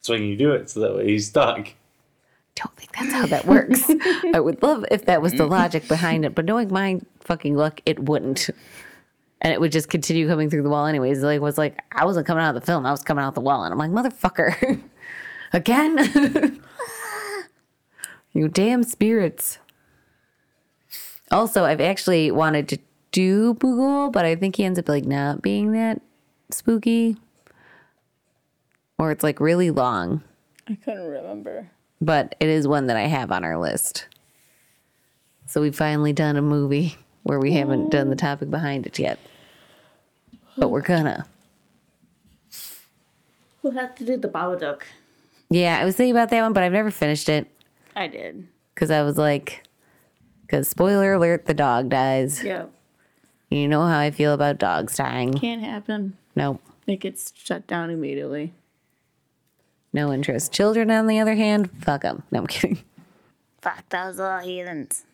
so 0.00 0.14
when 0.14 0.22
you 0.22 0.34
do 0.34 0.52
it, 0.52 0.70
so 0.70 0.80
that 0.80 0.96
way 0.96 1.08
he's 1.08 1.28
stuck. 1.28 1.68
That's 2.98 3.12
how 3.12 3.26
that 3.26 3.46
works. 3.46 3.84
I 4.34 4.40
would 4.40 4.62
love 4.62 4.84
if 4.90 5.04
that 5.06 5.22
was 5.22 5.32
the 5.34 5.46
logic 5.46 5.86
behind 5.86 6.24
it, 6.24 6.34
but 6.34 6.44
knowing 6.44 6.72
my 6.72 7.00
fucking 7.20 7.54
luck, 7.54 7.80
it 7.86 7.98
wouldn't. 8.00 8.50
And 9.40 9.52
it 9.52 9.60
would 9.60 9.70
just 9.70 9.88
continue 9.88 10.26
coming 10.26 10.50
through 10.50 10.62
the 10.62 10.70
wall 10.70 10.86
anyways. 10.86 11.22
Like 11.22 11.40
was 11.40 11.58
like 11.58 11.80
I 11.92 12.04
wasn't 12.04 12.26
coming 12.26 12.42
out 12.42 12.56
of 12.56 12.60
the 12.60 12.66
film, 12.66 12.84
I 12.84 12.90
was 12.90 13.02
coming 13.02 13.24
out 13.24 13.34
the 13.34 13.40
wall, 13.40 13.62
and 13.64 13.72
I'm 13.72 13.78
like, 13.78 13.90
motherfucker, 13.90 14.80
again. 15.52 16.60
you 18.32 18.48
damn 18.48 18.82
spirits. 18.82 19.58
Also, 21.30 21.64
I've 21.64 21.80
actually 21.80 22.30
wanted 22.30 22.68
to 22.68 22.78
do 23.12 23.54
Bughuul, 23.54 24.10
but 24.10 24.24
I 24.24 24.34
think 24.34 24.56
he 24.56 24.64
ends 24.64 24.78
up 24.78 24.88
like 24.88 25.04
not 25.04 25.42
being 25.42 25.72
that 25.72 26.00
spooky. 26.50 27.16
Or 28.98 29.12
it's 29.12 29.22
like 29.22 29.38
really 29.38 29.70
long. 29.70 30.22
I 30.66 30.74
couldn't 30.74 31.06
remember. 31.06 31.70
But 32.00 32.34
it 32.40 32.48
is 32.48 32.66
one 32.68 32.86
that 32.86 32.96
I 32.96 33.02
have 33.06 33.30
on 33.32 33.44
our 33.44 33.58
list. 33.58 34.06
So 35.46 35.60
we've 35.60 35.76
finally 35.76 36.12
done 36.12 36.36
a 36.36 36.42
movie 36.42 36.96
where 37.22 37.38
we 37.38 37.52
haven't 37.52 37.90
done 37.90 38.10
the 38.10 38.16
topic 38.16 38.50
behind 38.50 38.86
it 38.86 38.98
yet. 38.98 39.18
But 40.56 40.68
we're 40.70 40.82
gonna. 40.82 41.26
We'll 43.62 43.72
have 43.74 43.94
to 43.96 44.04
do 44.04 44.16
the 44.16 44.28
Babadook. 44.28 44.82
Yeah, 45.50 45.78
I 45.80 45.84
was 45.84 45.96
thinking 45.96 46.14
about 46.14 46.30
that 46.30 46.42
one, 46.42 46.52
but 46.52 46.62
I've 46.62 46.72
never 46.72 46.90
finished 46.90 47.28
it 47.28 47.48
I 47.96 48.06
did. 48.06 48.46
because 48.74 48.90
I 48.90 49.02
was 49.02 49.16
like, 49.16 49.64
because 50.42 50.68
spoiler 50.68 51.14
alert, 51.14 51.46
the 51.46 51.54
dog 51.54 51.88
dies. 51.88 52.42
Yeah. 52.44 52.66
You 53.50 53.66
know 53.66 53.82
how 53.86 53.98
I 53.98 54.10
feel 54.10 54.34
about 54.34 54.58
dogs 54.58 54.96
dying. 54.96 55.32
Can't 55.34 55.62
happen. 55.62 56.16
Nope, 56.36 56.60
It 56.86 56.96
gets 57.00 57.32
shut 57.34 57.66
down 57.66 57.90
immediately. 57.90 58.52
No 59.92 60.12
interest. 60.12 60.52
Children, 60.52 60.90
on 60.90 61.06
the 61.06 61.18
other 61.18 61.34
hand, 61.34 61.70
fuck 61.82 62.02
them. 62.02 62.22
No, 62.30 62.40
I'm 62.40 62.46
kidding, 62.46 62.78
Fuck 63.60 63.88
those 63.88 64.18
little 64.18 64.38
heathens. 64.38 65.04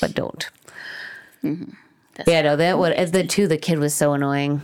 but 0.00 0.14
don't. 0.14 0.48
Them 1.42 1.76
Yeah, 2.26 2.42
no, 2.42 2.56
that 2.56 2.78
would 2.78 2.92
as 2.92 3.12
the 3.12 3.24
two 3.26 3.46
the 3.48 3.56
kid 3.56 3.78
was 3.78 3.94
so 3.94 4.12
annoying. 4.12 4.62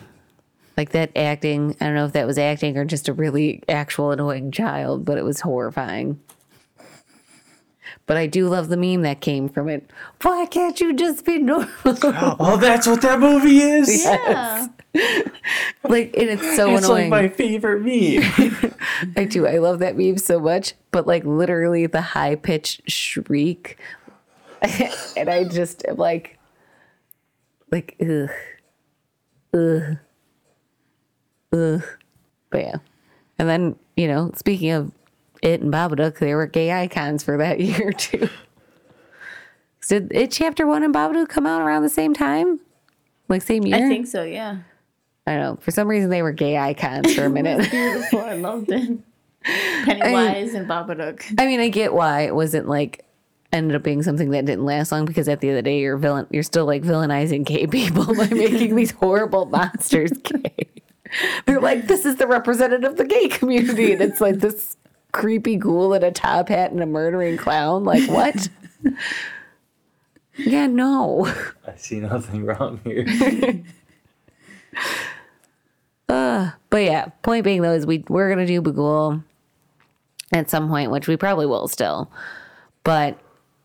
Like 0.77 0.91
that 0.91 1.11
acting, 1.17 1.75
I 1.81 1.87
don't 1.87 1.95
know 1.95 2.05
if 2.05 2.13
that 2.13 2.27
was 2.27 2.37
acting 2.37 2.77
or 2.77 2.85
just 2.85 3.09
a 3.09 3.15
really 3.15 3.63
actual 3.67 4.11
annoying 4.11 4.51
child, 4.53 5.07
but 5.07 5.17
it 5.17 5.25
was 5.25 5.41
horrifying. 5.41 6.21
But 8.05 8.19
I 8.19 8.27
do 8.27 8.47
love 8.49 8.69
the 8.69 8.77
meme 8.77 9.03
that 9.03 9.21
came 9.23 9.49
from 9.49 9.69
it. 9.71 9.91
Why 10.23 10.45
can't 10.47 10.79
you 10.81 10.93
just 10.95 11.25
be 11.25 11.39
normal? 11.39 11.69
Oh, 11.85 12.59
that's 12.61 12.87
what 12.87 13.01
that 13.03 13.19
movie 13.21 13.59
is. 13.63 14.05
Yeah. 14.05 14.67
Like, 15.85 16.15
and 16.17 16.29
it's 16.31 16.57
so 16.57 16.75
It's 16.77 16.87
annoying. 16.87 17.11
like 17.11 17.23
my 17.23 17.29
favorite 17.29 17.83
meme. 17.83 18.75
I 19.17 19.25
do. 19.25 19.47
I 19.47 19.59
love 19.59 19.79
that 19.81 19.97
meme 19.97 20.19
so 20.19 20.41
much. 20.41 20.75
But 20.91 21.07
like, 21.07 21.25
literally, 21.25 21.87
the 21.87 22.01
high 22.01 22.35
pitched 22.37 22.91
shriek, 22.91 23.79
and 25.17 25.29
I 25.29 25.45
just 25.45 25.85
am 25.87 25.97
like, 25.97 26.39
like, 27.71 27.97
ugh, 28.01 28.31
ugh, 29.55 29.99
ugh. 31.53 31.83
But 32.51 32.61
yeah, 32.61 32.77
and 33.39 33.49
then 33.49 33.77
you 33.97 34.09
know, 34.09 34.31
speaking 34.35 34.71
of 34.71 34.93
it 35.43 35.61
and 35.61 35.73
Babadook, 35.73 36.19
they 36.19 36.35
were 36.35 36.47
gay 36.47 36.73
icons 36.73 37.23
for 37.23 37.37
that 37.39 37.61
year 37.61 37.93
too. 37.93 38.29
Did 39.89 40.11
it 40.13 40.33
chapter 40.33 40.67
one 40.67 40.83
and 40.83 40.95
Babadook 40.95 41.29
come 41.29 41.47
out 41.47 41.61
around 41.63 41.83
the 41.83 41.89
same 41.89 42.13
time? 42.15 42.59
Like 43.29 43.43
same 43.43 43.63
year? 43.65 43.77
I 43.77 43.81
think 43.89 44.07
so, 44.07 44.23
yeah. 44.25 44.59
I 45.27 45.33
don't 45.33 45.41
know. 45.41 45.57
For 45.61 45.71
some 45.71 45.89
reason, 45.89 46.11
they 46.11 46.23
were 46.23 46.33
gay 46.33 46.57
icons 46.57 47.15
for 47.15 47.25
a 47.25 47.31
minute. 47.31 47.71
Beautiful. 47.71 48.21
I 48.21 48.35
loved 48.35 48.71
it. 48.71 48.99
Pennywise 49.85 50.55
and 50.55 50.69
Babadook. 50.69 51.23
I 51.39 51.47
mean, 51.47 51.61
I 51.61 51.69
get 51.69 51.93
why 51.93 52.23
it 52.23 52.35
wasn't 52.35 52.69
like 52.69 53.05
ended 53.53 53.77
up 53.77 53.83
being 53.83 54.03
something 54.03 54.31
that 54.31 54.45
didn't 54.45 54.65
last 54.65 54.91
long 54.93 55.05
because 55.05 55.29
at 55.29 55.41
the 55.41 55.49
end 55.49 55.59
of 55.59 55.65
the 55.65 55.71
day, 55.71 55.81
you're 55.81 55.97
villain. 55.97 56.27
You're 56.31 56.43
still 56.43 56.67
like 56.67 56.83
villainizing 56.83 57.45
gay 57.45 57.67
people 57.69 58.15
by 58.15 58.29
making 58.29 58.77
these 58.77 58.93
horrible 58.93 59.47
monsters 59.47 60.13
gay. 60.13 60.69
They're 61.47 61.61
like, 61.61 61.87
this 61.87 62.05
is 62.05 62.17
the 62.17 62.27
representative 62.27 62.91
of 62.91 62.97
the 62.97 63.05
gay 63.05 63.29
community, 63.29 63.93
and 63.93 64.03
it's 64.03 64.21
like 64.21 64.41
this 64.41 64.77
creepy 65.13 65.57
ghoul 65.57 65.95
in 65.95 66.03
a 66.03 66.11
top 66.11 66.49
hat 66.49 66.73
and 66.73 66.83
a 66.83 66.87
murdering 66.87 67.37
clown. 67.37 67.85
Like 67.85 68.09
what? 68.11 68.49
yeah, 70.37 70.67
no. 70.67 71.33
I 71.67 71.77
see 71.77 72.01
nothing 72.01 72.45
wrong 72.45 72.81
here. 72.85 73.07
Uh, 76.09 76.53
but 76.71 76.79
yeah, 76.85 77.07
point 77.23 77.45
being 77.45 77.63
though 77.63 77.73
is 77.73 77.87
we 77.87 78.05
we're 78.09 78.29
gonna 78.29 78.47
do 78.47 78.63
Bughuul 78.63 79.23
at 80.33 80.51
some 80.51 80.69
point, 80.69 80.91
which 80.91 81.09
we 81.09 81.17
probably 81.17 81.47
will 81.47 81.69
still. 81.69 82.11
But 82.85 83.19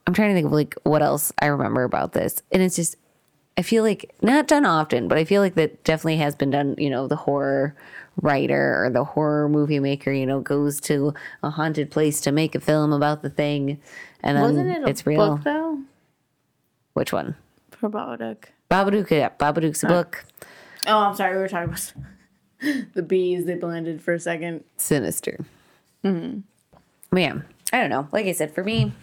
I'm 0.07 0.13
trying 0.13 0.29
to 0.29 0.33
think 0.35 0.47
of 0.47 0.51
like 0.51 0.75
what 0.83 1.01
else 1.01 1.31
I 1.41 1.47
remember 1.47 1.83
about 1.83 2.13
this, 2.13 2.41
and 2.51 2.61
it's 2.61 2.75
just 2.75 2.95
I 3.57 3.61
feel 3.61 3.83
like 3.83 4.13
not 4.21 4.47
done 4.47 4.65
often, 4.65 5.07
but 5.07 5.17
I 5.17 5.25
feel 5.25 5.41
like 5.41 5.55
that 5.55 5.83
definitely 5.83 6.17
has 6.17 6.35
been 6.35 6.49
done. 6.49 6.75
You 6.77 6.89
know, 6.89 7.07
the 7.07 7.15
horror 7.15 7.75
writer 8.21 8.83
or 8.85 8.89
the 8.89 9.03
horror 9.03 9.47
movie 9.47 9.79
maker, 9.79 10.11
you 10.11 10.25
know, 10.25 10.39
goes 10.41 10.79
to 10.81 11.13
a 11.43 11.49
haunted 11.51 11.91
place 11.91 12.21
to 12.21 12.31
make 12.31 12.55
a 12.55 12.59
film 12.59 12.91
about 12.91 13.21
the 13.21 13.29
thing, 13.29 13.79
and 14.23 14.35
then 14.37 14.43
Wasn't 14.43 14.67
it 14.69 14.83
a 14.83 14.87
it's 14.87 15.05
real. 15.05 15.35
book, 15.35 15.43
though? 15.43 15.79
Which 16.93 17.13
one? 17.13 17.35
For 17.71 17.89
Babadook. 17.89 18.45
Babadook. 18.69 19.09
Yeah, 19.11 19.29
Babadook's 19.29 19.83
a 19.83 19.87
book. 19.87 20.25
Oh, 20.87 20.97
I'm 20.97 21.15
sorry. 21.15 21.35
We 21.35 21.41
were 21.41 21.47
talking 21.47 21.69
about 21.69 21.93
the 22.93 23.01
bees. 23.01 23.45
They 23.45 23.55
blended 23.55 24.01
for 24.01 24.13
a 24.13 24.19
second. 24.19 24.63
sinister. 24.77 25.45
Mm-hmm. 26.03 27.17
Yeah, 27.17 27.39
I 27.73 27.81
don't 27.81 27.89
know. 27.89 28.07
Like 28.11 28.25
I 28.25 28.31
said, 28.31 28.53
for 28.53 28.63
me, 28.63 28.93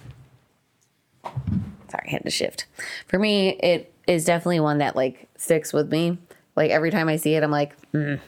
sorry, 1.25 2.05
I 2.07 2.11
had 2.11 2.25
to 2.25 2.31
shift. 2.31 2.67
For 3.07 3.19
me, 3.19 3.51
it 3.51 3.93
is 4.07 4.25
definitely 4.25 4.61
one 4.61 4.79
that 4.79 4.97
like 4.97 5.29
sticks 5.37 5.73
with 5.73 5.93
me. 5.93 6.19
Like 6.57 6.71
every 6.71 6.91
time 6.91 7.09
I 7.09 7.17
see 7.17 7.35
it, 7.35 7.43
I'm 7.43 7.51
like, 7.51 7.75
mm, 7.93 8.19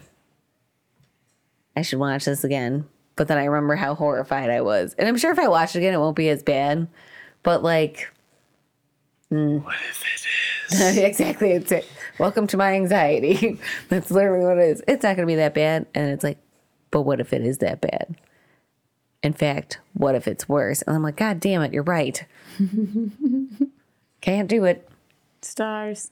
I 1.77 1.83
should 1.83 1.99
watch 1.99 2.27
this 2.27 2.45
again. 2.45 2.87
But 3.17 3.29
then 3.29 3.39
I 3.39 3.45
remember 3.45 3.77
how 3.77 3.95
horrified 3.95 4.51
I 4.51 4.61
was, 4.61 4.95
and 4.99 5.09
I'm 5.09 5.19
sure 5.19 5.33
if 5.33 5.39
I 5.39 5.49
watch 5.49 5.75
it 5.75 5.79
again, 5.79 5.95
it 5.95 5.99
won't 5.99 6.17
be 6.17 6.29
as 6.29 6.43
bad. 6.43 6.89
But 7.43 7.63
like, 7.63 8.09
what 9.29 9.75
if 9.91 10.05
it 10.71 10.75
is? 10.75 10.97
exactly, 10.99 11.53
it's 11.53 11.73
it. 11.73 11.87
Welcome 12.21 12.49
to 12.49 12.59
my 12.59 12.75
anxiety. 12.75 13.59
That's 13.89 14.11
literally 14.11 14.45
what 14.45 14.59
it 14.59 14.69
is. 14.69 14.83
It's 14.87 15.03
not 15.03 15.17
going 15.17 15.27
to 15.27 15.33
be 15.33 15.37
that 15.37 15.55
bad, 15.55 15.87
and 15.95 16.11
it's 16.11 16.23
like, 16.23 16.37
but 16.91 17.01
what 17.01 17.19
if 17.19 17.33
it 17.33 17.41
is 17.41 17.59
that 17.59 17.81
bad? 17.81 18.15
In 19.23 19.33
fact, 19.33 19.79
what 19.95 20.15
if 20.15 20.29
it's 20.29 20.47
worse? 20.47 20.83
And 20.83 20.95
I'm 20.95 21.03
like, 21.03 21.17
God 21.17 21.41
damn 21.41 21.63
it, 21.63 21.73
you're 21.73 21.83
right. 21.83 22.23
Can't 24.21 24.51
do 24.51 24.67
it. 24.67 24.87
Stars. 25.41 26.11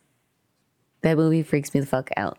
That 1.02 1.18
movie 1.18 1.42
freaks 1.42 1.74
me 1.74 1.80
the 1.80 1.86
fuck 1.86 2.09
out. 2.16 2.38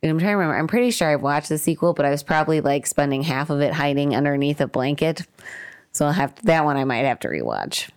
And 0.00 0.08
I'm 0.08 0.20
trying 0.20 0.34
to 0.34 0.36
remember. 0.36 0.56
I'm 0.56 0.68
pretty 0.68 0.92
sure 0.92 1.10
I've 1.10 1.22
watched 1.22 1.48
the 1.48 1.58
sequel, 1.58 1.94
but 1.94 2.06
I 2.06 2.10
was 2.10 2.22
probably 2.22 2.60
like 2.60 2.86
spending 2.86 3.24
half 3.24 3.50
of 3.50 3.60
it 3.62 3.72
hiding 3.72 4.14
underneath 4.14 4.60
a 4.60 4.68
blanket. 4.68 5.26
So 5.90 6.06
I'll 6.06 6.12
have 6.12 6.40
that 6.44 6.64
one. 6.64 6.76
I 6.76 6.84
might 6.84 7.04
have 7.04 7.18
to 7.20 7.28
rewatch 7.28 7.90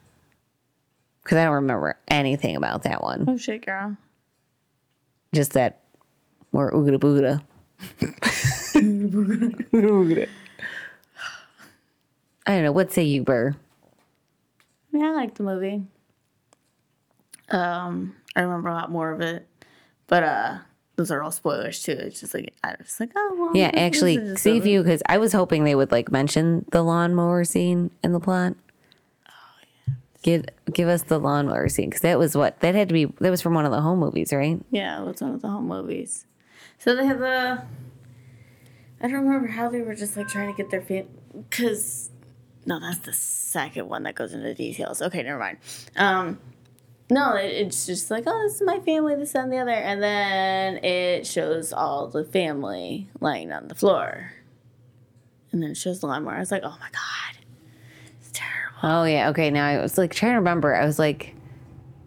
because 1.21 1.37
I 1.37 1.43
don't 1.43 1.53
remember 1.53 1.95
anything 2.07 2.55
about 2.55 2.81
that 2.83 3.03
one. 3.03 3.25
Oh, 3.27 3.37
shit, 3.37 3.63
girl. 3.63 3.97
Just 5.35 5.51
that 5.53 5.81
more 6.53 6.71
ooga 6.71 6.97
booga. 6.97 7.41
I 12.47 12.51
don't 12.55 12.63
know. 12.63 12.71
What 12.71 12.91
say 12.93 13.03
you, 13.03 13.23
Ber? 13.23 13.55
Yeah, 14.93 15.07
I 15.07 15.11
like 15.11 15.35
the 15.35 15.43
movie. 15.43 15.83
Um, 17.49 18.15
I 18.35 18.41
remember 18.41 18.69
a 18.69 18.73
lot 18.73 18.89
more 18.91 19.11
of 19.11 19.19
it, 19.21 19.45
but 20.07 20.23
uh, 20.23 20.57
those 20.95 21.11
are 21.11 21.21
all 21.21 21.31
spoilers 21.31 21.83
too. 21.83 21.91
It's 21.91 22.21
just 22.21 22.33
like 22.33 22.53
I 22.63 22.75
was 22.79 22.97
like, 22.99 23.11
oh, 23.15 23.35
well, 23.37 23.51
Yeah, 23.55 23.71
actually, 23.73 24.15
just 24.17 24.41
save 24.43 24.65
you 24.65 24.81
because 24.83 25.03
I 25.07 25.17
was 25.17 25.33
hoping 25.33 25.63
they 25.63 25.75
would 25.75 25.91
like 25.91 26.11
mention 26.11 26.65
the 26.71 26.81
lawnmower 26.81 27.43
scene 27.43 27.91
in 28.03 28.13
the 28.13 28.19
plot. 28.19 28.55
Give 30.25 30.43
give 30.73 30.87
us 30.87 31.03
the 31.03 31.19
lawnmower 31.19 31.69
scene 31.69 31.91
because 31.91 32.01
that 32.01 32.17
was 32.17 32.35
what 32.35 32.59
that 32.61 32.73
had 32.73 32.89
to 32.89 32.93
be. 32.93 33.05
That 33.19 33.29
was 33.29 33.43
from 33.43 33.53
one 33.53 33.63
of 33.63 33.71
the 33.71 33.79
home 33.79 33.99
movies, 33.99 34.33
right? 34.33 34.59
Yeah, 34.71 34.99
it 34.99 35.05
was 35.05 35.21
one 35.21 35.35
of 35.35 35.43
the 35.43 35.49
home 35.49 35.67
movies. 35.67 36.25
So 36.79 36.95
they 36.95 37.05
have 37.05 37.21
a. 37.21 37.67
I 38.99 39.07
don't 39.07 39.23
remember 39.23 39.49
how 39.49 39.69
they 39.69 39.81
were 39.81 39.93
just 39.93 40.17
like 40.17 40.27
trying 40.27 40.51
to 40.51 40.57
get 40.57 40.71
their 40.71 40.81
fam. 40.81 41.05
Because. 41.31 42.09
No, 42.65 42.79
that's 42.79 42.97
the 43.05 43.13
second 43.13 43.87
one 43.87 44.01
that 44.01 44.15
goes 44.15 44.33
into 44.33 44.51
details. 44.55 44.99
Okay, 44.99 45.21
never 45.21 45.37
mind. 45.37 45.59
Um, 45.95 46.39
no, 47.11 47.35
it, 47.35 47.51
it's 47.51 47.85
just 47.85 48.09
like, 48.09 48.23
oh, 48.25 48.41
this 48.47 48.55
is 48.55 48.63
my 48.63 48.79
family, 48.79 49.13
this 49.13 49.35
and 49.35 49.53
the 49.53 49.59
other. 49.59 49.69
And 49.69 50.01
then 50.01 50.83
it 50.83 51.27
shows 51.27 51.71
all 51.71 52.07
the 52.07 52.23
family 52.23 53.11
lying 53.19 53.51
on 53.51 53.67
the 53.67 53.75
floor. 53.75 54.31
And 55.51 55.61
then 55.61 55.69
it 55.69 55.77
shows 55.77 55.99
the 55.99 56.07
lawnmower. 56.07 56.37
I 56.37 56.39
was 56.39 56.51
like, 56.51 56.63
oh 56.63 56.75
my 56.79 56.89
God. 56.91 57.44
It's 58.75 58.81
terrible. 58.81 59.01
Oh 59.01 59.03
yeah. 59.05 59.29
Okay. 59.29 59.49
Now 59.49 59.65
I 59.67 59.81
was 59.81 59.97
like 59.97 60.13
trying 60.13 60.33
to 60.33 60.37
remember. 60.37 60.75
I 60.75 60.85
was 60.85 60.99
like, 60.99 61.35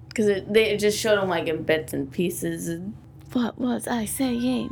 Because 0.08 0.26
it, 0.28 0.52
they 0.52 0.70
it 0.70 0.78
just 0.78 0.98
showed 0.98 1.18
them 1.20 1.28
like 1.28 1.48
in 1.48 1.62
bits 1.62 1.92
and 1.92 2.10
pieces. 2.10 2.68
And 2.68 2.94
what 3.32 3.58
was 3.58 3.86
I 3.88 4.04
saying? 4.04 4.70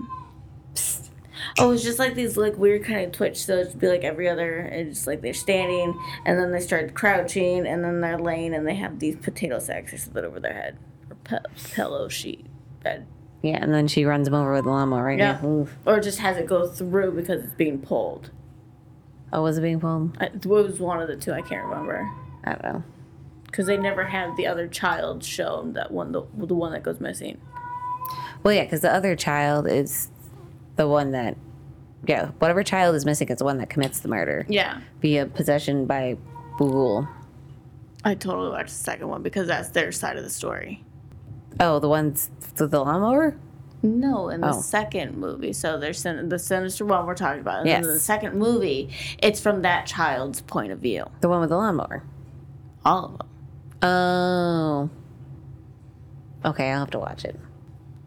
Psst. 0.74 1.10
Oh, 1.58 1.70
it's 1.72 1.82
just 1.82 1.98
like 1.98 2.14
these 2.14 2.36
like 2.36 2.56
weird 2.58 2.84
kind 2.84 3.04
of 3.06 3.12
twitch. 3.12 3.44
So 3.44 3.58
it'd 3.58 3.78
be 3.78 3.88
like 3.88 4.04
every 4.04 4.28
other. 4.28 4.60
It's 4.60 4.96
just 4.96 5.06
like 5.06 5.20
they're 5.22 5.32
standing 5.34 5.98
and 6.24 6.38
then 6.38 6.50
they 6.52 6.60
start 6.60 6.94
crouching 6.94 7.66
and 7.66 7.84
then 7.84 8.00
they're 8.00 8.18
laying 8.18 8.54
and 8.54 8.66
they 8.66 8.74
have 8.74 8.98
these 8.98 9.16
potato 9.16 9.58
sacks 9.58 9.92
or 9.92 9.98
something 9.98 10.24
over 10.24 10.40
their 10.40 10.54
head 10.54 10.78
or 11.10 11.16
pe- 11.24 11.72
pillow 11.74 12.08
sheet 12.08 12.46
bed. 12.82 13.06
yeah. 13.42 13.58
And 13.62 13.72
then 13.72 13.86
she 13.88 14.04
runs 14.04 14.28
him 14.28 14.34
over 14.34 14.52
with 14.52 14.64
the 14.64 14.70
lawnmower, 14.70 15.04
right? 15.04 15.18
Yeah. 15.18 15.38
Yeah. 15.42 15.46
Oof. 15.48 15.76
Or 15.86 16.00
just 16.00 16.18
has 16.20 16.36
it 16.36 16.46
go 16.46 16.66
through 16.66 17.12
because 17.12 17.44
it's 17.44 17.54
being 17.54 17.80
pulled. 17.80 18.30
Oh, 19.32 19.42
was 19.42 19.58
it 19.58 19.62
being 19.62 19.80
pulled? 19.80 20.16
I- 20.20 20.26
It 20.26 20.46
was 20.46 20.78
one 20.80 21.00
of 21.00 21.08
the 21.08 21.16
two. 21.16 21.32
I 21.32 21.42
can't 21.42 21.64
remember 21.64 22.08
I 22.44 22.52
don't 22.52 22.62
know. 22.64 22.82
because 23.46 23.66
they 23.66 23.76
never 23.76 24.04
had 24.04 24.36
the 24.36 24.46
other 24.46 24.68
child 24.68 25.24
shown. 25.24 25.72
That 25.74 25.90
one, 25.90 26.12
the 26.12 26.22
the 26.36 26.54
one 26.54 26.72
that 26.72 26.82
goes 26.82 27.00
missing. 27.00 27.38
Well, 28.42 28.54
yeah, 28.54 28.64
because 28.64 28.80
the 28.82 28.92
other 28.92 29.16
child 29.16 29.66
is 29.66 30.10
the 30.76 30.86
one 30.86 31.10
that, 31.12 31.36
yeah, 32.06 32.26
whatever 32.38 32.62
child 32.62 32.94
is 32.94 33.04
missing 33.04 33.28
is 33.28 33.38
the 33.38 33.44
one 33.44 33.58
that 33.58 33.68
commits 33.70 33.98
the 34.00 34.08
murder 34.08 34.46
Yeah. 34.48 34.80
via 35.02 35.26
possession 35.26 35.86
by 35.86 36.16
Bughuul. 36.58 37.08
I 38.04 38.14
totally 38.14 38.50
watched 38.50 38.68
the 38.68 38.74
second 38.84 39.08
one 39.08 39.22
because 39.22 39.48
that's 39.48 39.70
their 39.70 39.90
side 39.90 40.16
of 40.16 40.22
the 40.22 40.30
story. 40.30 40.84
Oh, 41.58 41.80
the 41.80 41.88
ones 41.88 42.30
with 42.60 42.70
the 42.70 42.78
lawnmower? 42.84 43.36
No, 43.82 44.28
in 44.30 44.40
the 44.40 44.48
Oh. 44.54 44.60
second 44.60 45.16
movie. 45.16 45.52
So 45.52 45.78
there's 45.78 46.00
sin- 46.00 46.28
the 46.28 46.38
sinister 46.38 46.84
one 46.84 47.06
we're 47.06 47.14
talking 47.14 47.40
about. 47.40 47.58
And 47.60 47.66
Yes. 47.68 47.84
in 47.84 47.92
the 47.92 47.98
second 48.00 48.36
movie, 48.38 48.90
it's 49.22 49.38
from 49.40 49.62
that 49.62 49.86
child's 49.86 50.40
point 50.40 50.72
of 50.72 50.78
view. 50.80 51.04
The 51.20 51.28
one 51.28 51.40
with 51.40 51.50
the 51.50 51.56
lawnmower. 51.56 52.02
All 52.84 53.04
of 53.04 53.18
them. 53.18 53.28
Oh. 53.82 54.90
Okay, 56.44 56.70
I'll 56.70 56.80
have 56.80 56.90
to 56.90 56.98
watch 56.98 57.24
it. 57.24 57.38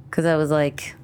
Because 0.10 0.26
I 0.26 0.36
was 0.38 0.50
like, 0.52 0.96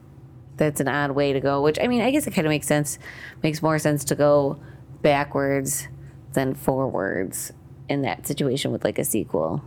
that's 0.57 0.79
an 0.79 0.87
odd 0.87 1.11
way 1.11 1.33
to 1.33 1.39
go. 1.39 1.61
Which, 1.61 1.77
I 1.81 1.87
mean, 1.87 2.01
I 2.01 2.11
guess 2.11 2.25
it 2.27 2.31
kind 2.31 2.47
of 2.47 2.49
makes 2.49 2.67
sense. 2.67 2.97
Makes 3.43 3.61
more 3.61 3.77
sense 3.77 4.03
to 4.05 4.15
go 4.15 4.57
backwards 5.01 5.87
than 6.33 6.53
forwards 6.55 7.51
in 7.87 8.01
that 8.01 8.25
situation 8.25 8.71
with 8.71 8.83
like 8.83 8.97
a 8.97 9.05
sequel. 9.05 9.61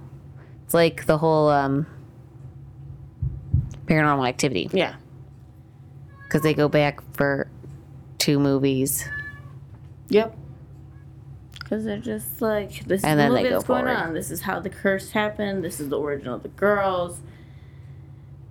It's 0.64 0.74
like 0.74 1.07
the 1.07 1.18
whole, 1.18 1.49
um, 1.49 1.86
Paranormal 3.89 4.28
Activity 4.28 4.68
Yeah. 4.72 4.95
because 6.24 6.43
they 6.43 6.55
go 6.55 6.68
back 6.68 7.01
for 7.14 7.49
two 8.18 8.39
movies. 8.39 9.09
Yep. 10.11 10.36
Because 11.59 11.84
they're 11.84 11.99
just 11.99 12.41
like, 12.41 12.84
this 12.84 13.01
is 13.01 13.05
And 13.05 13.18
the 13.18 13.24
then 13.24 13.32
they 13.34 13.39
movie 13.43 13.49
go 13.51 13.57
that's 13.57 13.66
going 13.66 13.84
forward. 13.84 13.97
on. 14.09 14.14
This 14.14 14.30
is 14.30 14.43
how 14.43 14.59
the 14.61 14.70
curse 14.70 15.11
happened. 15.12 15.62
This 15.64 15.80
is 15.80 15.89
the 15.91 15.99
origin 15.99 16.28
of 16.28 16.43
the 16.43 16.49
girls. 16.49 17.20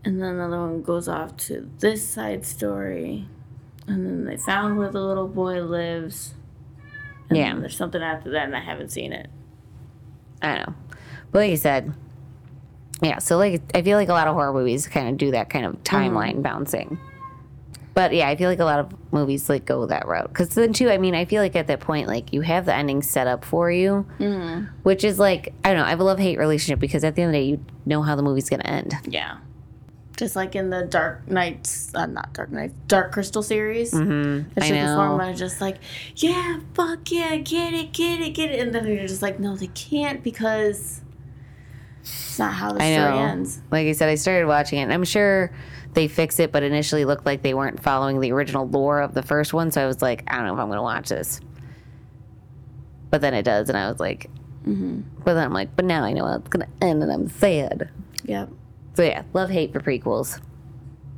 And 0.06 0.22
then 0.22 0.36
another 0.36 0.60
one 0.60 0.82
goes 0.84 1.08
off 1.08 1.36
to 1.38 1.70
this 1.80 2.08
side 2.08 2.46
story. 2.46 3.28
And 3.88 4.06
then 4.06 4.26
they 4.26 4.38
found 4.38 4.78
where 4.78 4.90
the 4.90 5.02
little 5.02 5.28
boy 5.28 5.62
lives. 5.64 6.36
And 7.30 7.38
Yeah. 7.38 7.50
then 7.54 7.62
there's 7.62 7.76
something 7.76 8.02
after 8.02 8.30
that, 8.32 8.46
and 8.46 8.56
I 8.56 8.60
haven't 8.62 8.90
seen 8.92 9.12
it. 9.14 9.30
I 10.42 10.56
don't 10.56 10.68
know. 10.68 10.74
But 11.32 11.40
like 11.40 11.52
you 11.52 11.58
said, 11.58 11.94
yeah, 13.02 13.20
so 13.20 13.38
like 13.38 13.62
I 13.76 13.82
feel 13.82 13.98
like 13.98 14.10
a 14.10 14.14
lot 14.14 14.28
of 14.28 14.34
horror 14.34 14.54
movies 14.54 14.88
kind 14.88 15.10
of 15.10 15.18
do 15.18 15.32
that 15.32 15.50
kind 15.50 15.66
of 15.66 15.84
timeline 15.84 16.42
bouncing. 16.42 17.00
But 17.94 18.14
yeah, 18.14 18.28
I 18.28 18.36
feel 18.36 18.48
like 18.48 18.60
a 18.60 18.66
lot 18.66 18.80
of 18.80 18.94
movies 19.12 19.50
like 19.50 19.66
go 19.66 19.88
that 19.88 20.08
route. 20.08 20.30
Because 20.30 20.50
then 20.50 20.72
too, 20.72 20.90
I 20.90 21.00
mean, 21.00 21.16
I 21.16 21.26
feel 21.26 21.42
like 21.42 21.56
at 21.56 21.66
that 21.66 21.80
point, 21.80 22.08
like 22.08 22.32
you 22.32 22.42
have 22.42 22.66
the 22.66 22.74
ending 22.76 23.02
set 23.02 23.26
up 23.26 23.44
for 23.44 23.72
you, 23.72 24.06
which 24.84 25.04
is 25.04 25.18
like 25.18 25.54
I 25.64 25.70
don't 25.70 25.78
know. 25.78 25.86
I 25.86 25.90
have 25.90 26.00
a 26.00 26.04
love 26.04 26.20
hate 26.20 26.38
relationship 26.38 26.80
because 26.80 27.04
at 27.04 27.16
the 27.16 27.24
end 27.24 27.30
of 27.30 27.34
the 27.34 27.40
day, 27.40 27.46
you 27.46 27.66
know 27.86 28.02
how 28.02 28.16
the 28.16 28.24
movie's 28.24 28.50
gonna 28.50 28.64
end. 28.64 28.94
Yeah. 29.08 29.38
Just 30.16 30.36
like 30.36 30.56
in 30.56 30.72
the 30.72 30.84
Dark 30.84 31.28
Knights, 31.28 31.92
uh, 31.94 32.08
not 32.08 32.34
Dark 32.34 32.52
Knights, 32.52 32.74
Dark 32.88 33.12
Crystal 33.12 33.44
series. 33.44 33.94
Mm-hmm. 33.94 34.60
I 34.60 34.70
know. 34.72 34.96
formula 34.96 35.34
just 35.36 35.62
like, 35.62 35.78
yeah, 36.16 36.60
fuck 36.74 37.12
yeah, 37.12 37.36
get 37.36 37.74
it, 37.74 37.94
get 37.94 38.22
it, 38.22 38.32
get 38.32 38.50
it. 38.50 38.60
And 38.60 38.74
then 38.74 38.88
you're 38.88 39.06
just 39.06 39.22
like, 39.22 39.40
no, 39.40 39.56
they 39.56 39.68
can't 39.68 40.24
because 40.24 41.02
it's 42.38 42.40
not 42.40 42.54
how 42.54 42.72
the 42.72 42.82
I 42.82 42.94
story 42.94 43.12
know. 43.12 43.18
ends. 43.18 43.62
Like 43.72 43.88
I 43.88 43.92
said, 43.94 44.10
I 44.10 44.16
started 44.16 44.48
watching 44.48 44.80
it, 44.80 44.84
and 44.84 44.94
I'm 44.94 45.04
sure 45.04 45.52
they 45.94 46.08
fix 46.08 46.40
it, 46.40 46.52
but 46.52 46.64
initially 46.64 47.06
looked 47.06 47.26
like 47.26 47.42
they 47.42 47.54
weren't 47.54 47.82
following 47.82 48.20
the 48.20 48.32
original 48.32 48.68
lore 48.68 49.02
of 49.02 49.14
the 49.14 49.24
first 49.24 49.54
one. 49.54 49.72
So 49.72 49.82
I 49.82 49.88
was 49.88 50.02
like, 50.02 50.24
I 50.28 50.36
don't 50.38 50.46
know 50.46 50.54
if 50.54 50.60
I'm 50.60 50.68
going 50.68 50.78
to 50.78 50.84
watch 50.84 51.10
this. 51.10 51.42
But 53.10 53.22
then 53.22 53.34
it 53.34 53.44
does, 53.44 53.70
and 53.70 53.78
I 53.78 53.90
was 53.90 54.00
like, 54.00 54.30
mm-hmm. 54.64 55.02
but 55.24 55.34
then 55.34 55.46
I'm 55.46 55.54
like, 55.54 55.76
but 55.76 55.86
now 55.86 56.04
I 56.04 56.14
know 56.14 56.26
how 56.26 56.36
it's 56.36 56.50
going 56.50 56.68
to 56.68 56.86
end, 56.86 57.02
and 57.02 57.12
I'm 57.12 57.30
sad. 57.30 57.90
Yep. 58.26 58.50
So 58.96 59.04
yeah, 59.04 59.24
love 59.34 59.50
hate 59.50 59.74
for 59.74 59.80
prequels. 59.80 60.42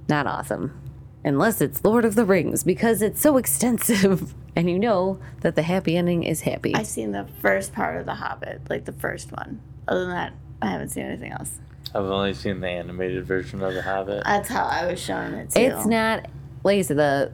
Not 0.08 0.28
awesome. 0.28 0.80
Unless 1.24 1.60
it's 1.60 1.84
Lord 1.84 2.06
of 2.06 2.16
the 2.16 2.26
Rings, 2.26 2.64
because 2.64 3.02
it's 3.02 3.20
so 3.20 3.38
extensive, 3.44 4.34
and 4.56 4.70
you 4.70 4.80
know 4.80 5.20
that 5.42 5.56
the 5.56 5.64
happy 5.64 5.98
ending 5.98 6.24
is 6.24 6.42
happy. 6.42 6.74
I've 6.76 6.88
seen 6.88 7.12
the 7.12 7.28
first 7.42 7.74
part 7.74 7.98
of 7.98 8.06
The 8.06 8.16
Hobbit, 8.16 8.70
like 8.70 8.86
the 8.86 8.94
first 8.94 9.32
one. 9.32 9.62
Other 9.88 10.02
than 10.02 10.10
that, 10.12 10.34
I 10.62 10.68
haven't 10.68 10.90
seen 10.90 11.06
anything 11.06 11.32
else. 11.32 11.60
I've 11.96 12.04
only 12.06 12.34
seen 12.34 12.60
the 12.60 12.68
animated 12.70 13.26
version 13.26 13.62
of 13.64 13.74
The 13.74 13.82
Hobbit. 13.82 14.24
That's 14.26 14.50
how 14.50 14.64
I 14.66 14.86
was 14.88 15.00
shown 15.02 15.34
it 15.34 15.52
too. 15.52 15.60
It's 15.62 15.86
not 15.86 16.28
like 16.64 16.78
I 16.80 16.82
said, 16.82 16.98
the 16.98 17.32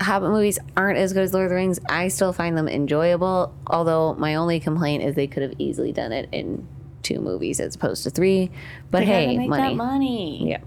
Hobbit 0.00 0.30
movies 0.30 0.58
aren't 0.76 0.98
as 0.98 1.12
good 1.12 1.22
as 1.22 1.32
Lord 1.32 1.44
of 1.46 1.50
the 1.50 1.56
Rings. 1.56 1.80
I 1.88 2.08
still 2.08 2.32
find 2.32 2.56
them 2.56 2.68
enjoyable, 2.68 3.54
although 3.66 4.14
my 4.14 4.34
only 4.36 4.60
complaint 4.60 5.02
is 5.02 5.14
they 5.14 5.26
could 5.26 5.42
have 5.42 5.54
easily 5.58 5.92
done 5.92 6.12
it 6.12 6.28
in 6.32 6.66
two 7.02 7.20
movies 7.20 7.58
as 7.60 7.74
opposed 7.74 8.04
to 8.04 8.10
three. 8.10 8.50
But 8.90 9.00
They 9.00 9.06
hey, 9.06 9.36
make 9.38 9.48
money. 9.48 9.62
that 9.62 9.76
money. 9.76 10.50
Yeah. 10.50 10.58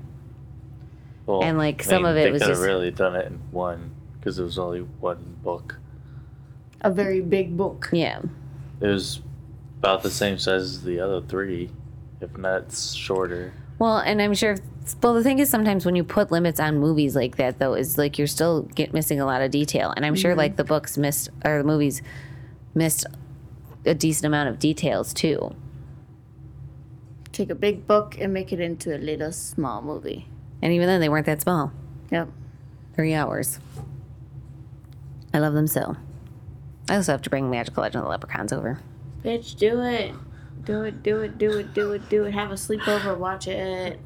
Well, 1.26 1.44
And, 1.44 1.58
like, 1.58 1.82
I 1.82 1.86
some 1.86 2.04
mean, 2.04 2.12
of 2.12 2.18
it 2.18 2.24
they 2.26 2.32
was 2.32 2.42
could 2.42 2.50
have 2.50 2.58
just- 2.58 2.66
really 2.68 2.92
done 2.92 3.16
it 3.16 3.28
in 3.28 3.40
one 3.52 3.92
because 4.20 4.40
it 4.40 4.44
was 4.44 4.58
only 4.58 4.80
one 4.82 5.38
book. 5.44 5.78
A 6.82 6.90
very 6.92 7.22
big 7.22 7.58
book. 7.58 7.90
Yeah. 7.92 8.22
It 8.80 8.88
was 8.88 9.22
about 9.80 10.04
the 10.04 10.10
same 10.10 10.38
size 10.38 10.64
as 10.64 10.84
the 10.84 11.00
other 11.00 11.22
three, 11.22 11.70
if 12.22 12.38
not 12.38 12.74
shorter. 12.74 13.54
Well, 13.80 13.98
and 13.98 14.22
I'm 14.22 14.34
sure. 14.34 14.58
Well, 15.04 15.14
the 15.14 15.24
thing 15.24 15.40
is, 15.40 15.50
sometimes 15.50 15.86
when 15.86 15.96
you 15.96 16.04
put 16.04 16.32
limits 16.32 16.60
on 16.60 16.80
movies 16.80 17.16
like 17.16 17.38
that, 17.38 17.60
though, 17.60 17.74
is 17.74 17.98
like 17.98 18.18
you're 18.18 18.28
still 18.28 18.64
get 18.64 18.94
missing 18.94 19.20
a 19.20 19.26
lot 19.26 19.42
of 19.42 19.52
detail. 19.52 19.94
And 19.96 20.06
I'm 20.06 20.16
sure, 20.16 20.32
mm-hmm. 20.32 20.40
like 20.40 20.56
the 20.56 20.64
books 20.64 20.98
missed 20.98 21.30
or 21.46 21.60
the 21.60 21.64
movies 21.64 22.02
missed 22.74 23.06
a 23.86 23.94
decent 23.94 24.26
amount 24.26 24.50
of 24.50 24.60
details 24.60 25.14
too. 25.14 25.56
Take 27.32 27.50
a 27.50 27.56
big 27.56 27.86
book 27.86 28.18
and 28.20 28.34
make 28.34 28.52
it 28.52 28.60
into 28.60 28.96
a 28.96 28.98
little 28.98 29.32
small 29.32 29.82
movie. 29.82 30.28
And 30.62 30.74
even 30.74 30.88
then, 30.88 31.02
they 31.02 31.10
weren't 31.10 31.28
that 31.28 31.42
small. 31.42 31.72
Yep. 32.12 32.30
Three 32.96 33.14
hours. 33.14 33.60
I 35.34 35.40
love 35.40 35.54
them 35.54 35.68
so. 35.68 35.98
I 36.90 36.96
also 36.96 37.12
have 37.12 37.22
to 37.24 37.30
bring 37.30 37.50
Magical 37.50 37.84
Legend 37.84 38.00
of 38.02 38.06
the 38.06 38.10
Leprechauns 38.10 38.52
over. 38.52 38.80
Bitch, 39.28 39.58
do 39.58 39.82
it. 39.82 40.14
Do 40.64 40.84
it, 40.84 41.04
do 41.04 41.20
it, 41.20 41.38
do 41.38 41.58
it, 41.58 41.74
do 41.74 41.92
it, 41.92 42.08
do 42.08 42.24
it. 42.24 42.34
Have 42.34 42.50
a 42.52 42.54
sleepover, 42.54 43.18
watch 43.18 43.46
it. 43.50 44.00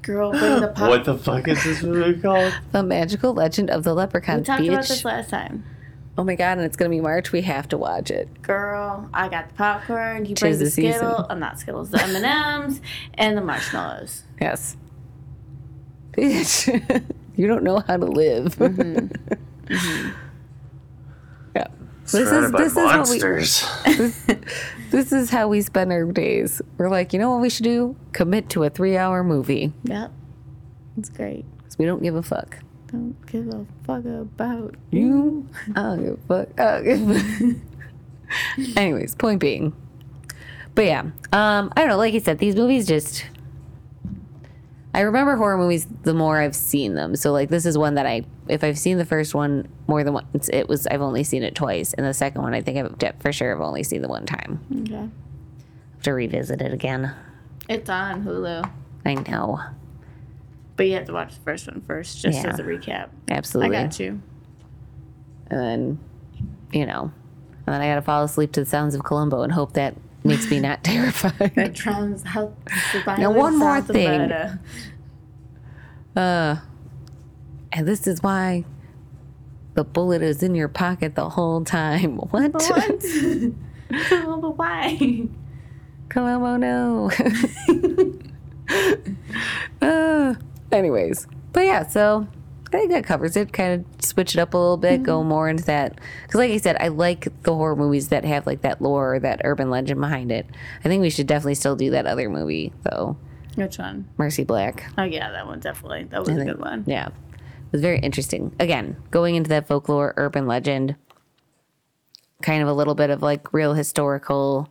Girl, 0.00 0.30
bring 0.30 0.60
the 0.60 0.68
pop. 0.74 0.88
What 0.88 1.04
the 1.04 1.18
fuck 1.18 1.46
is 1.48 1.62
this 1.62 1.82
movie 1.82 2.18
called? 2.18 2.54
The 2.72 2.82
Magical 2.82 3.34
Legend 3.34 3.68
of 3.68 3.82
the 3.82 3.92
Leprechaun. 3.92 4.36
we 4.36 4.40
Leprechauns, 4.40 4.46
talked 4.46 4.68
about 4.68 4.88
this 4.88 5.04
last 5.04 5.28
time. 5.28 5.64
Oh 6.16 6.24
my 6.24 6.34
god, 6.34 6.56
and 6.56 6.62
it's 6.62 6.78
gonna 6.78 6.88
be 6.88 7.02
March. 7.02 7.30
We 7.30 7.42
have 7.42 7.68
to 7.68 7.76
watch 7.76 8.10
it. 8.10 8.40
Girl, 8.40 9.06
I 9.12 9.28
got 9.28 9.48
the 9.48 9.54
popcorn. 9.54 10.24
You 10.24 10.34
bring 10.34 10.52
the 10.52 10.64
the 10.64 10.70
season. 10.70 10.94
Skittles. 10.94 11.26
I'm 11.28 11.38
not 11.38 11.60
Skittles. 11.60 11.90
The 11.90 12.02
M 12.02 12.16
and 12.16 12.24
M's 12.24 12.80
and 13.14 13.36
the 13.36 13.42
marshmallows. 13.42 14.22
Yes. 14.40 14.78
Bitch, 16.12 17.04
you 17.36 17.46
don't 17.46 17.64
know 17.64 17.80
how 17.80 17.98
to 17.98 18.06
live. 18.06 18.56
yeah. 18.58 18.68
Mm-hmm. 18.68 19.34
Mm-hmm. 19.66 20.25
This 22.06 22.14
is 22.14 22.28
Surrounded 22.28 22.52
by 22.52 22.58
this 22.62 22.72
is 22.72 22.76
what 22.76 22.86
we 22.86 22.96
monsters. 22.96 23.68
this 24.90 25.12
is 25.12 25.30
how 25.30 25.48
we 25.48 25.60
spend 25.62 25.92
our 25.92 26.04
days. 26.04 26.62
We're 26.78 26.88
like, 26.88 27.12
you 27.12 27.18
know 27.18 27.30
what 27.30 27.40
we 27.40 27.50
should 27.50 27.64
do? 27.64 27.96
Commit 28.12 28.48
to 28.50 28.64
a 28.64 28.70
three-hour 28.70 29.24
movie 29.24 29.72
Yep. 29.84 30.12
It's 30.98 31.08
great. 31.10 31.44
because 31.58 31.78
we 31.78 31.84
don't 31.84 32.02
give 32.02 32.14
a 32.14 32.22
fuck. 32.22 32.58
Don't 32.92 33.16
give 33.26 33.48
a 33.48 33.66
fuck 33.84 34.04
about 34.04 34.76
You, 34.90 35.48
I 35.70 35.72
don't 35.96 36.04
give 36.04 36.12
a 36.30 36.44
fuck. 36.46 36.60
I 36.60 36.64
don't 36.64 36.84
give 36.84 37.10
a 37.10 37.20
fuck. 37.54 38.76
Anyways, 38.76 39.14
point 39.16 39.40
being, 39.40 39.72
but 40.74 40.84
yeah, 40.86 41.00
um, 41.32 41.72
I 41.76 41.80
don't 41.80 41.88
know. 41.88 41.96
Like 41.96 42.14
I 42.14 42.18
said, 42.18 42.38
these 42.38 42.54
movies 42.56 42.86
just. 42.86 43.24
I 44.96 45.00
remember 45.02 45.36
horror 45.36 45.58
movies 45.58 45.86
the 46.04 46.14
more 46.14 46.40
I've 46.40 46.56
seen 46.56 46.94
them. 46.94 47.14
So 47.16 47.30
like 47.30 47.50
this 47.50 47.66
is 47.66 47.76
one 47.76 47.94
that 47.96 48.06
I, 48.06 48.24
if 48.48 48.64
I've 48.64 48.78
seen 48.78 48.96
the 48.98 49.04
first 49.04 49.34
one 49.34 49.68
more 49.86 50.02
than 50.02 50.14
once, 50.14 50.48
it 50.48 50.68
was 50.68 50.86
I've 50.86 51.02
only 51.02 51.22
seen 51.22 51.42
it 51.42 51.54
twice, 51.54 51.92
and 51.92 52.06
the 52.06 52.14
second 52.14 52.40
one 52.42 52.54
I 52.54 52.62
think 52.62 52.78
I've 52.78 53.20
for 53.20 53.30
sure 53.32 53.54
I've 53.54 53.60
only 53.60 53.82
seen 53.82 54.00
the 54.02 54.08
one 54.08 54.24
time. 54.26 54.58
Okay. 54.82 54.94
have 54.96 56.02
to 56.02 56.12
revisit 56.14 56.62
it 56.62 56.72
again. 56.72 57.14
It's 57.68 57.90
on 57.90 58.24
Hulu. 58.24 58.68
I 59.04 59.14
know, 59.14 59.60
But 60.76 60.86
you 60.86 60.94
have 60.94 61.04
to 61.06 61.12
watch 61.12 61.34
the 61.34 61.40
first 61.42 61.66
one 61.68 61.82
first, 61.86 62.20
just 62.22 62.42
Yeah. 62.42 62.50
as 62.52 62.58
a 62.58 62.62
recap. 62.64 63.08
absolutely. 63.28 63.76
I 63.76 63.82
got 63.84 64.00
you. 64.00 64.20
and 65.50 65.60
then 65.60 65.98
you 66.72 66.84
know 66.86 67.12
and 67.66 67.74
then 67.74 67.80
i 67.80 67.86
gotta 67.86 68.02
fall 68.02 68.24
asleep 68.24 68.50
to 68.52 68.60
the 68.60 68.66
sounds 68.66 68.94
of 68.96 69.04
columbo 69.04 69.42
and 69.42 69.52
hope 69.52 69.74
that 69.74 69.94
makes 70.26 70.50
me 70.50 70.60
not 70.60 70.82
terrified 70.84 71.54
That 71.54 71.74
trans 71.74 72.22
how 72.22 72.52
Now, 73.06 73.30
one 73.30 73.56
more 73.58 73.80
thing. 73.80 74.30
uh, 76.16 76.56
and 77.72 77.86
this 77.88 78.06
is 78.06 78.22
why 78.22 78.64
the 79.74 79.84
bullet 79.84 80.22
is 80.22 80.42
in 80.42 80.54
your 80.54 80.68
pocket 80.68 81.14
the 81.14 81.28
whole 81.30 81.62
time 81.64 82.16
what, 82.30 82.52
What? 82.52 83.04
oh, 84.12 84.38
but 84.40 84.56
why? 84.58 85.28
columbo 86.08 86.56
no 86.56 87.10
uh, 89.82 90.34
anyways 90.72 91.26
but 91.52 91.60
yeah 91.64 91.86
so 91.86 92.26
i 92.72 92.78
think 92.78 92.90
that 92.90 93.04
covers 93.04 93.36
it 93.36 93.52
kind 93.52 93.80
of 93.80 94.04
switch 94.04 94.34
it 94.34 94.40
up 94.40 94.54
a 94.54 94.58
little 94.58 94.76
bit 94.76 95.02
go 95.02 95.20
mm-hmm. 95.20 95.28
more 95.28 95.48
into 95.48 95.64
that 95.64 95.98
because 96.22 96.38
like 96.38 96.50
i 96.50 96.56
said 96.56 96.76
i 96.80 96.88
like 96.88 97.28
the 97.42 97.54
horror 97.54 97.76
movies 97.76 98.08
that 98.08 98.24
have 98.24 98.46
like 98.46 98.62
that 98.62 98.82
lore 98.82 99.14
or 99.14 99.18
that 99.20 99.40
urban 99.44 99.70
legend 99.70 100.00
behind 100.00 100.30
it. 100.30 100.46
I 100.84 100.88
think 100.88 101.00
we 101.00 101.10
should 101.10 101.26
definitely 101.26 101.54
still 101.54 101.76
do 101.76 101.90
that 101.90 102.06
other 102.06 102.28
movie 102.28 102.72
though. 102.82 103.16
Which 103.54 103.78
one? 103.78 104.08
mercy 104.18 104.44
black. 104.44 104.90
Oh 104.98 105.04
yeah, 105.04 105.30
that 105.30 105.46
one 105.46 105.60
definitely. 105.60 106.04
That 106.04 106.20
was 106.20 106.28
a 106.28 106.34
think- 106.34 106.50
good 106.50 106.60
one. 106.60 106.84
yeah. 106.86 107.08
It 107.08 107.72
was 107.72 107.80
very 107.80 107.98
interesting. 107.98 108.54
Again 108.60 108.96
going 109.10 109.34
into 109.34 109.48
that 109.50 109.66
folklore 109.66 110.14
urban 110.16 110.46
legend 110.46 110.96
kind 112.42 112.62
of 112.62 112.68
a 112.68 112.72
little 112.72 112.94
bit 112.94 113.10
of 113.10 113.22
like 113.22 113.52
real 113.52 113.74
historical 113.74 114.68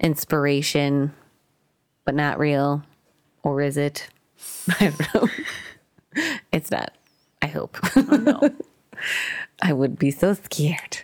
inspiration 0.00 1.12
but 2.04 2.14
not 2.14 2.38
real. 2.38 2.82
Or 3.42 3.60
is 3.60 3.76
it? 3.76 4.08
I 4.80 4.90
don't 4.90 5.14
know. 5.14 5.28
It's 6.50 6.70
not 6.72 6.97
i 7.42 7.46
hope 7.46 7.76
No. 7.96 8.50
i 9.62 9.72
would 9.72 9.98
be 9.98 10.10
so 10.10 10.34
scared 10.34 10.98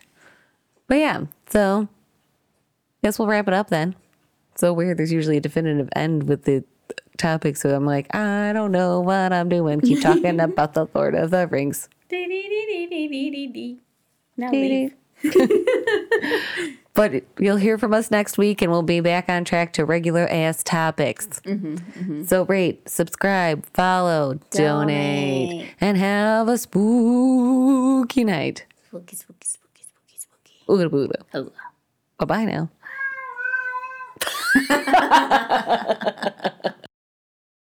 but 0.89 0.97
yeah 0.97 1.23
so 1.49 1.89
guess 3.03 3.19
we'll 3.19 3.29
wrap 3.29 3.49
it 3.49 3.55
up 3.55 3.71
then 3.71 3.95
so 4.55 4.73
weird 4.73 4.97
there's 4.99 5.13
usually 5.13 5.37
a 5.37 5.41
definitive 5.41 5.89
end 5.97 6.25
with 6.29 6.45
the 6.45 6.65
topic 7.17 7.57
so 7.57 7.75
i'm 7.75 7.87
like 7.87 8.13
i 8.15 8.53
don't 8.53 8.73
know 8.73 9.01
what 9.01 9.33
i'm 9.33 9.49
doing 9.49 9.81
keep 9.81 10.01
talking 10.01 10.41
about 10.49 10.75
the 10.75 10.87
lord 10.95 11.15
of 11.15 11.31
the 11.31 11.47
rings 11.49 11.89
Dee, 12.09 12.27
dee, 12.27 12.43
dee, 12.49 12.87
dee, 12.87 13.09
dee, 13.09 13.31
dee, 13.31 13.47
dee. 13.47 13.81
Now 14.37 14.51
leave. 14.53 14.95
but 16.95 17.25
you'll 17.39 17.57
hear 17.57 17.77
from 17.77 17.93
us 17.93 18.11
next 18.11 18.39
week 18.39 18.63
and 18.63 18.71
we'll 18.71 18.83
be 18.83 19.01
back 19.01 19.29
on 19.29 19.45
track 19.45 19.73
to 19.75 19.85
regular 19.85 20.27
ass 20.29 20.63
topics. 20.63 21.27
Mm-hmm, 21.45 21.75
mm-hmm. 21.75 22.25
So 22.25 22.45
rate, 22.45 22.89
subscribe, 22.89 23.67
follow, 23.67 24.35
donate, 24.51 25.51
Donate. 25.51 25.75
and 25.81 25.97
have 25.99 26.49
a 26.49 26.57
spooky 26.57 28.25
night. 28.25 28.65
Spooky, 28.89 29.17
spooky, 29.17 29.47
spooky, 29.47 29.83
spooky, 29.83 30.19
spooky. 30.19 30.55
Ooga 30.69 30.89
booga. 31.33 31.51
Bye 32.19 32.25
bye 32.27 32.45
now. 32.45 32.71